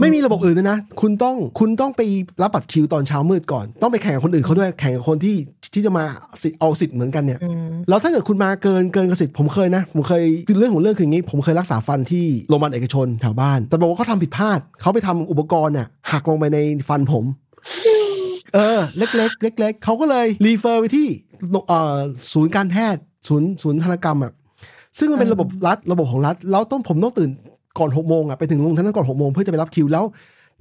[0.00, 2.00] ไม่มีระบบอื่นเลยนะ คุณต้องคุณต้องไป
[2.42, 5.36] รับบัตรคิวตอนเช้ามืดก่อน ต้องไปแข่งกับคนอื่นเขาด้วยแข่งกับคนที่
[5.74, 6.04] ที่จะมา
[6.42, 17.24] สิเอาสิทธิ์เหมือนกันเนี่ยอืมแล้วถ้าเกิดคุณมาเกินเกินกระสิทธิ์ผมเคยนะผมเคยคือเรื่องของเรื่องคืออย่างนี้ ผมเคยรักษาฟันที่โรงพยาบาลเอกชนแถวบ้าน แต่บอกว่าเขาทำผิดพลาดเขาไปทำอุปกรณ์น่ะหักลงไปในฟันผม
[18.54, 21.06] เออ เล็กๆเล็กๆเขาก็เลย refer ไปที่
[21.68, 21.96] เอ่อ
[22.32, 24.32] ศูนย์การแพทย์ศูนย์ศูนย์ทันตกรรมอะ
[24.98, 27.30] ซึ่งมันเป็นระบบรัฐระบบของรัฐแล้วต้องผมต้องตื่น
[27.78, 30.04] ก่อนหกโมงอะไปถึงโรงพยาบาลนั้นก่อนหกโมงเพื่อจะไปรับคิวแล้ว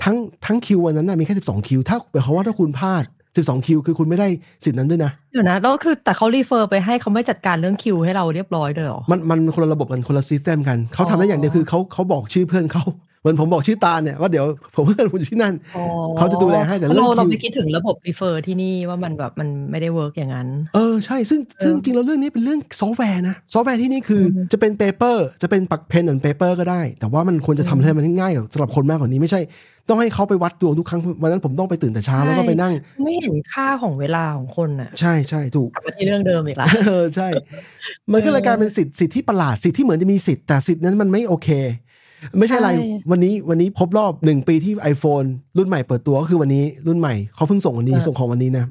[0.04, 0.16] ทั้ง
[0.46, 3.04] ทั้งคิววันนั้นน่ะมีแค่สิบสองคิว ถ้าหมายความว่าถ้าคุณพลาด
[3.38, 4.28] สิบสองคิวคือคุณไม่ได้
[4.64, 12.84] สิทธินั้นด้วยนะเดี๋ยวนะแล้วคือแต่เขา refer ไปให้เขาไม่จัดการเรื่องคิวให้เราเรียบร้อยเลยเหรอมันมันคนละระบบกันคนละ system กันเขาทำได้อย่างเดียวคือเขาเขาบอกชื่อเพื่อนเขา
[13.22, 14.46] เหมือนผมบอกชื่อตาลเนี่ยว่าเดี๋ยว
[14.76, 15.84] ผมเพื่อนผมอยู่ที่นั่นอ๋อ
[16.18, 29.42] เขาจะดูแลให้แต่เรื่เราองคิวเราไม่คิดถึงระบบ refer ที่นี่ว่ามันแบบมันไม่ได้ work อย่างนั้น เออใช่ซึ่งซึ่งจริงแล้วเรื่องนี้เป็นเรื่องซอฟต์แวร์นะซอฟต์แวร์ที่นี่คืออจะเป็น paper จะเป็นปัก pen and paper ก็ได้ แต่ว่ามันควรจะทำให้มันง่ายกับสำหรับคนมากกว่านี้ไม่ใช่
[29.90, 37.28] ต้องให้เขาไปวัดดวงทุกครั้งวันนั้นผมต้องไปตื่นแต่เช้าแล้วก็ไปนั่ง ไม่เห็นค่าของเวลาของคนอะใช่ใช่ถูกกลับมาที่เรื่องเดิมอีกละเออใช่
[38.14, 41.50] มันก็เลยกลายเป็นสิทธิ์สิทธิ์ที่ประหลาดสิทธิ์ที่เหมือนจะมีสิทธิ์แต่สิทธิ์นั้นมันไม่โอเค
[42.40, 48.66] ไม่ใช่อะไรใช่วันนี้วันนี้ครบรอบหนึ่งปีที่ iPhone รุ่นใหม่เปิดตัวก็คือวันนี้รุ่นใหม่เขาเพิ่งส่งวันนี้ส่งของวันนี้นะ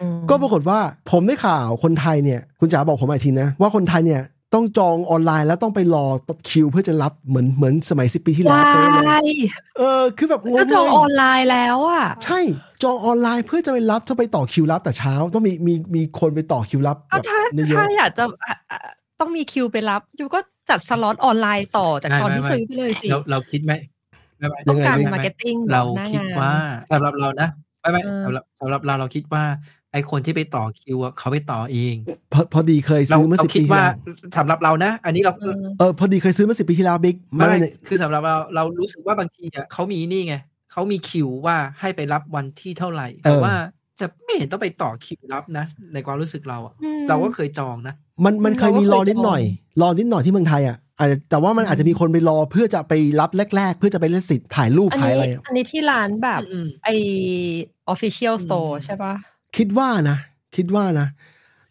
[0.00, 0.78] อืมก็ปรากฏว่า
[1.10, 4.22] ผมได้ข่าวคนไทยเนี่ย คุณจ๋าบอกผมอีกทีนะ ว่าคนไทยเนี่ย
[4.54, 6.06] ต้องจองออนไลน์แล้วต้องไปรอ
[6.50, 12.40] คิวเพื่อจะรับเหมือนเหมือนสมัยสิปีที่แล้วว้าเป๊ะเลยยเออคือแบบงงก็จองเลยออนไลน์แล้วอะใช่
[12.82, 18.78] จองออนไลน์เพื่อจะไปรับต้องไปต่อคิวรับแต่เช้า ต้องมีมีมีคนไปต่อคิวรับก็แบบถ้าเยอะถ้าอยากจะอะอะ
[19.20, 20.40] ต้องมีคิวไปรับยูก็
[20.70, 23.72] จัดสล็อตออนไลน์ต่อจากตอนที่ไม่ไม่ซื้อไปเลยสิเราเราคิดไหม
[24.38, 26.52] ไม่ไม่ต้องการไม่มาไม่ร์เก็ตติ้งเราหน้คิดงนว่า
[26.92, 27.48] สำหรับเรานะ
[27.80, 29.44] ไม่ไม่เออสำหรับสำหรับเราเราคิดว่า
[29.92, 31.94] ไอคนที่ไปต่อคิวอะเขาไปต่อเอง
[32.32, 33.94] พอพอดีเคยเราซื้อเมื่อเราสิบคิดปีที่ว่าแล้ว
[34.38, 37.58] สำหรับเรานะ อันนี้เราเออเออพอดีเคยซื้อเมื่อสิบปีที่แล้วบิ๊กไม่ไม่
[37.88, 40.36] คือสำหรับเราเรารู้สึกว่าบางทีอะเขามีนี่ไง
[40.72, 43.54] เขามีคิวว่าให้ไปรับวันที่เท่าไหร่แต่ว่า
[44.00, 47.94] จะไม่เห็นต้องไปต่อคิวรับนะ ในความรู้สึกเราอะอืมเราก็เคยจองนะ
[48.24, 49.42] มันมันเคยมีรอนิดหน่อย
[49.78, 56.88] เราก็เคยรอนิดหน่อยที่เมืองไทยอะอาจจะแต่ว่ามันอาจจะมีคนไปรอเพื่อจะไปรับแรก ๆ เพื่อจะไปเล่นสิทธิ์ถ่ายรูปอันถ่ายนี้อะไรอะอันนี้ที่ร้านแบบอืมไอ
[57.92, 59.14] official store ใช่ปะ
[59.56, 60.18] คิดว่านะ
[60.56, 61.08] คิดว่านะ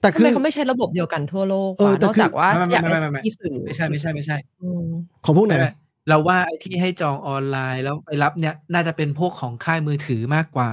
[0.02, 4.86] แต่ทำคือไมเขาไม่ใช้ระบบเดียวกันทั่วโลกเออวะแต่นอกคือจากว่าไม่ไม่อยากไม่ให้ไม่ไม่ที่สื่อไม่ใช่ไม่ใช่ไม่ใช่อืม
[5.26, 5.74] ของพวกไหนไม่ไม่
[6.10, 10.72] เราว่าไอ้ที่ให้จองออนไลน์แล้วไปรับเนี่ยน่าจะเป็นพวกของค่ายมือถือมากกว่า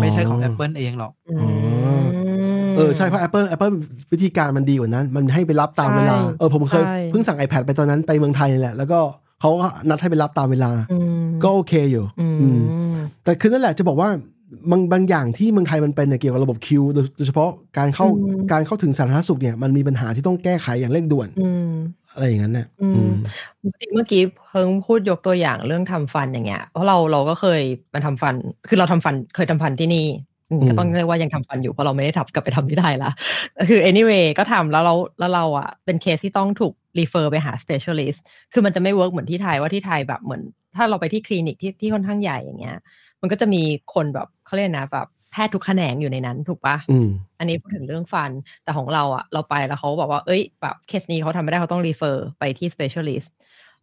[0.00, 1.46] ไม่ใช่ของ Apple เองหรอกอื
[2.00, 2.04] ม
[2.76, 3.72] เออใช่เพราะ Apple Apple
[4.12, 8.98] วิธีการมันดีกว่านั้น มันให้ไปรับตามเวลาใช่เออผมเคยใช่เพิ่งสั่ง iPad ไปตอนนั้นไปเมืองไทยนี่แหละ แล้วก็
[9.40, 12.60] เขาก็นัดให้ไปรับตามเวลาอืมก็โอเคอยู่อือืม
[12.94, 14.08] มแต่คือนั่นแหละจะบอกว่า
[14.70, 21.28] บางบางอย่างที่เมืองไทยมันเป็นเนี่ยเกี่ยวกับระบบคิวโดยโดยเฉพาะการเข้าอืมการเข้าถึงสาธารณสุขเนี่ยมันมีปัญหาที่ต้องแก้ไขอย่างเร่งด่วน
[22.16, 23.12] อืมอะไรอย่างนั้นเนี่ยอืมอืม
[23.94, 27.62] เมื่อกี้เพิ่งพูดยกตัวอย่างเรื่องทำฟันอย่างเงี้ยเพราะเราเราก็เคย
[27.94, 28.34] มาทำฟัน
[28.68, 30.06] คือเราทำฟันเคยทำฟันที่นี่
[30.50, 33.10] อืมอืมก็ต้องเรียกว่ายังทำฟันอยู่เพราะเราไม่ได้ทับกลับไปทำที่ไทยละ
[33.68, 38.20] คือ anyway ก็ทำแล้วเราแล้วเราอะเป็นเคสที่ต้องถูก refer ไปหา specialist
[38.52, 40.42] คือมันจะไม่เวิร์กเหมือนที่ไทยว่าที่ไทยแบบเหมือน
[40.76, 42.76] ถ้าเราไปที่คลินิกที่ที่ค่อนข้างใหญ่อย่างเงี้ย
[43.20, 43.62] มันก็จะมี
[43.94, 47.08] คนแบบเขาเรียกนะแบบ แพทย์ทุกแขนงอยู่ในนั้นถูกปะอืม
[47.38, 48.30] อันนี้พูดถึงเรื่องฟัน
[48.64, 53.30] แต่ของเราอะเราไปแล้วเขาบอกว่า เอ้ย แบบเคสนี้เขาทำไม่ได้เขาต้อง refer ไปที่ specialist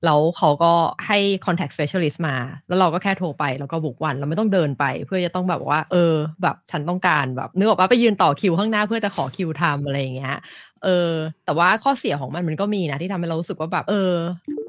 [0.06, 0.74] แล้วเขาก็
[1.08, 2.36] ให้ contact specialist มา
[2.68, 10.36] แล้วเราก็แค่โทรไป แล้วก็ book วัน เราไม่ต้องเดินไป เพื่อจะต้องแบบว่า เออ แบบฉันต้องการแบบนึกออกปะไปยืนต่อคิวข้างหน้าเพื่อจะขอคิวทำอะไรอย่างเงี้ย
[10.84, 11.12] เออ
[11.46, 14.14] แต่ว่าข้อเสียของมันมันก็มีนะที่ทำให้เรารู้สึกว่าแบบ เออ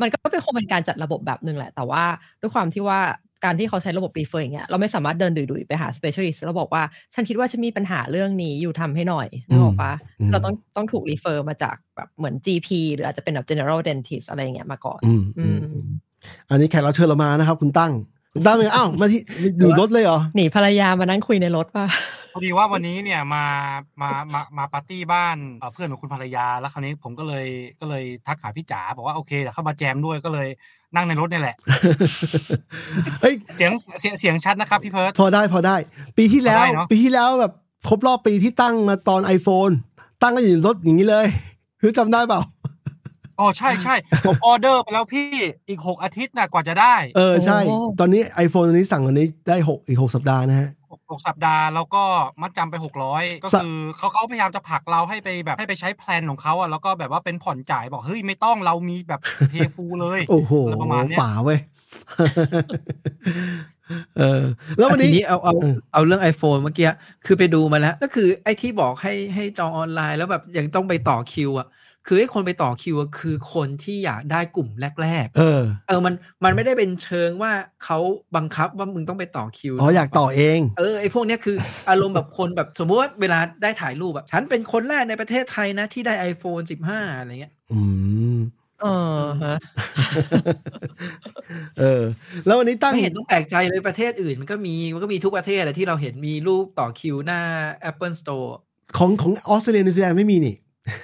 [0.01, 2.05] มันก็เป็นคงเป็นการจัดระบบแบบหนึ่งแหละ แต่ว่า
[2.41, 3.01] ด้วยความที่ว่า
[3.45, 6.83] การที่เขาใช้ระบบ refer อย่างเงี้ยเราไม่สามารถเดินดุ่ยๆไปหา specialist แล้วบอกว่า
[7.15, 15.89] ฉันคิดว่าฉันมีปัญหาเรื่องนี้อยู่ทำให้หน่อยนึกออกปะอืมเราต้องต้องถูก refer มาจากแบบเหมือน GP หรืออาจจะเป็นแบบ general dentist อะไรอย่างเงี้ยมาก่อนอืมอือืมมอืม
[16.49, 17.93] อันนี้แขกรับเชิญเรามานะครับ คุณตั้ง
[18.33, 19.21] คุณตั้งเป็นอ้าวมาที่
[19.59, 21.87] อยู่รถเลยเหรอหนีภรรยามานั่งคุยในรถป่ะ
[22.33, 23.45] พอดีว่าวันนี้เนี่ยมา
[24.03, 27.47] มามามาปาร์ตี้บ้านเอ่อเพื่อนของคุณภรรยาแล้วคราวนี้ผมก็เลย
[27.81, 30.49] ก็เลยทักหาพี่จ๋าบอกว่าโอเคเดี๋ยวเข้ามาแจมด้วยก็เลย
[30.95, 31.57] นั่งในรถนี่แหละ
[33.21, 35.77] เฮ้ยเสียงเสียงเสียงชัดนะครับพี่เพิร์ดพอได้พอได้
[36.19, 37.53] ปีที่แล้วพอได้เนอะปีที่แล้วแบบ
[37.89, 39.73] ครบรอบปีที่ตั้งมาตอน iPhone
[40.23, 41.27] ตั้งก็อยู่ในรถอย่างนี้เลย
[41.83, 42.41] รู้จำได้เปล่า
[43.41, 43.95] อ๋อใช่ใช่
[44.27, 45.29] ผมออเดอร์ไปแล้วพี่
[45.69, 50.69] อีกหกอาทิตย์นะกว่าจะได้ เออใช่โอ้ตอนนี้ iPhone ตอนนี้สั่งตอนนี้ได้หกอีกหกสัปดาห์นะฮะ
[51.11, 52.05] หกสัปดาห์แล้วก็
[52.43, 61.59] มัดจำไปหกร้อยก็สะคือเขาเขาพยายามจะผลักเราให้ไปแบบให้ไปใช้แพลนของเขาอะแล้วก็แบบว่าเป็นผ่อนจ่ายบอกเฮ้ยไม่ต้องเรามีแบบเพย์ฟูเลยโอ้โหอะไรประมาณเนี้ยป่าเว้ย
[64.19, 64.43] เออ
[64.79, 66.89] แล้ววันทีนี้นี้เอาเอาเออเอาเรื่อง iPhone เมื่อกี้
[67.27, 71.67] คือไปดูมาแล้ว ก็คือไอ้ที่บอกให้ให้จองออนไลน์แล้วแบบยังต้องไปต่อคิวอะ
[72.11, 74.69] คือไอ้คนไปต่อคิวอะคือคนที่อยากได้กลุ่ม
[75.03, 77.53] แรกเออๆเออมันมันไม่ได้เป็นเชิงว่า
[77.85, 77.99] เขา
[78.37, 81.57] บังคับว่ามึงต้องไปต่อคิวอ๋ออยากต่อเองเออไอ้พวกเนี้ยคือ
[81.91, 87.81] อารมณ์แบบคนแบบสมมติว่าเวลาได้ถ่ายรูปแบบฉันเป็นคนแรกในประเทศไทยนะที่ได้ iPhone 15 อะไรเงี้ย อื
[88.37, 88.39] ม
[88.83, 88.87] เอ
[89.23, 89.59] อฮะ
[91.79, 92.03] เออ
[92.47, 97.41] แล้ววันนี้ตั้งไม่เห็นต้องแปลกใจเลยประเทศอื่นมันก็มีมันก็มีทุกประเทศแหละที่เราเห็นมีรูปต่อคิวหน้า
[97.91, 98.51] Apple Store
[98.99, 100.57] ของของออสเตรเลียนิวซีแลนด์ไม่มีนี่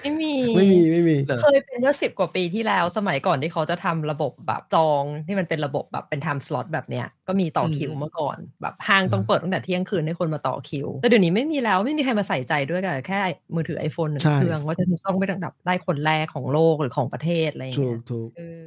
[0.03, 13.19] ไม่มี ไม่มีไม่มีเหรอเคยเป็นเมื่อสิบกว่าปีที่แล้ว สมัยก่อนที่เขาจะทำระบบแบบจองที่มันเป็นระบบแบบเป็น time slot แบบเนี้ยก็มีต่อคิวเมื่อก่อน แบบห้างต้องเปิดตั้งแต่เที่ยงคืนให้คนมาต่อคิว แต่เดี๋ยวนี้ไม่มีแล้วไม่มีใครมาใส่ใจด้วยกันแค่
[13.55, 18.63] มือถือ iPhone หนึ่งใช่เครื่องว่าจะต้องไปดับได้คนแรกของโลกหรือของประเทศอะไรอย่างถูเงี้กยถูกเออ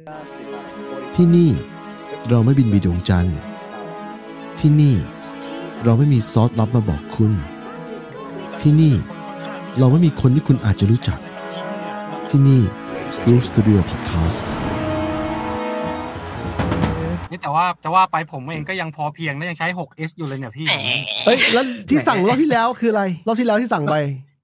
[1.16, 1.50] ที่นี่
[2.30, 3.38] เราไม่บินไปดวงจันทร์
[4.60, 4.96] ที่นี่
[5.84, 7.32] เราไม่มีซอสลับมาบอกคุณ
[8.60, 8.94] ที่นี่
[9.80, 11.18] เราไม่มีคนที่คุณอาจจะรู้จัก
[12.30, 12.62] ที่นี่
[13.28, 14.38] Roof Studio Podcast
[17.30, 20.66] นี่แต่ว่าแต่ว่าไปผมเองก็ยังพอเพียงและยังใช้ 6s อยู่เลยเนี่ยพี่
[21.26, 23.96] เอ้ยแล้วที่สั่งรอบที่แล้วคืออะไร รอบที่แล้วที่สั่งไป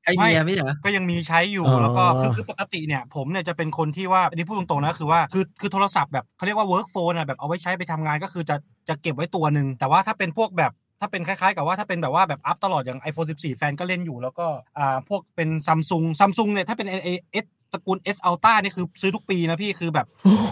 [0.05, 8.57] ไอเมียไม่เหรอก็ยังมีใช้อยู่อ๋อแล้วก็คือคือปกติเนี่ยผมเนี่ยจะเป็นคนที่ว่าอันนี้พูดตรงๆนะคือว่าคือคือโทรศัพท์แบบเขาเรียกว่า work phone อะแบบเอาไว้ใช้ไปทำงานก็คือจะ
[8.89, 14.47] จะเก็บไว้ตัวหนึ่งแต่ว่าถ้าเป็นพวกแบบ ถ้าเป็นคล้ายๆ กับว่าถ้าเป็นแบบว่าแบบอัพตลอดอย่าง iPhone 14 แฟนก็เล่นอยู่ แล้วก็
[14.79, 16.97] อ่าพวกเป็นซัมซุงซัมซุงเนี่ยถ้าเป็น A
[17.45, 20.07] S ตระกูล S Ultra นี่คือซื้อทุกปีนะพี่คือแบบ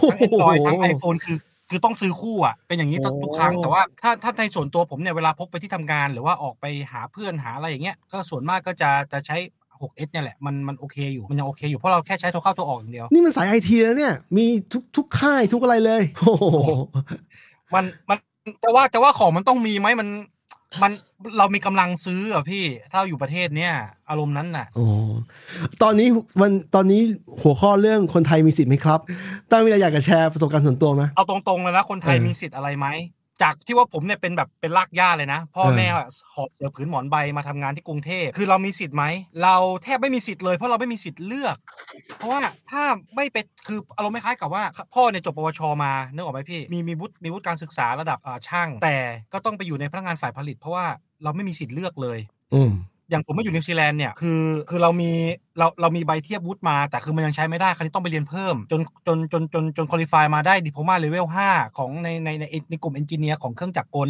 [0.09, 1.37] ทั้ง Android ทั้ง iPhone คือ
[1.69, 9.37] คือต้องซื้อคู่อะเป็นอย่างนี้ทุกทุกครั้งแต่ว่าถ้าถ้าในส่วนตัวผมเนี่ยเวลาพกไปที่ทำงาน หรือว่าออกไปหาเพื่อนหาอะไรอย่างเงี้ยก็ส่วนมากก็จะจะใช้
[9.81, 16.45] 6s เนี่ยแหละมันมันโอเคอยู่มันยังโอเคอยู่เพราะเราแค่ใช้โทรเข้าโทรออกอย่างเดียว นี่มันสายไอทีแล้วเนี่ย มีทุกทุกค่ายทุกอะไรเลยโอ้โห
[17.73, 18.17] มันมัน
[18.63, 20.07] จะว่าจะว่าของมันต้องมีไหมมัน
[20.81, 20.91] มัน
[21.37, 23.73] เรามีกำลังซื้ออะพี่ถ้าเราอยู่ประเทศเนี้ย
[24.09, 24.85] อารมณ์นั้นน่ะโอ้
[25.83, 26.07] ตอนนี้
[26.41, 27.01] วันตอนนี้
[27.41, 28.99] หัวข้อเรื่องคนไทยมีสิทธิ์ไหมครับ
[29.51, 32.87] ตั้งมีอะไรอยากจะแชร์ประสบการณ์ส่วนตัวไหมเอาตรงๆเลยนะคนไทยเออมีสิทธิ์อะไรไหม
[33.43, 35.87] จากที่ว่าผมเนี่ยเป็นแบบเป็นรากหญ้าเลยนะ พ่อเออแม่
[36.35, 39.05] หอบเสือผืนหมอนใบมาทำงานที่กรุงเทพคือเรามีสิทธิ์ไหม
[39.43, 41.57] เราแทบไม่มีสิทธิ์เลยเพราะเราไม่มีสิทธิ์เลือก
[42.17, 42.41] เพราะว่า
[42.71, 42.83] ถ้า
[43.15, 43.37] ไม่ไป
[43.67, 44.63] คืออารมณ์ไม่คล้ายกับว่า
[44.93, 48.97] พ่อเนี่ยจบปวชมานึกออกไหมพี่มีมีวุฒิมีวุฒิการศึกษาระดับอ่าช่าง แต่
[49.33, 50.85] ก็ต้องไปอยู่ในพนักงานฝ่ายผลิต เพราะว่า
[51.23, 52.19] เราไม่มีสิทธิ์เลือกเลย
[52.53, 52.71] อืม
[53.09, 55.11] อย่างผมมาอยู่นิวซีแลนด์เนี่ยคือคือเรามี
[55.57, 64.09] เราเรามีใบเทียบวุฒิมา แต่คือมันยังใช้ไม่ได้คราวนี้ต้องไปเรียนเพิ่ม จนจนจนจนจน qualify มาได้ diploma level 5ของในในในในกลุ่ม engineer ของเครื่องจักรกล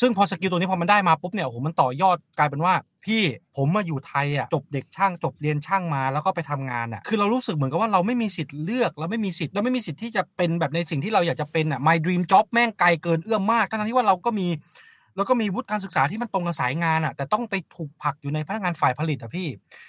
[0.00, 3.22] ซึ่งพอ skill ตัวนี้พอมันได้มาปุ๊บเนี่ยโอ้โหมันต่อยอดกลายเป็นว่าพี่
[3.56, 14.46] ผมมาอยู่ไทยอะจบเด็กช่างจบเรียนช่างมาแล้วก็ไปทำงานอะคือเรารู้สึกเหมือนกับว่าเราไม่มีสิทธิ์เลือกเราไม่มีสิทธิ์เราไม่มีสิทธิ์ที่จะเป็นแบบในสิ่งที่เราอยากจะเป็นอะ my dream job แม่งไกลเกินเอื้อมมากทั้งที่ว่าเราก็มี
[15.16, 19.48] แล้วก็มีวุฒิการศึกษาที่มันตรงกับสายงานอะ แต่ต้องไปถูกผลักอยู่ในพนักงานฝ่ายผลิตอะพี่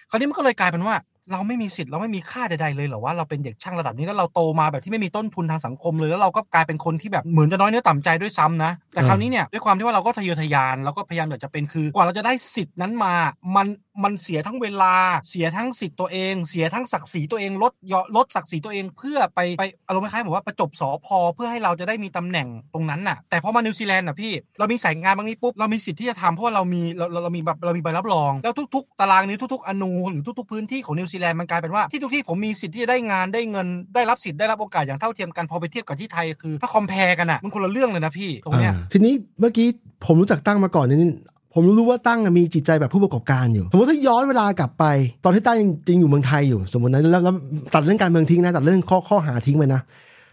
[0.10, 0.96] คราวนี้มันก็เลยกลายเป็นว่า
[1.32, 13.14] เราไม่มีสิทธิ์เราไม่มีค่าใดๆเลยเหรอว่าเราเป็นเด็กช่างระดับนี้แล้วเราโตมาแบบที่ไม่มีต้นทุนทางสังคมเลยแล้วเราก็กลายเป็นคนที่แบบเหมือนจะน้อยเนื้อต่ำใจด้วยซ้ำนะแต่คราวนี้เนี่ยด้วยความที่ว่าเราก็ทะเยอทะยานเราก็พยายามอยากจะเป็นคือกว่าเราจะได้สิทธิ์นั้นมา
[13.56, 13.68] มัน
[14.04, 14.94] มันเสียทั้งเวลา
[15.30, 39.68] เสียทั้งสิทธิ์ตัวเอง เสียทั้งศักดิ์ศรีตัวเองลดยอลดศักดิ์ศรีตัวเองเพื่อไปไปอารมณ์คล้ายๆแบบว่าประจบสอพลอเพื่อให้เราจะได้มีตำแหน่งตรงนั้นน่ะ แต่พอมานิวซีแลนด์น่ะพี่เรามีสายงานทางนี้ปุ๊บเรามีสิทธิ์ที่จะทำเพราะว่าเรามีเราเรามีแบบเรามีใบรับรอง แล้วทุก ๆ ตารางนิ้วทุกๆอณูหรือทุกๆพื้นที่ของนิวซีแลนด์มันกลายเป็นว่าที่ทุกที่ผมมีสิทธิ์ที่จะได้งานได้เงิน ได้รับสิทธิ์ได้รับโอกาสอย่างเท่าเทียมกันพอไปเทียบกับที่ไทยคือถ้า compare กันอะมันคนละเรื่องเลยนะพี่ตรงเนี้ยทีนี้เมื่อกี้
[40.06, 41.10] ผมรู้จักตั้งมาก่อนนี่
[41.56, 44.86] ผมรู้ว่าตั้งมีจิตใจแบบผู้ประกอบการอยู่ สมมติถ้าย้อนเวลากลับไป
[45.24, 47.36] ตอนที่ตั้งจริงอยู่เมืองไทยอยู่ สมมตินะแล้วแล้ว
[47.74, 49.82] ตัดเรื่องการเมืองทิ้งนะตัดเรื่องข้อข้อหาทิ้งไปนะ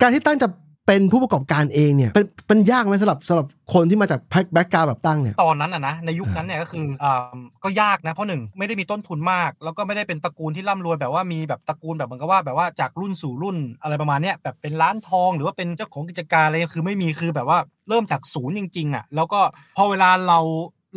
[0.01, 0.49] การที่ตั้งจะ
[0.87, 4.21] เป็นผู้ประกอบการเองเนี่ยเป็นเป็นยากไหมสำหรับสำหรับคนที่มาจาก
[4.53, 17.59] แบ็กกราวแบบตั้งเนี่ยตอนนั้นอะนะในยุคนั้นเนี่ยก็คืออ่าก็ยากนะเพราะหนึ่งไม่ได้มีต้นทุนมาก แล้วก็ไม่ได้เป็นตระกูลที่ร่ำรวยแบบว่ามีแบบตระกูลแบบเหมือนกับว่าแบบว่าจากรุ่นสู่รุ่นอะไรประมาณเนี้ยแบบเป็นร้านทองหรือว่าเป็นเจ้าของกิจการอะไรคือไม่มีคือแบบว่า
[17.89, 19.41] เริ่มจากศูนย์จริงๆอะแล้วก็
[19.77, 20.41] พอเวลาเรา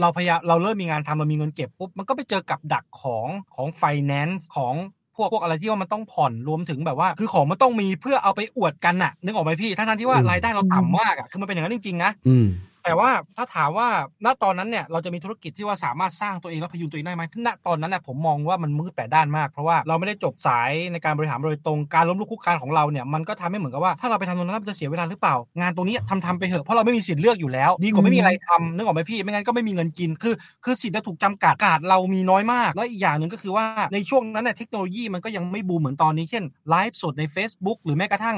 [0.02, 4.74] เราพยายามเราเริ่มมีงานทำเรามีเงินเก็บปุ๊บมันก็ไปเจอกับดักของของไฟแนนซ์ของ
[5.16, 12.46] พวกพวกอะไรที่ว่ามันต้องผ่อนรวมถึงแบบว่า คือของมันต้องมีเพื่อเอาไปอวดกันน่ะ นึกออกไหมพี่ทั้งๆที่ว่าอืมรายได้เราต่ำมากอะคือมันเป็นอย่างนั้นจริงๆนะอืม
[12.86, 13.88] แต่ว่าถ้าถามว่า
[14.26, 30.34] ณตอนนั้นเนี่ยเราจะมีธุรกิจที่ว่าสามารถสร้างตัวเองและพยุงตัวเองได้ไหมณตอนนั้นน่ะผมมองว่ามันมืดแปดด้านมาก เพราะว่าเราไม่ได้จบสายในการบริหารโดยตรงการล้มลุกคลุกคลานของเราเนี่ยมันก็ทำให้เหมือนกับว่าถ้าเราไปทำตรงนั้นมันจะเสียเวลาหรือเปล่า งานตรงนี้ทำทำไปเถอะเพราะเราไม่มีสิทธิ์เลือกอยู่แล้ว ดีกว่าไม่มีอะไรทำนึกออกไหมพี่ไม่งั้นก็ไม่มีเงินกินคือ
[30.64, 38.38] คือสิทธิ์เราถูกจำกัดกาดเรามีน้อยมาก แล้วอีกอย่างหนึ่งก็คือว่าในช่วงนั้นเนี่ยเทคโนโลยีมันก็ยังไม่บูมเหมือนตอนนี้เช่นไลฟ์สดใน Facebook หรือแม้กระทั่ง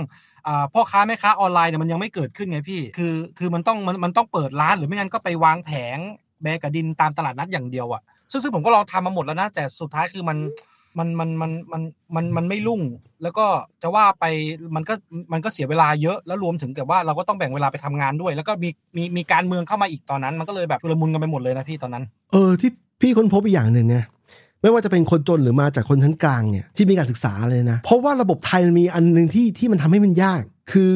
[0.74, 5.98] พ่อค้าแม่ค้าออนไลน์เนี่ยมันยังไม่เกิดขึ้นไงพี่ คือคือมันต้องมันมันต้องเปิดร้านหรือไม่งั้นก็ไปวางแผง
[6.41, 10.38] แบกกับดินตามตลาดนัดอย่างเดียวอะ่ะซึ่งซึ่งผมก็ลองทำมาหมดแล้วนะ แต่สุดท้ายคือมัน
[10.98, 11.82] มันมันมันมัน
[12.16, 12.82] มันมันไม่รุ่ง
[13.24, 13.45] แล้วก็
[13.82, 14.26] จะว่าไป
[14.76, 14.93] มันก็
[15.34, 22.70] มันก็เสียเวลาเยอะแล้วรวมถึงกับว่าเราก็ต้องแบ่งเวลาไปทำงานด้วย แล้วก็มีมีมีการเมืองเข้ามาอีกตอนนั้น มันก็เลยแบบชุลมุนกันไปหมดเลยนะพี่ตอนนั้น เออที่
[23.02, 24.06] พี่ค้นพบอีกอย่างหนึ่งเนี่ย
[24.68, 30.41] ไม่ว่าจะเป็นคนจนหรือมาจากคนชั้นกลางเนี่ยที่มีการศึกษาเลยนะ เพราะว่าระบบไทยมันมีอันหนึ่งที่ที่มันทำให้มันยาก
[30.72, 30.89] คือ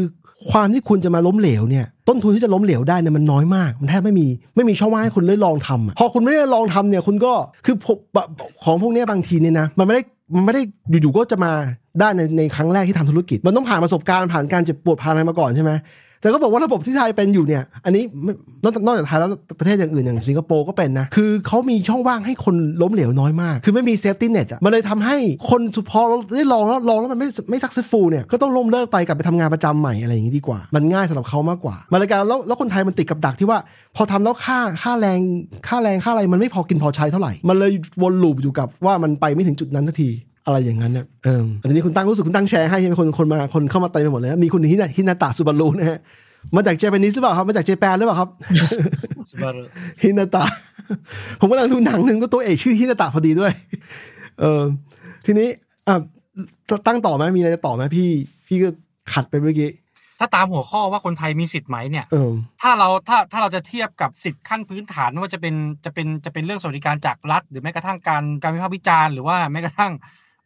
[0.52, 7.34] ความที่คุณจะมาล้มเหลวเนี่ยต้นทุนที่จะล้มเหลวได้เนี่ยมันน้อยมาก มันแทบไม่มีไม่มีช่องว่างให้คุณได้ลองทำพอคุณไม่ได้ลองทำเนี่ยคุณก็
[7.66, 7.76] คือ
[8.64, 10.02] ของพวกนี้บางทีเนี่ยนะมันไม่ได้
[10.36, 10.62] มันไม่ได้
[11.02, 11.52] อยู่ๆก็จะมา
[12.00, 15.72] ได้ในในครั้งแรกที่ทำธุรกิจ มันต้องผ่านประสบการณ์ผ่านการเจ็บปวดผ่านอะไรมาก่อนใช่ไหม
[16.22, 18.04] แต่ก็บอกว่าระบบที่ไทยเป็นอยู่เนี่ย อันนี้
[18.64, 25.16] นอกจากนอกจากไทยแล้วประเทศอย่างอื่นอย่างสิงคโปร์ก็เป็นนะ คือเขามีช่องว่างให้คนล้มเหลวน้อยมาก คือไม่มี safety net อะ มันเลยทำให้
[25.50, 33.60] คนสุดพอเราได้ลองแล้วลองแล้วมันไม่ไม่ successful เนี่ย ก็ต้องล้มเลิกไปกลับไปทำงานประจำใหม่อะไรอย่างนี้ดีกว่า มันง่ายสำหรับเขามากกว่ามันเลยการแล้วแล้วคนไทยมันติดกับดักที่ว่า
[33.96, 35.20] พอทำแล้วค่าค่าแรง
[35.68, 40.10] ค่าแรงค่าอะไรมันไม่พอกินพอใช้เท่าไหร่ มันเลยวน loop อยู่กับว่ามันไปไม่ถึงจุดนั้นสักที
[40.46, 46.00] อะไรอย่างนั้นเนี่ยเอออันนี้คุณตั้งรู้สึกคุณตั้งแชร์ให้ใช่ไหมคนคนมาคนเข้ามาเต็มไปหมดเลยนะมีคุณฮินาฮินาตะสุบารุนะฮะ
[46.56, 48.30] มาจากเจแปนิสหรือเปล่าครับ มาจากเจแปนหรือเปล่าครับ
[50.02, 50.44] ฮินาตะ
[51.40, 53.52] ผมกำลังดูหนังหนึ่งก็ตัวเอกชื่อฮินาตะพอดีด้วย
[54.40, 54.62] เออ
[55.26, 55.48] ทีนี้
[55.88, 55.96] อะ
[56.88, 58.10] ตั้งต่อไหมมีอะไรจะต่อไหมพี่
[58.48, 58.70] พี่ก็
[59.14, 59.70] ขัดไปเมื่อกี้
[60.20, 62.32] ถ้าตามหัวข้อว่าคนไทยมีสิทธิ์ไหมเนี่ยเออ
[62.62, 69.92] ถ้าเราถ้าถ้าเราจะเทียบกับสิทธิ์ขั้นพื้นฐานไม่ว่าจะเป็นจะเป็นจะเป็นเรื่องสวัสดิการจากรัฐ หรือแม้กระทั่งการการวิพากษ์วิจารณ์หรือว่าแม้กระทั่ง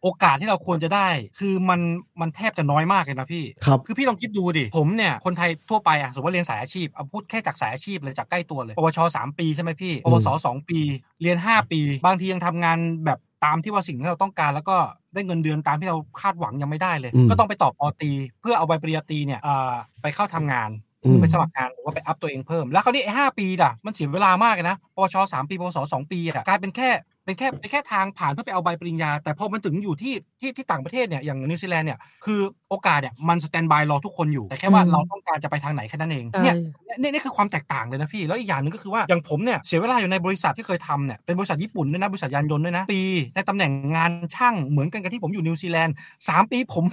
[0.06, 1.08] โอกาสที่เราควรจะได้
[1.40, 1.80] คือมัน
[2.22, 10.80] มันแทบจะน้อยมากเลยนะพี่ครับคือพี่ลองคิดดูดิผมเนี่ยคนไทยทั่วไปอะสมมติว่าเรียนสายอาชีพเอาพูดแค่จากสายอาชีพเลยจากใกล้ตัวเลยปวชสามปีใช่ไหมพี่ปวสสองปี
[11.22, 14.78] เรียนห้าปี บางทียังทำงานแบบตามที่ว่าสิ่งที่เราต้องการแล้วก็
[15.14, 20.70] ได้เงินเดือนตามที่เราคาดหวังยังไม่ได้เลยอืมก็ต้องไปต่อปอตรีเพื่อเอาใบปริญญาตรีเนี่ยอ่าไปเข้าทำงาน
[21.06, 26.90] อืมไปสมัครงานหรือว่าไปอัพตัวเองเพิ่ม แล้วคราวนี้ไอ้ห้าปีด่ะ มันเสียเวลามากเลยนะปวชสามปีปวสสองปีอะกลายเป็นแค่
[27.26, 32.40] เป็นแค่เป็นแค่ทางผ่านเพื่อไปเอาใบปริญญา แต่พอมันถึงอยู่ที่ที่ที่ต่างประเทศเนี่ยอย่างนิวซีแลนด์เนี่ยคือ
[32.70, 36.56] โอกาสเนี่ยมัน standby รอทุกคนอยู่ แต่แค่ว่าอืมเราต้องการจะไปทางไหนแค่นั้นเองใช่เนี่ย
[37.00, 43.02] เนี่ยนี่คือความแตกต่างเลยนะพี่ แล้วอีกอย่างหนึ่งก็คือว่าอย่างผมเนี่ยเสียเวลาอยู่ในบริษัทที่เคยทำเนี่ยเป็นบริษัทญี่ปุ่นด้วยนะบริษัทยานยนต์ด้วยนะพี่
[43.36, 45.96] ในตำแหน่งงานช่างเหมือนกันกับที่ผมอยู่นิวซีแลนด์
[46.28, 46.84] สามปีผม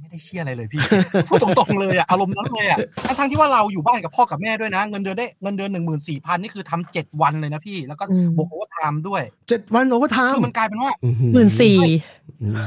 [0.00, 0.80] ไม่ได้เชื่ออะไรเลยพี่
[1.28, 10.92] พูดตรงๆเลยอะอารมณ์นั้นเลยอะทั้งทั้งๆที่ว่าเราอยู่บ้านกับพ่อกับแม่ด้วยนะ เงินเดือนได้เงินเดือนหนึ่งหมื่นสี่พันนี่คือทำเจ็ดวันเลยนะพี่ แล้วก็อืมบวก overtime ด้วยเจ็ดวัน overtime คือมันกลายเป็นว่า
[11.32, 11.76] หมื่นสี่
[12.42, 12.58] อืม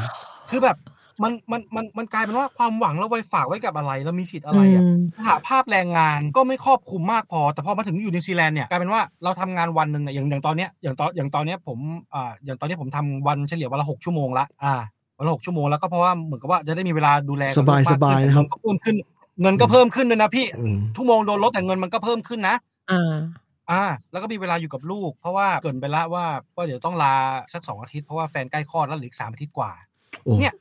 [0.50, 0.78] คือแบบ
[1.24, 4.84] มันมันมันมันกลายเป็นว่าความหวังเราไว้ฝากไว้กับอะไรเรามีสิทธิ์อะไรอะ
[5.20, 11.80] สหภาพแรงงานก็ไม่ครอบคลุมมากพอ แต่พอมาถึงอยู่นิวซีแลนด์เนี่ยกลายเป็นว่าเราทำงานวันหนึ่งเนี่ยอย่างอย่างตอนเนี้ยอย่างตอนอย่างตอนเนี้ยผม
[12.14, 14.74] อ่าอย่างตอนเนี้ยผมทำวันเฉลี่ยวันละหกชั่วโมงละอ่า
[15.24, 18.96] วันละหกชั่วโมงแล้วก็เพราะว่าเหมือนกับว่าจะได้มีเวลาดูแลกับลูก สบาย สบายขึ้นะครับเงินก็เพิ่มขึ้น
[19.42, 22.56] เงินก็เพิ่มขึ้นด้วยนะพี่อืมชั่วโมงโดนลดแต่เงินมันก็เพิ่มขึ้นนะ
[22.92, 23.14] อ่า
[23.72, 26.26] อ่า แล้วก็มีเวลาอยู่กับลูก เพราะว่าเกรินไปละว่า
[26.56, 27.16] ว่าเดี๋ยวต้องลา
[27.54, 29.72] สักสองอาทิตย์เพราะว่าแฟนใกล้คลอดแล้วเหลืออีกสามอาทิตย์กว่า
[30.24, 30.54] โอ้เนี่ย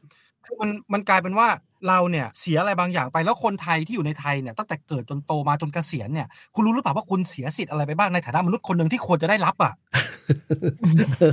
[0.45, 1.49] คือมันมันกลายเป็นว่า
[1.89, 9.73] เราเนี่ยเสียอะไรบางอย่างไปแล้วคนไทยที่อยู่ในไทยเนี่ยตั้งแต่เกิดจนโตมาจนเกษียณเนี่ยคุณรู้หรือเปล่าว่าคุณเสียสิทธิ์อะไรไปบ้างในฐานะมนุษย์คนหนึ่งที่ควรจะได้รับอะ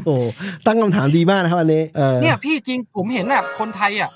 [0.06, 0.24] โอ้โห
[0.66, 4.10] ตั้งคำถามดีมากนะครับอันนี้เออเนี่ยพี่จริงผมเห็นน่ะคนไทยอะ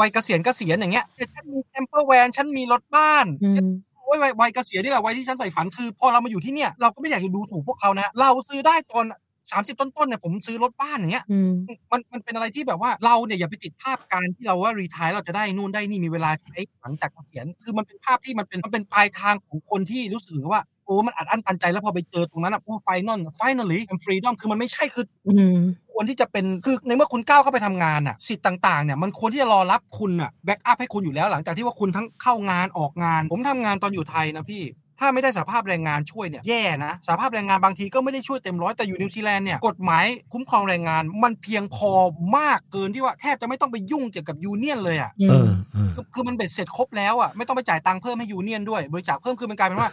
[0.00, 1.04] วัยเกษียณเกษียณอย่างเงี้ย
[1.34, 3.70] ฉันมี campervan ฉันมีรถบ้านอืม
[4.04, 9.04] โอ้ยวัยวัยเกษียณนี่แหละวัยที่ฉันใฝ่ฝันคือ พอเรามาอยู่ที่เนี่ยเราก็ไม่อยากจะดูถูกพวกเขานะเราซื้อได้ตอน
[9.52, 11.50] สามสิบต้นๆเนี่ยผมซื้อรถบ้านอย่างเงี้ยอืม
[11.92, 25.58] มันมันเป็นอะไรที่แบบว่าเราเนี่ยอย่าไปติดภาพการที่เราว่า retire เราจะได้นู่นได้นี่มีเวลาใช้หลังจากเกษียณคือมันเป็นภาพที่มันเป็นมันเป็นปลายทางของคนที่รู้สึกว่าโอ้มันอัดอั้นตันใจแล้วพอไปเจอตรงนั้นอะโอ้ final finally freedom คือมันไม่ใช่คืออืม
[25.92, 34.62] ควรที่จะเป็นคือในเมื่อคุณก้าวเข้าไปทำงานอะสิทธิ์ต่างๆเนี่ยมันควรที่จะรอรับคุณอะ backup ให้คุณอยู่แล้วหลังจากที่ว่าคุณทั้งเข้างานออกงาน ผมทำงานตอนอยู่ไทยนะพี่
[35.02, 41.92] ถ้าไม่ได้สหภาพแรงงานช่วยเนี่ยแย่นะสหภาพแรงงานบางทีก็ไม่ได้ช่วยเต็มร้อยแต่อยู่นิวซีแลนด์เนี่ยกฎหมายคุ้มครองแรงงานมันเพียงพอ
[42.36, 49.90] มากเกินที่ว่าแทบจะไม่ต้องไปยุ่งเกี่ยวกับ union เลยอะอืม เออเออคือคือมันเบ็ดเสร็จครบแล้วอะไม่ต้องไปจ่ายตังค์เพิ่มให้ union ด้วยบริจาคเพิ่มคือมันกลายเป็นว่า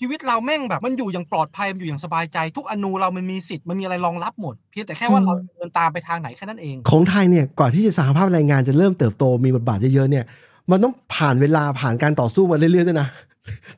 [0.00, 10.24] ชีวิตเราแม่งแบบมันอยู่อย่างปลอดภัยมันอยู่อย่างสบายใจ ทุกอณูเรามันมีสิทธิ์มันมีอะไรรองรับหมด เพียงแต่แค่ว่าอืมเราเดินตามไปทางไหนแค่นั้นเอง ของไทยเนี่ยก่อนที่จะสหภาพแรงงานจะเริ่มเติบโตมีบทบาทเยอะๆเนี่ย
[10.70, 13.08] มันต้องผ่านเวลาผ่านการต่อสู้มาเรื่อยๆด้วยนะ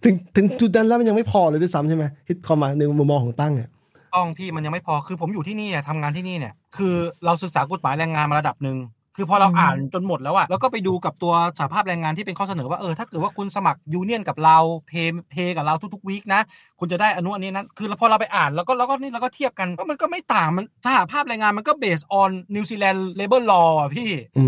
[0.05, 3.69] ถึงถึงจุดนั้นแล้วมันยังไม่พอเลยด้วยซ้ำใช่ไหมที่คอมมาในมุมมองของตั้งเนี่ย
[4.15, 8.79] ต้องพี่มันยังไม่พอคือผมอยู่ที่นี่เนี่ยทำงานที่นี่เนี่ย คือเราศึกษากฎหมายแรงงานมาระดับหนึ่ง
[9.17, 16.41] คือพอเราอืมอ่านจนหมดแล้วอะแล้วก็ไปดูกับตัวสหภาพแรงงานที่เป็นข้อเสนอว่าเออถ้าเกิดว่าคุณสมัคร union กับเรา pay pay กับเราทุกๆ week นะ
[16.79, 24.45] คุณจะได้อนุอันนี้นั้นคือพอเราไปอ่านแล้วก็แล้วก็นี่เราก็เทียบกันก็มันก็ไม่ต่างมันสหภาพแรงงานมันก็ base on New Zealand labour law อะพี่อื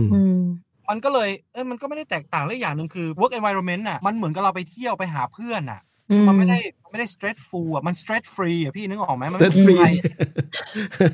[0.87, 5.81] มอืมมันก็เลยเออมันก็ไม่ได้แตกต่างและอย่างหนึ่งคือ work environment อะมันเหมือนกับเราไปเที่ยวไปหาเพื่อนอะ
[6.11, 9.91] อืมมันไม่ได้มันไม่ได้ stress full อะมัน stress free อะพี่นึกออกไหมมัน stress ไม่ free ใช่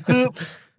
[0.07, 0.23] คือ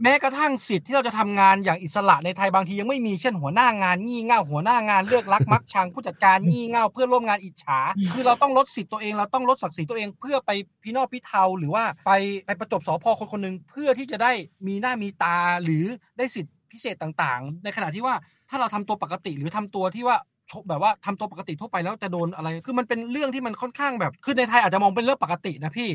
[0.03, 7.79] แม้กระทั่งสิทธิ์ที่เราจะทำงานอย่างอิสระในไทยบางทียังไม่มีเช่นหัวหน้างานงี่เง่าหัวหน้างานเลือกรักมักชังผู้จัดการงี่เง่าเพื่อนร่วมงานอิจฉา
[8.13, 10.51] คือเราต้องลดสิทธิ์ตัวเองเราต้องลดศักดิ์ศรีตัวเองเพื่อไป
[10.83, 12.11] พินอพิเทาหรือว่าไป
[12.47, 14.33] ไปประจบสพคนคนหนึ่งเพื่อที่จะได้
[14.67, 15.85] มีหน้ามีตาหรือ
[16.19, 18.15] ได้สิทธิพิเศษต่างๆ ในขณะที่ว่า
[18.55, 20.17] ถ้าเราทำตัวปกติหรือทำตัวที่ว่า
[20.51, 25.91] ชแบบว่าทำตัวปกติทั่วไปแล้วจะโดนอะไร คือมันเป็นเรื่องที่มันค่อนข้างแบบ คือในไทยอาจจะมองเป็นเรื่องปกตินะพี่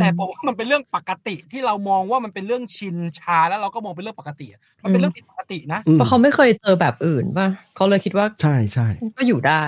[0.00, 4.46] แต่ผมว่ามันเป็นเรื่องปกติที่เรามองว่ามันเป็นเรื่องชินชาแล้วเราก็มองเป็นเรื่องปกติ
[4.82, 9.64] มันเป็นเรื่องผิดปกตินะอืมเพราะเขาไม่เคยเจอแบบอื่นป่ะเขาเลยคิดว่า ใช่ใช่ ก็อยู่ได้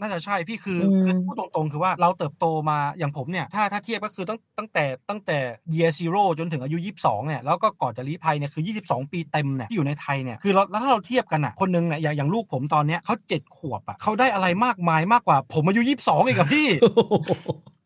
[0.00, 5.38] น่าจะใช่พี่คืออืมคือพูดตรงๆ คือว่าเราเติบโตมาอย่างผมเนี่ย ถ้าถ้าเทียบก็คือตั้งตั้งแต่ตั้งแต่
[5.74, 16.68] year zero จนถึงอายุ 22เนี่ยแล้วก็ก่อนจะลี้ภัยเนี่ยคือ 22 ปีเต็มเนี่ยที่อยู่ในไทยเนี่ยคือเราแล้วถ้าเราเทียบกันอะคนหนึ่งเนี่ยอย่างอย่างลูกผมตอนเนี้ยเขาเจ็ดขวบอะเขาได้อะไรมากมายมากกว่า ผมอายุ 22อีกอะพี่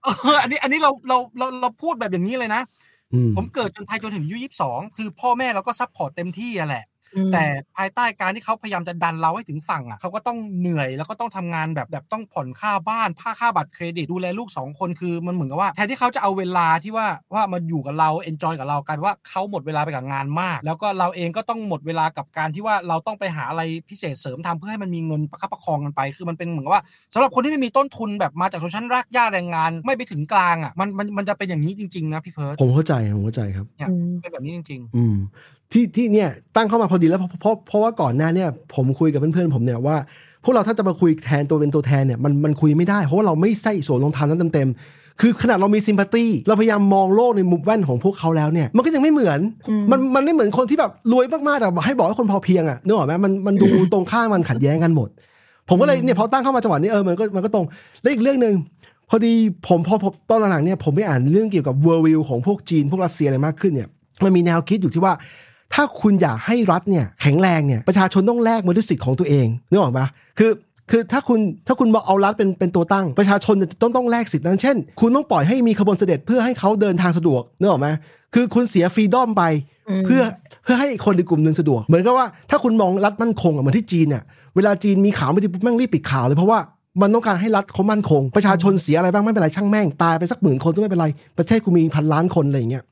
[0.05, 2.63] เอออันนี้อันนี้เราเราเราเราพูดแบบอย่างนี้เลยนะ
[3.13, 6.92] อืมผมเกิดจนไทยจนถึงอายุ22คือพ่อแม่เราก็ support เต็มที่อะแหละอืม
[7.33, 7.45] แต่
[7.77, 26.83] ภายใต้การที่เขาพยายามจะดันเราให้ถึงฝั่งอะเขาก็ต้องเหนื่อยแล้วก็ต้องทำงานแบบแบบต้องผ่อนค่าบ้านค่าค่าบัตรเครดิตดูแลลูกสองคนคือมันเหมือนกับว่าแทนที่เขาจะเอาเวลาที่ว่าว่ามาอยู่กับเรา enjoy กับเรากันว่าเขาหมดเวลาไปกับงานมาก แล้วก็เราเองก็ต้องหมดเวลากับการที่ว่าเราต้องไปหาอะไรพิเศษเสริมทำเพื่อให้มันมีเงินประคับประคองกันไป คือมันเป็นเหมือนกับว่า
[27.15, 35.17] สำหรับคนที่ไม่มีต้นทุนแบบมาจากชนชั้นรากหญ้าแรงงาน ไม่ไปถึงกลางอะมันมันมันจะเป็นอย่างนี้จริงๆนะพี่เพิร์ดผมเข้าใจผมเข้าใจครับเนี่ยอืมเป็นแบบนี้จริงอืม
[35.73, 39.97] ที่ที่เนี่ยตั้งเข้ามาพอดีแล้วเพราะเพราะเพราะว่าก่อนหน้าเนี่ยผมคุยกับเพื่อนๆผมเนี่ยว่า
[40.45, 55.09] พวกเราถ้าจะมาคุยแทนตัวเป็นตัวแทนเนี่ยมันมันคุยไม่ได้ เพราะว่าเราไม่ใส่ส่วนลงทานนั้นเต็มๆคือขนาดเรามีซิมพัตตีเราพยายามมองโลกในมุมแว่นของพวกเขาแล้วเนี่ย มันก็ยังไม่เหมือนอืมมันมันไม่เหมือนคนที่แบบรวยมากๆแต่ให้บอกให้คนพอเพียงอะนึกออกไหมมันมันดูตรงข้ามมันขัดแย้งกันหมด
[55.69, 57.67] ผมก็เลยเนี่ยพอตั้งเข้ามาจังหวะนี้เออมันก็มันก็ตรง
[58.03, 58.55] และอีกเรื่องหนึ่ง
[59.11, 59.33] พอดี
[59.69, 63.89] ผมพอพอตอนหลังๆเนี่ยผมไปอ่านเรื่องเกี่ยวกับเวอร์วิวของพวกจีนพวกรัสเซียอะไรมากขึ้นเนี่ย
[64.25, 65.13] มันมีแนวคิดอยู่ที่ว่า
[65.75, 70.07] ถ้าคุณอยากให้รัฐเนี่ยแข็งแรงเนี่ยประชาชนต้องแลกมาด้วยสิทธิ์ของตัวเองนึกออกปะ
[70.39, 70.51] คือ
[70.91, 77.89] คือถ้าคุณถ้าคุณบอกเอารัฐเป็นเป็นตัวตั้ง ประชาชนจะต้องต้องแลกสิทธิ์นั้นเช่น คุณต้องปล่อยให้มีขบวนเสด็จเพื่อให้เขาเดินทางสะดวกนึกออกไหม
[78.35, 79.43] คือคุณเสียฟรีดอมไป
[80.01, 80.23] มเพื่อ
[80.65, 84.23] เพื่อให้คนในกลุ่มหนึ่งสะดวก เหมือนกับว่าถ้าคุณมองรัฐมั่นคงอะเหมือนที่จีนเนี่ย
[84.57, 86.59] เวลาจีนมีข่าวไม่ดีปุ๊บแม่งรีบปิดข่าวเลยเพราะว่า
[87.03, 91.07] มันต้องการให้รัฐเขามั่นคง ประชาชนเสียอะไรบ้างไม่เป็นไรช่างแม่งตายไปสักหมื่นคนก็ไม่เป็นไร
[91.39, 92.85] ประเทศกูมีพันล้านคนอะไรอย่างเงี้ย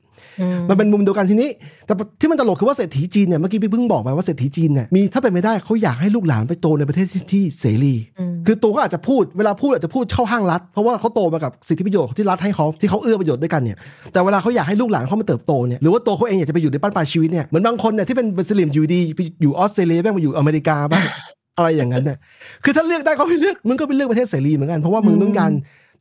[0.69, 1.49] มันเป็นมุมเดียวกันทีนี้
[1.85, 7.95] แต่ที่มันตลกคือว่าเศรษฐีจีนเนี่ยเมื่อกี้พี่เพิ่งบอกไปว่าเศรษฐีจีนเนี่ยมีถ้าเป็นไม่ได้เขาอยากให้ลูกหลานไปโตในประเทศที่ที่เสรี
[8.31, 13.77] มคือตัวเขาอาจจะพูดเวลาพูดอาจจะพูดเข้าห้างรัฐ เพราะว่าเขาโตมากับสิทธิประโยชน์ที่รัฐให้เขาที่เขาเอื้อประโยชน์ด้วยกันเนี่ย
[14.13, 21.05] แต่เวลาเขาอยากให้ลูกหลานเขามาเติบโตเนี่ยหรือว่าตัวเขาเองอยากจะไปอยู่ในบ้านปลายชีวิตเนี่ยเหมือนบางคนเนี่ยที่เป็นมุสลิมอยู่ดีไปอยู่ออสเตรเลียบ้างมาอยู่อเมริกาบ้าง
[21.57, 22.17] อะไรอย่างนั้นเนี่ย
[22.63, 25.51] คือถ้าเลือกได้ก็ไม่เลือกมึงก็ไปเลือกประเทศเสรีเหมือนกันเพราะว่ามึงต้องการ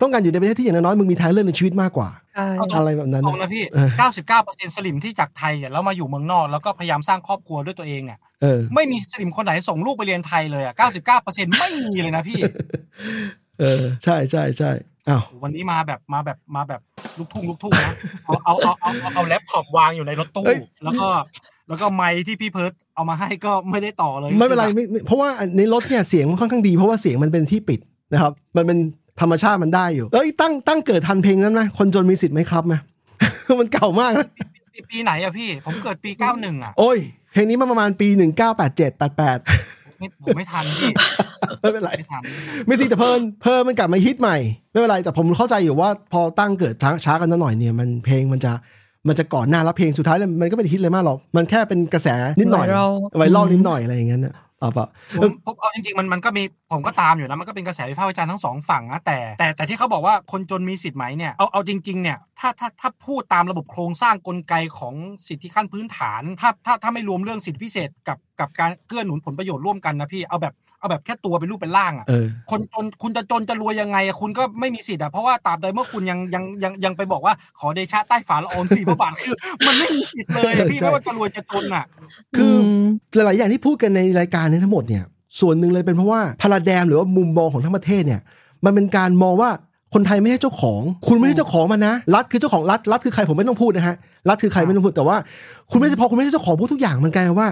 [0.02, 3.88] ต้องการอยู่ในประเทศที่อย่างน้อยๆมึงมีทางเลือกในชีวิตมากกว่าใช่อะไรแบบนั้นตรงนะนะพี่เออ
[4.36, 10.74] 99%สลิมที่จากไทยอะแล้วมาอยู่เมืองนอกแล้วก็พยายามสร้างครอบครัวด้วยตัวเองเนี่ยเออไม่มีสลิมคนไหนส่งลูกไปเรียนไทยเลยอะ
[11.18, 12.40] 99%ไม่มีเลยนะพี่
[13.60, 14.70] เออใช่ใช่ใช่
[15.08, 16.80] อ้าววันนี้มาแบบมาแบบมาแบบ
[17.18, 17.94] ลูกทุ่งลูกทุ่งนะ
[18.24, 20.46] เอาเอาเอาเอาเอาเอาแล็ปท็อปวางอยู่ในรถตู้
[20.84, 21.08] แล้วก็
[21.68, 27.80] แล้วก็ไมค์ที่พี่เพิร์ดเอามาให้ก็ไม่ได้ต่อเลย ไม่เป็นไรไม่ไม่เพราะว่าในรถเนี่ยเสียงมันค่อนข้างดี เพราะว่าเสียงมันเป็นที่ปิด
[28.12, 28.78] นะครับ มันเป็น
[29.20, 32.74] ธรรมชาติมันได้อยู่ แล้วไอ้ตั้งตั้งเกิดทันเพลงนั้นไหมคนจนมีสิทธิ์ไหมครับไหม
[33.60, 34.28] มันเก่ามากนะ
[34.74, 36.98] ปีปีไหนอะพี่ ผมเกิดปี91อะโอ้ย
[37.32, 38.08] เพลงนี้มันประมาณปี
[38.54, 40.92] 1987 88ไม่ผมไม่ทันพี่
[41.60, 42.22] ไม่เป็นไรไม่ทัน
[42.66, 44.36] ไม่สิแต่เพิ่นเพิ่มมันกลับมาฮิตใหม่
[44.70, 48.52] ไม่เป็นไรแต่ผมเข้าใจอยู่ว่าพอตั้งเกิดช้าช้ากันหน่อยเนี่ยมันเพลงมันจะ
[49.08, 52.08] มันจะก่อนหน้าแล้วเพลงสุดท้ายแล้วมันก็ไม่ได้ฮิตเลยมากหรอก มันแค่เป็นกระแส
[52.40, 54.86] นิดหน่อย Viral ไวรัลนิดหน่อยอะไรอย่างเงี้ยนะ เอาปล่า
[55.20, 56.42] ผมผมเอาจริงๆมันมันก็มี
[56.72, 64.94] ผมก็ตามอยู่นะมันก็เป็นกระแสวิพากษ์วิจารณ์ทั้งสองฝั่งนะแต่แต่แต่ที่เขาบอกว่าคนจนมีสิทธิ์ไหมเนี่ยเอาเอาจริงๆเนี่ยถ้าถ้าถ้าพูดตามระบบโครงสร้างกลไกของ
[65.28, 79.34] สิทธิขั้นพื้นฐาน ถ้าถ้าถ้าไม่รวมเรื่องสิทธิพิเศษกับกับการเกื้อหนุนผลประโยชน์ร่วมกันนะพี่เอาแบบ เอาแบบแค่ตัวเป็นรูปเป็นร่างอะเออคนจนคุณจะจนจะรวยยังไงอะคุณก็ไม่มีสิทธิ์อะเพราะว่าตราบใดเมื่อคุณยังยังยังยังไปบอกว่าขอเดชะใต้ฝาละอองธุลีพระบาทคือ
[79.66, 81.84] มันไม่มีสิทธิ์เลยอะพี่ใช่ไม่ว่าจะรวยจะจนอะ
[82.36, 82.84] คืออม
[83.14, 85.04] หลายๆอย่างที่พูดกันในรายการนี้ทั้งหมดเนี่ย
[85.40, 88.20] ส่วนหนึ่งเลยเป็นเพราะว่าพาราแดมหรือว่ามุมมองของทั้งประเทศเนี่ย
[88.64, 89.50] มันเป็นการมองว่า
[89.94, 93.96] คนไทยไม่ใช่เจ้าของ คุณไม่ใช่เจ้าของมันนะ รัฐคือเจ้าของรัฐ รัฐคือใครผมไม่ต้องพูดนะฮะ
[94.28, 95.16] รัฐคือใครไม่ต้องพูด แต่ว่า
[95.70, 97.48] คุณไม่ใช่พอคุณไม่ใช่เจ้าของพวกทุกอย่างมันกลายเป็นว่า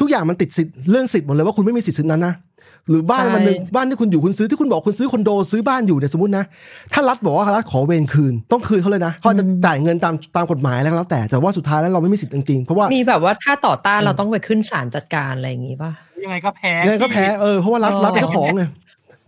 [0.00, 2.34] ทุกอย่างมันติดสิทธิ์เรื่องสิทธิ์หมดเลยว่าคุณไม่มีสิทธิ์สิทธิ์นั้นนะ
[2.88, 6.44] หรือบ้านใช่มันหนึ่งบ้านที่คุณอยู่คุณซื้อที่คุณบอกคุณซื้อคอนโดซื้อบ้านอยู่เนี่ยสมมตินะ
[6.92, 15.92] ถ้ารัฐบอกว่ารัฐขอเวรคืนต้องคืนเขาเลยนะเขาจะจ่ายเงินตามตามกฎหมายแล้วแล้วแต่แต่ว่าสุดท้ายแล้วเราไม่มีสิทธิ์จริงๆเพราะว่ามีแบบว่าถ้าต่อต้านเราต้องไปขึ้นศาลจัดการอะไรอย่างงี้ป่ะ
[16.24, 18.64] ยังไงก็แพ้ยังไงก็แพ้เออเพราะว่ารัฐเออรัฐเป็นเจ้าของไง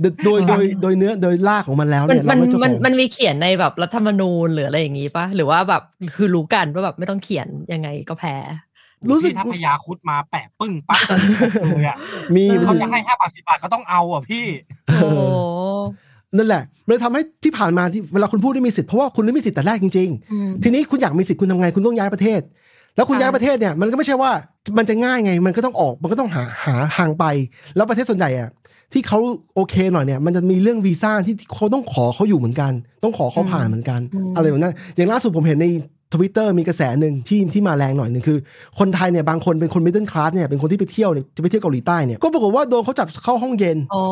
[0.00, 5.82] โดยโดยโดยโดยเนื้อโดยรากของมันแล้วมันเนี่ยมัเรานไม่เจ้าขมันองมันมีเขียนในแบบรัฐธรรมนูญหรืออะไรอย่างงี้ป่ะหรือว่าแบบ
[6.16, 8.34] คือรู้กันว่าแบบไม่ต้องเขียนยังไงก็แพ้
[9.10, 11.00] รู้สึกพี่ถ้าพยาคุดมาแปะปึ้งปั๊บ
[11.76, 11.96] เลยอะ
[12.34, 14.44] มีเขาจะให้ห้าบาทสิบาทก็ต้องเอาอะพี่
[14.86, 15.20] โอ้โห
[16.36, 22.40] นั่นแหละมันเลยทำให้ที่ผ่านมาที่เวลาคุณพูดได้มีสิทธิ์เพราะว่าคุณไม่มีสิทธิ์แต่แรกจริงอืมๆทีนี้คุณอยากมีสิทธิ์คุณทำไงคุณต้องย้ายประเทศ
[22.96, 24.30] แล้วคุณค่ะย้ายประเทศเนี่ย มันก็ไม่ใช่ว่า
[24.78, 27.24] มันจะง่ายไง มันก็ต้องออกมันก็ต้องหาหาทางไป
[27.76, 28.50] แล้วประเทศส่วนใหญ่อะ
[28.92, 29.18] ที่เขา
[29.54, 32.72] โอเคหน่อยเนี่ย มันจะมีเรื่องวีซ่าที่เขาต้องขอเขาอยู่เหมือนกัน
[33.04, 34.00] ต้องขอเขาผ่านเหมือนกัน
[34.36, 35.66] อะไรแบบนั้นอย่างล่าสุดผมเห็นใน
[36.14, 38.38] ทวิตเตอร์มีกระแสหนึ่งที่ที่มาแรงหน่อยหนึ่งคือ
[38.78, 44.02] คนไทยเนี่ยบางคนเป็นคน middle class เนี่ยเป็นคนที่ไปเที่ยวเนี่ยจะไปเที่ยวเกาหลีใต้เนี่ยก็ปรากฏว่าโดนเขาจับเข้าห้องเย็นอ๋อ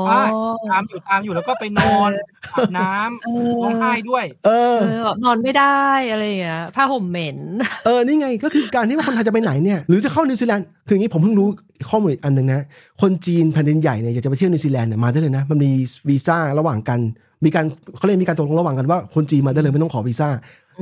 [0.71, 2.11] ตามอยู่ตามอยู่แล้วก็ไปนอน
[2.55, 2.91] อาบน้ำ
[3.23, 3.29] เอำอ
[3.65, 7.39] ร้องไห้ด้วย เออเออแบบนอนไม่ได้อะไรอย่างเงี้ยผ้าห่มเหม็น
[7.85, 11.49] เออนี่ไงก็คือการที่ว่าคนไทยจะไปไหนเนี่ยหรือจะเข้านิวซีแลนด์คืออย่างนี้ผมเพิ่งรู้
[11.91, 12.63] ข้อมูลอีกอันหนึ่งนะ
[13.03, 15.71] คนจีนแผ่นดินใหญ่เนี่ยอยากจะไปเที่ยวนิวซีแลนด์เนี่ยมาได้เลยนะมันมี
[16.09, 17.01] วีซ่าระหว่างกัน
[17.45, 17.65] มีการ
[17.97, 20.29] เขาเรียกมีการตกลงระหว่างกันว่าคนจีนมาได้เลยไม่ต้องขอวีซ่า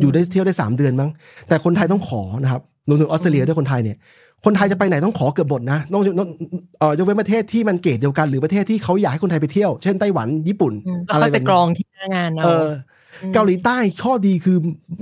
[0.00, 1.10] อยู่ได้เที่ยวได้สามเดือนมั้ง
[1.48, 3.96] แต่คนไทยต้องขอนะครับรวมถึงออสเตรเลียด้วยคนไทยเนี่ย
[4.44, 6.28] คนไทยจะไปไหนต้องขอเกือบหมดนะต้องต้อง
[6.78, 12.66] เอ่อยกเว้นประเทศที่มันเกรดเดียวกันหรือประเทศที่เขาอยากให้คนไทยไปเที่ยว เช่นไต้หวันญี่ปุ่นอืมแล้วอะไรค่อยแบไปบกรนี้องที่หน้างานเอาเออ
[13.34, 14.58] เกาหลีใต้ข้อดีคือ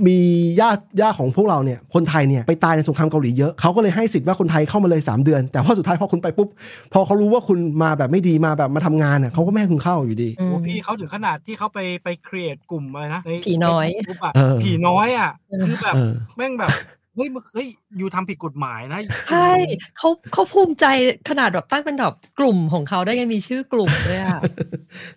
[0.07, 0.17] มี
[0.61, 6.49] ญาติญาติของพวกเราเนี่ยคนไทยเนี่ยไปตายในสงครามเกาหลีเยอะเขาก็เลยให้สิทธิ์ว่าคนไทยเข้ามาเลย 3 เดือน แต่ว่าสุดท้ายพอคุณไปปุ๊บ
[6.93, 15.31] พอเขารู้ว่าคุณมาแบบไม่ดีมาแบบมาทำงานเน่ะเขาก็ไม่ให้คุณเข้าอยู่ดีอืมโอ้พี่เขาถึงขนาดที่เขาไปไป create กลุ่มอะไรนะในผีน้อยใน Facebook อะเออผีน้อยอะ
[15.67, 16.71] คือแบบเออแม่งแบบ
[17.15, 17.67] เฮ้ยมึงเฮ้ย
[17.97, 19.01] อยู่ทำผิดกฎหมายนะ
[19.31, 19.49] ใช่
[19.97, 20.85] เขาเขาภูมิใจ
[21.29, 24.41] ขนาดแบบตั้งเป็นแบบกลุ่มของเขาได้ไงมีชื่อกลุ่มด้วยอะ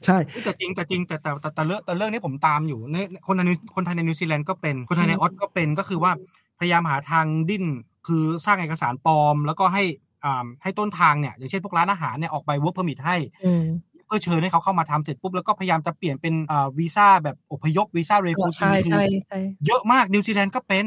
[0.05, 2.97] ใช่แต่จริงแต่จริงแต่แต่แต่แต่เรื่องแต่เรื่องนี้ผมตามอยู่ใน
[3.27, 6.13] คนไทยในคนไทยในนิวซีแลนด์ก็เป็นคนไทยในออสก็เป็นก็คือว่า
[6.61, 7.65] พยายามหาทางดิ้น
[8.07, 9.83] คือสร้างเอกสารปลอม แล้วก็ให้
[10.25, 13.65] อ่าให้ต้นทางเนี่ยอย่างเช่นพวกร้านอาหารเนี่ยออกใบ work permit ให้อืม
[14.07, 20.85] เพื่อเชิญให้เขาเข้ามาทำเสร็จปุ๊บแล้วก็พยายามจะเปลี่ยนเป็นอ่าวีซ่าแบบอพยพวีซ่าเรฟูจีใช่ใช่ใช่เยอะมากนิวซีแลนด์ก็เป็น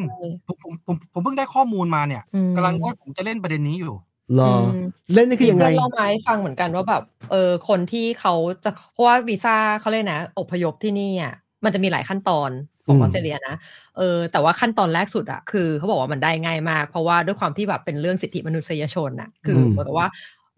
[0.48, 3.96] ผมผมผมผมเพิ่งได้ข้อมูลมาเนี่ยอืมกำลังว่าผมจะเล่นประเด็นนี้อยู่
[4.40, 4.68] รออม
[5.14, 8.34] เล่นนี่คือยังไงมีเพื่อนเล่ามาให้ฟังเหมือนกันว่าแบบเออคนที่เขา
[8.64, 11.34] จะเพราะว่าวีซ่าเขาเลยกนะอพยพที่นี่อะ
[11.64, 12.52] มันจะมีหลายขั้นตอน
[12.86, 13.56] ของอืมออสเตรเลียนะ
[13.98, 20.08] เออ แต่ว่าขั้นตอนแรกสุดอะคือเขาบอกว่ามันได้ง่ายมาก เพราะว่าด้วยความที่แบบเป็นเรื่องสิทธิมนุษยชนอะคือเหมือนกับว่า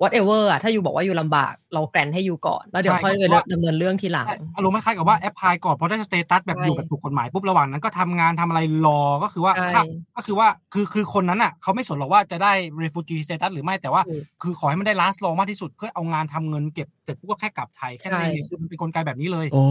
[0.01, 9.85] whatever อะถ้าอยู่บอกว่าอยู่ลำบาก เรา grant ให้อยู่ก่อน แล้วเดี๋ยวใช่ค่อยก็คือว่าดำเนินเรื่องทีหลังอารมณ์คล้ายๆกับว่า apply ก่อนพอได้ status แบบใช่อยู่แบบถูกกฎหมายปุ๊บระหว่างนั้นก็ทำงานทำอะไรรอก็คือว่าใช่ครับ
[10.15, 12.53] ก็คือว่าคือคือคนนั้นอะเขาไม่สนหรอกว่าจะได้
[12.83, 19.65] refugee status หรือไม่แต่ว่าถูกคือขอให้มันได้ last long มากที่สุดเพื่อเอางานทำเงินเก็บเสร็จปุ๊บก็แค่กลับไทยแค่นั้นใช่เองคือมันเป็นกลไกแบบนี้เลยอ๋อ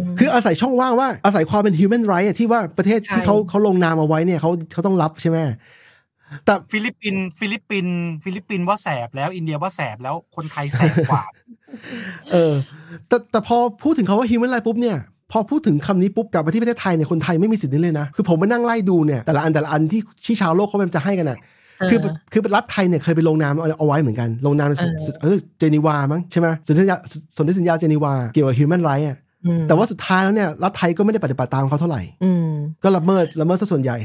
[0.00, 5.38] มคืออาศัยช่องว่างว่าอาศัยความเป็น human right อะที่ว่าประเทศที่ใช่เขาเขาลงนามเอาไว้เนี่ยเขาเขาต้องรับใช่ไหม
[6.44, 11.24] แต่ฟิลิปปินส์ฟิลิปปินส์ฟิลิปปินส์ว่าแสบแล้วอินเดียว่าแสบแล้วคนไทยแสบกว่า
[12.32, 12.54] เออ
[13.08, 14.96] แต่แต่พอพูดถึงเขาว่า human right ปุ๊บเนี่ย
[15.32, 21.38] พอพูดถึงคำนี้ปุ๊บกลับมาที่ประเทศไทยเนี่ยคนไทยไม่มีสิทธิ์นี้เลยนะ คือผมมานั่งไล่ดูเนี่ยแต่ละอันแต่ละอันที่ที่ชาวโลกเขาพยายามจะให้กันอะ
[21.90, 26.96] คือเออคือรัฐไทยเนี่ยเคยไปลงนามเอาเอาไว้เหมือนกัน ลงนามในสเออสเออเจนีวามั้งใช่ไหมสนธิสัญญา
[27.36, 32.50] สนธิสัญญาเจนีวาเกี่ยวกับ human right อะอืมแต่ว่าสุดท้ายแล้วเนี่ยรัฐไทยก็ไม่ได้ปฏิบัติตามเขาเท่าไหร่อืม
[32.82, 33.98] ก็ละเมิดละเมิดซะส่วนใหญ่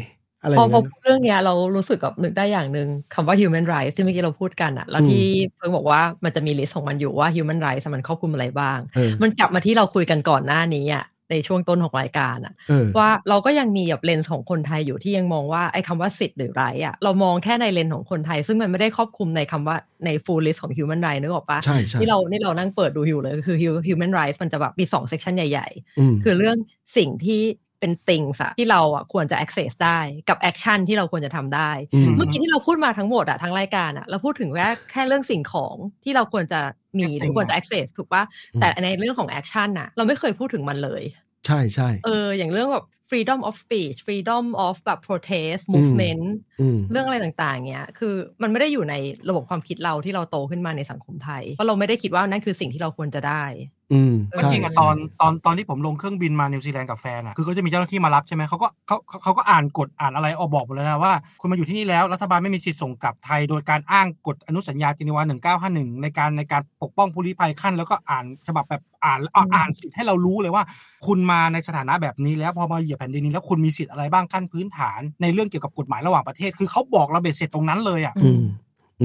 [0.46, 5.26] อะไรอพอย่างพอเงี้ยพูดเรื่องเนี้ยเรารู้สึกแบบนึกได้อย่างหนึ่งคำว่า human rights ที่เมื่อกี้เราพูดกันอะแล้วอืมที่
[5.58, 23.58] เพิ่งบอกว่ามันจะมี list ของมันอยู่ว่า human rights มันครอบคลุมอะไรบ้างเออมันกลับมาที่เราคุยกันก่อนหน้านี้อะในช่วงต้นของรายการอะเออว่าเราก็ยังมีแบบเลนส์ของคนไทยอยู่ที่ยังมองว่าไอ้คำว่าสิทธิ์หรือไรอะเรามองแค่ในเลนส์ของคนไทย ซึ่งมันไม่ได้ครอบคลุมในคำว่าใน full list ของ human rights นึกออกปะใช่ใช่ที่เรานี่เรานั่งเปิดดูอยู่เลยคือ
[23.88, 26.58] human rights มันจะแบบมีสอง section ใหญ่ๆอืมคือเรื่อง
[26.98, 27.42] สิ่งที่
[27.80, 30.00] เป็นติ่งสะที่เราอะควรจะ access ได้
[30.30, 31.72] กับ action ที่เราควรจะทำได้
[32.18, 36.60] เมื่อกี้ที่เราพูดมาทั้งหมดอะทั้งรายการอะเราพูดถึงแค่แค่เรื่องสิ่งของที่เราควรจะ
[37.00, 38.24] มีหรือควรจะ access ถูกปะ
[38.62, 41.04] แต่ในเรื่องของ action อะเราไม่เคยพูดถึงมันเลย
[41.46, 46.26] ใช่ใช่เอออย่างเรื่องแบบ freedom of speech freedom of แบบ protest movement
[46.62, 48.96] อืมเรื่องอะไรต่างๆเนี้ย คือมันไม่ได้อยู่ใน
[49.30, 53.44] ระบบความคิดเราที่เราโตขึ้นมาในสังคมไทย เพราะเราไม่ได้คิดว่านั่นคือสิ่งที่เราควรจะได้
[53.94, 65.24] อืมก็ใช่จริงอะตอนตอนตอนที่ผมลงเครื่องบินมานิวซีแลนด์กับแฟนอะคือก็จะมีเจ้าหน้าที่มารับใช่ไหมเขาก็เขาเขาเขาก็อ่านกฎอ่านอะไรออกบอกหมดเลยนะว่าคุณมาอยู่ที่นี่แล้วรัฐบาลไม่มีสิทธิ์ส่งกลับไทย โดยการอ้างกฎอนุสัญญาเจนีวา
[65.58, 70.64] 1951 ในการในการปกป้องผู้ลี้ภัยขั้น แล้วก็อ่านฉบับแบบอ่านอ่าอืมอ่านสิทธิ์ให้เรารู้เลยว่า
[71.06, 78.44] คุณมาในสถานะแบบนี้แล้วพอมาเหยียบแผ่นดินนี้แล้วคุณมีสิทธิ์อะไรบ้างขั้นพื้นฐาน ในเรื่องเกี่ยวกับกฎหมายระหว่างประเทศ คือเขาบอกเราเบ็ดเสร็จตรงนั้นเลยอะอืม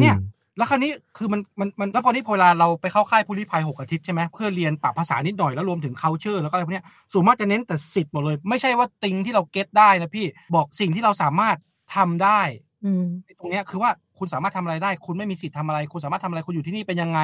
[0.00, 0.16] เนี่ย
[0.56, 11.56] แล้วคราวนี้คือมันมันมันแล้วพอนี้พอเวลาเราไปเข้าค่ายผู้ลี้ภัยหกอาทิตย์ใช่ไหมเพื่อเรียนปรับภาษานิดหน่อยแล้วรวมถึง culture แล้วก็อะไรพวกเนี้ยส่วนมากจะเน้นแต่สิทธิ์หมดเลย ไม่ใช่ว่า thing ที่เรา get ได้นะพี่บอกสิ่งที่เราสามารถ
[11.96, 12.40] ทำได้
[12.84, 13.04] อืม
[13.38, 17.20] ตรงเนี้ยคือว่าคุณสามารถทำอะไรได้ คุณไม่มีสิทธิ์ทำอะไร คุณสามารถทำอะไรคุณอยู่ที่นี่เป็นยังไง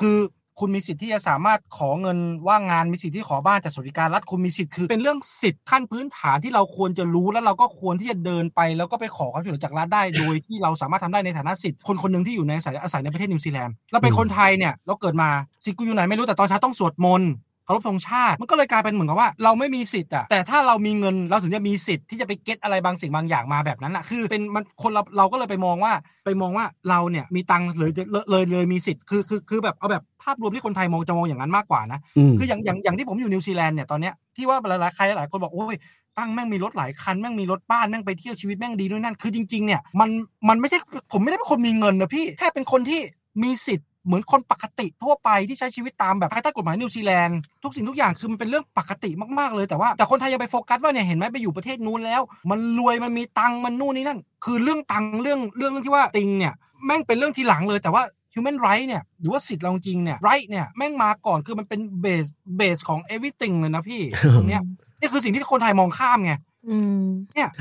[0.00, 0.16] คือ
[0.60, 2.18] คุณมีสิทธิ์ที่จะสามารถขอเงิน
[2.48, 15.28] ว่างงานมีสิทธิ์ที่ขอบ้านจากสวัสดิการรัฐคุณมีสิทธิ์คือ เป็นเรื่องสิทธิ์ขั้นพื้นฐานที่เราควรจะรู้แล้วเราก็ควรที่จะเดินไป แล้วก็ไปขอความช่วยเหลือจากรัฐได้ โดยที่เราสามารถทำได้ในฐานะสิทธิ์คนคนหนึ่งที่อยู่ในอาศัยอาศัยในประเทศนิวซีแลนด์เราเป็นคนไทยเนี่ยเราเกิดมา
[15.64, 17.30] สิทธิ์กูอยู่ไหนไม่รู้แต่ตอนเช้าต้องสวดมนต์
[17.74, 25.92] เคารพธงชาติ มันก็เลยกลายเป็นเหมือนกับว่า เราไม่มีสิทธิ์อะแต่ถ้าเรามีเงินเราถึงจะมีสิทธิ์ที่จะไป get อะไรบางสิ่งบางอย่างมาแบบนั้นอะคือเป็นมันคนเราเราก็เลยไปมองว่า
[26.24, 35.76] ไปมองว่าเราเนี่ยมีตังค์เลยเลยเลยเลยมีสิทธิ์คือคือคือแบบเอาแบบภาพรวมที่คนไทยมองจะมองอย่างนั้นมากกว่านะอืมคืออย่างอย่างอย่างที่ผมอยู่นิวซีแลนด์เนี่ยตอนเนี้ยที่ว่าหลายๆใครหลายคนบอกโอ้ย
[36.18, 40.10] ตั้งแม่งมีรถหลายคันแม่งมีรถบ้านแม่งไปเที่ยวชีวิตแม่งดีด้วยนั่นคือจริงๆเนี่ยมัน
[40.48, 40.78] มันไม่ใช่
[41.12, 43.00] ผมไม่ได้เป็นคนมีเงินนะพี่แค่เป็นคนที่
[43.42, 56.52] มีสิทธิ์ เหมือนคนปกติทั่วไปที่ใช้ชีวิตตามแบบภายใต้กฎหมายนิวซีแลนด์ทุกสิ่งทุกอย่างคือมันเป็นเรื่องปกติมากๆเลยแต่ว่าแต่คนไทยยังไปโฟกัสว่าเนี่ยเห็นไหมไปอยู่ประเทศนู้นแล้ว มันรวยมันมีตังค์มันนู่นนี่นั่น คือเรื่องตังค์เรื่องเรื่องเรื่องที่ว่าติงเนี่ย
[56.86, 58.02] แม่งเป็นเรื่องทีหลังเลยแต่ว่า
[58.34, 62.26] human right เนี่ยหรือว่าสิทธิ์เราจริงเนี่ย right เนี่ยแม่งมาก่อนคือมันเป็นเบส
[62.56, 64.02] เบสของ everything เลยนะพี่
[64.36, 64.62] ตรงเนี้ย
[65.00, 66.32] นี่คือสิ่งที่คนไทยมองข้ามไง
[66.68, 67.04] อืม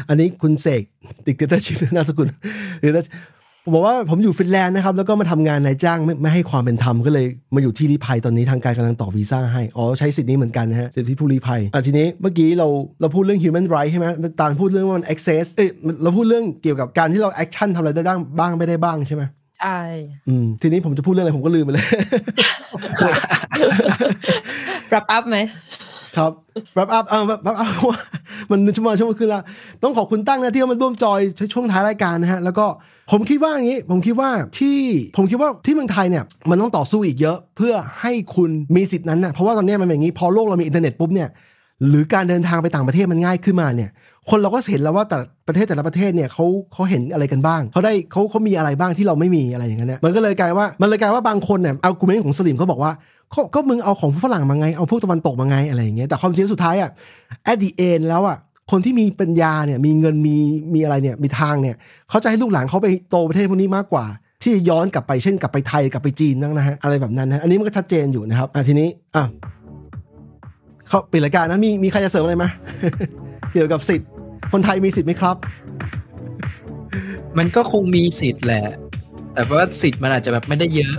[0.10, 0.84] อันนี้คุณเสก
[1.26, 2.28] dictatorship นามสกุล
[2.80, 2.92] หรือ
[3.64, 7.26] ผมบอกว่าผมอยู่ฟินแลนด์นะครับ แล้วก็มาทำงานนายจ้างไม่ไม่ให้ความเป็นธรรมก็เลย
[7.56, 12.68] มาอยู่ที่ลี้ภัยตอนนี้ทางการกำลังต่อวีซ่าให้อ๋อใช้สิทธิ์นี้เหมือนกันนะฮะสิทธิผู้ลี้ภัยอะทีนี้เมื่อกี้เรา
[13.02, 14.06] เราพูดเรื่อง human right ใช่ไหม
[14.40, 15.70] ตามพูดเรื่องว่ามัน access เอ้ย
[16.04, 19.24] เราพูดเรื่องเกี่ยวกับการที่เรา action ทำอะไรได้บ้างบ้างไม่ได้บ้างใช่ไหม
[19.60, 19.80] ใช่
[20.28, 21.88] อืมทีนี้ผมจะพูดเรื่องอะไรผมก็ลืมไปเลย
[24.94, 25.38] wrap up ไหม
[26.18, 26.32] ครับ
[26.76, 28.00] wrap up เออ wrap up เพราะว่า
[28.52, 29.42] มันชั่วโมงชั่วโมงครึ่งละ
[29.84, 31.20] ต้องขอบคุณตั้งนะที่เขามาร่วมจอย
[31.54, 32.66] ช่วงท้ายรายการนะฮะแล้วก็
[33.12, 34.30] ผมคิดว่าอย่างนี้ ผมคิดว่า
[34.60, 34.80] ที่
[35.18, 41.30] ผมคิดว่าที่เมืองไทยเนี่ยมันต้องต่อสู้อีกเยอะ เพื่อให้คุณมีสิทธินั้นนะเพราะว่าตอนนี้มันเป็นอย่างนี้พอโลกเรามีอินเทอร์เน็ตปุ๊บเนี่ย
[41.90, 43.90] หรือการเดินทางไปต่างประเทศมันง่ายขึ้นมาเนี่ย
[44.30, 45.18] คนเราก็เห็นแล้วว่าแต่
[45.48, 52.92] ประเทศแต่ละประเทศเนี่ยเขาเขาเห็นอะไรกันบ้างเขาได้เขาเขามีอะไรบ้างที่เราไม่มีอะไรอย่างเงี้ยมันก็เลยกลายว่ามันเลยกลายว่าบางคนเนี่ยเอากูเมนของสลิมเขาบอกว่า
[53.34, 56.90] ก็ก็มึงเอาของฝรั่งมาไงเอาพวกตะวันตกมาไงอะไรอย่างเงี้ยแต่ความจริงสุดท้ายอะ
[57.52, 58.38] at the end แล้วอะ
[58.72, 60.38] คนที่มีปัญญาเนี่ยมีเงินมี
[60.74, 61.76] มีอะไรเนี่ยมีทางเนี่ย
[62.10, 64.06] เขาจะให้ลูกหลานเขาไปโตประเทศพวกนี้มากกว่า
[64.44, 69.24] ที่ย้อนกลับไปเช่นกลับไปไทยกลับไปจีนนั่งนะฮะอะไรแบบนั้นนะฮะอันนี้มันก็ชัดเจนอยู่นะครับอะทีนี้อะ
[70.88, 72.46] เขาปิดรายการนะมีมีใครจะเสริมอะไรไหม
[73.54, 74.10] เกี่ยวกับสิทธิ์
[74.52, 75.36] คนไทยมีสิทธิ์ไหมครับ
[77.38, 78.64] มันก็คงมีสิทธิ์แหละ
[79.34, 80.96] แต่ว่าสิทธิ์มันอาจจะแบบไม่ได้เยอะ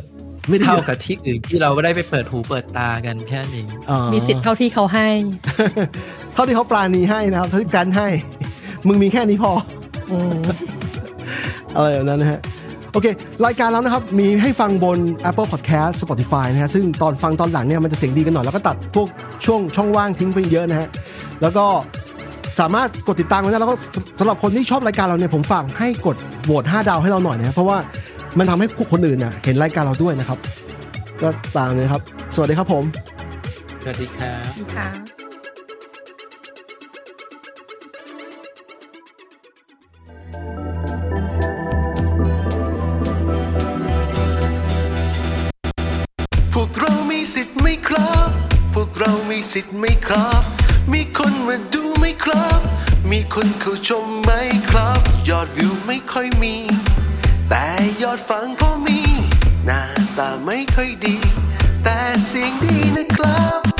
[0.48, 5.08] ไม่ได้เท่าเยอะกับที่อื่นที่เราก็ได้ไปเปิดหูเปิดตากันแค่นี้อ๋อมีสิทธิ์เท่าที่เขาให้
[6.34, 8.08] เท่าที่เขาปราณีให้นะครับ เท่าที่แกรนให้
[8.86, 9.52] มึงมีแค่นี้พอ
[10.10, 10.34] อืม
[11.74, 12.40] อะไรแบบนั้นนะฮะ
[12.92, 13.06] โอเค
[13.46, 14.98] รายการแล้วนะครับ มีให้ฟังบน
[15.28, 19.08] Apple Podcast Spotify นะฮะ ซึ่งตอนฟังตอนหลังเนี่ยมันจะเสียงดีกันหน่อย แล้วก็ตัดพวก
[19.44, 20.88] ช่วงช่องว่างทิ้งไปเยอะนะฮะ
[21.42, 21.64] แล้วก็
[22.60, 27.78] สามารถกดติดตามไว้ได้แล้วก็สสำหรับคนที่ชอบรายการเราเนี่ยผมฝากให้กดโหวต5ดาวให้เราหน่อยนะครับเพราะว่า
[28.38, 30.38] มันทำให้คนอื่นน่ะเห็นรายการเราด้วยนะครับ
[31.22, 32.02] ก็ตามเลยครับ
[32.34, 32.84] สวัสดีครับผม
[33.82, 35.22] สวัสดีครับ
[47.38, 48.30] สิทธิ์ไหมครับ
[48.74, 50.42] พวกเรามีสิทธิ์ไหมครับ
[50.92, 52.60] มีคนมาดูไม่ครับ
[53.10, 54.30] มีคนเข้าชมไหม
[54.70, 56.54] ครับ ยอดวิวไม่ค่อยมี
[57.54, 57.68] แต่
[58.02, 59.00] ยอดฟังพอมี
[59.66, 59.82] หน้า
[60.18, 61.16] ตาไม่ค่อยดี
[61.84, 63.71] แต่เสียงดีนะครับ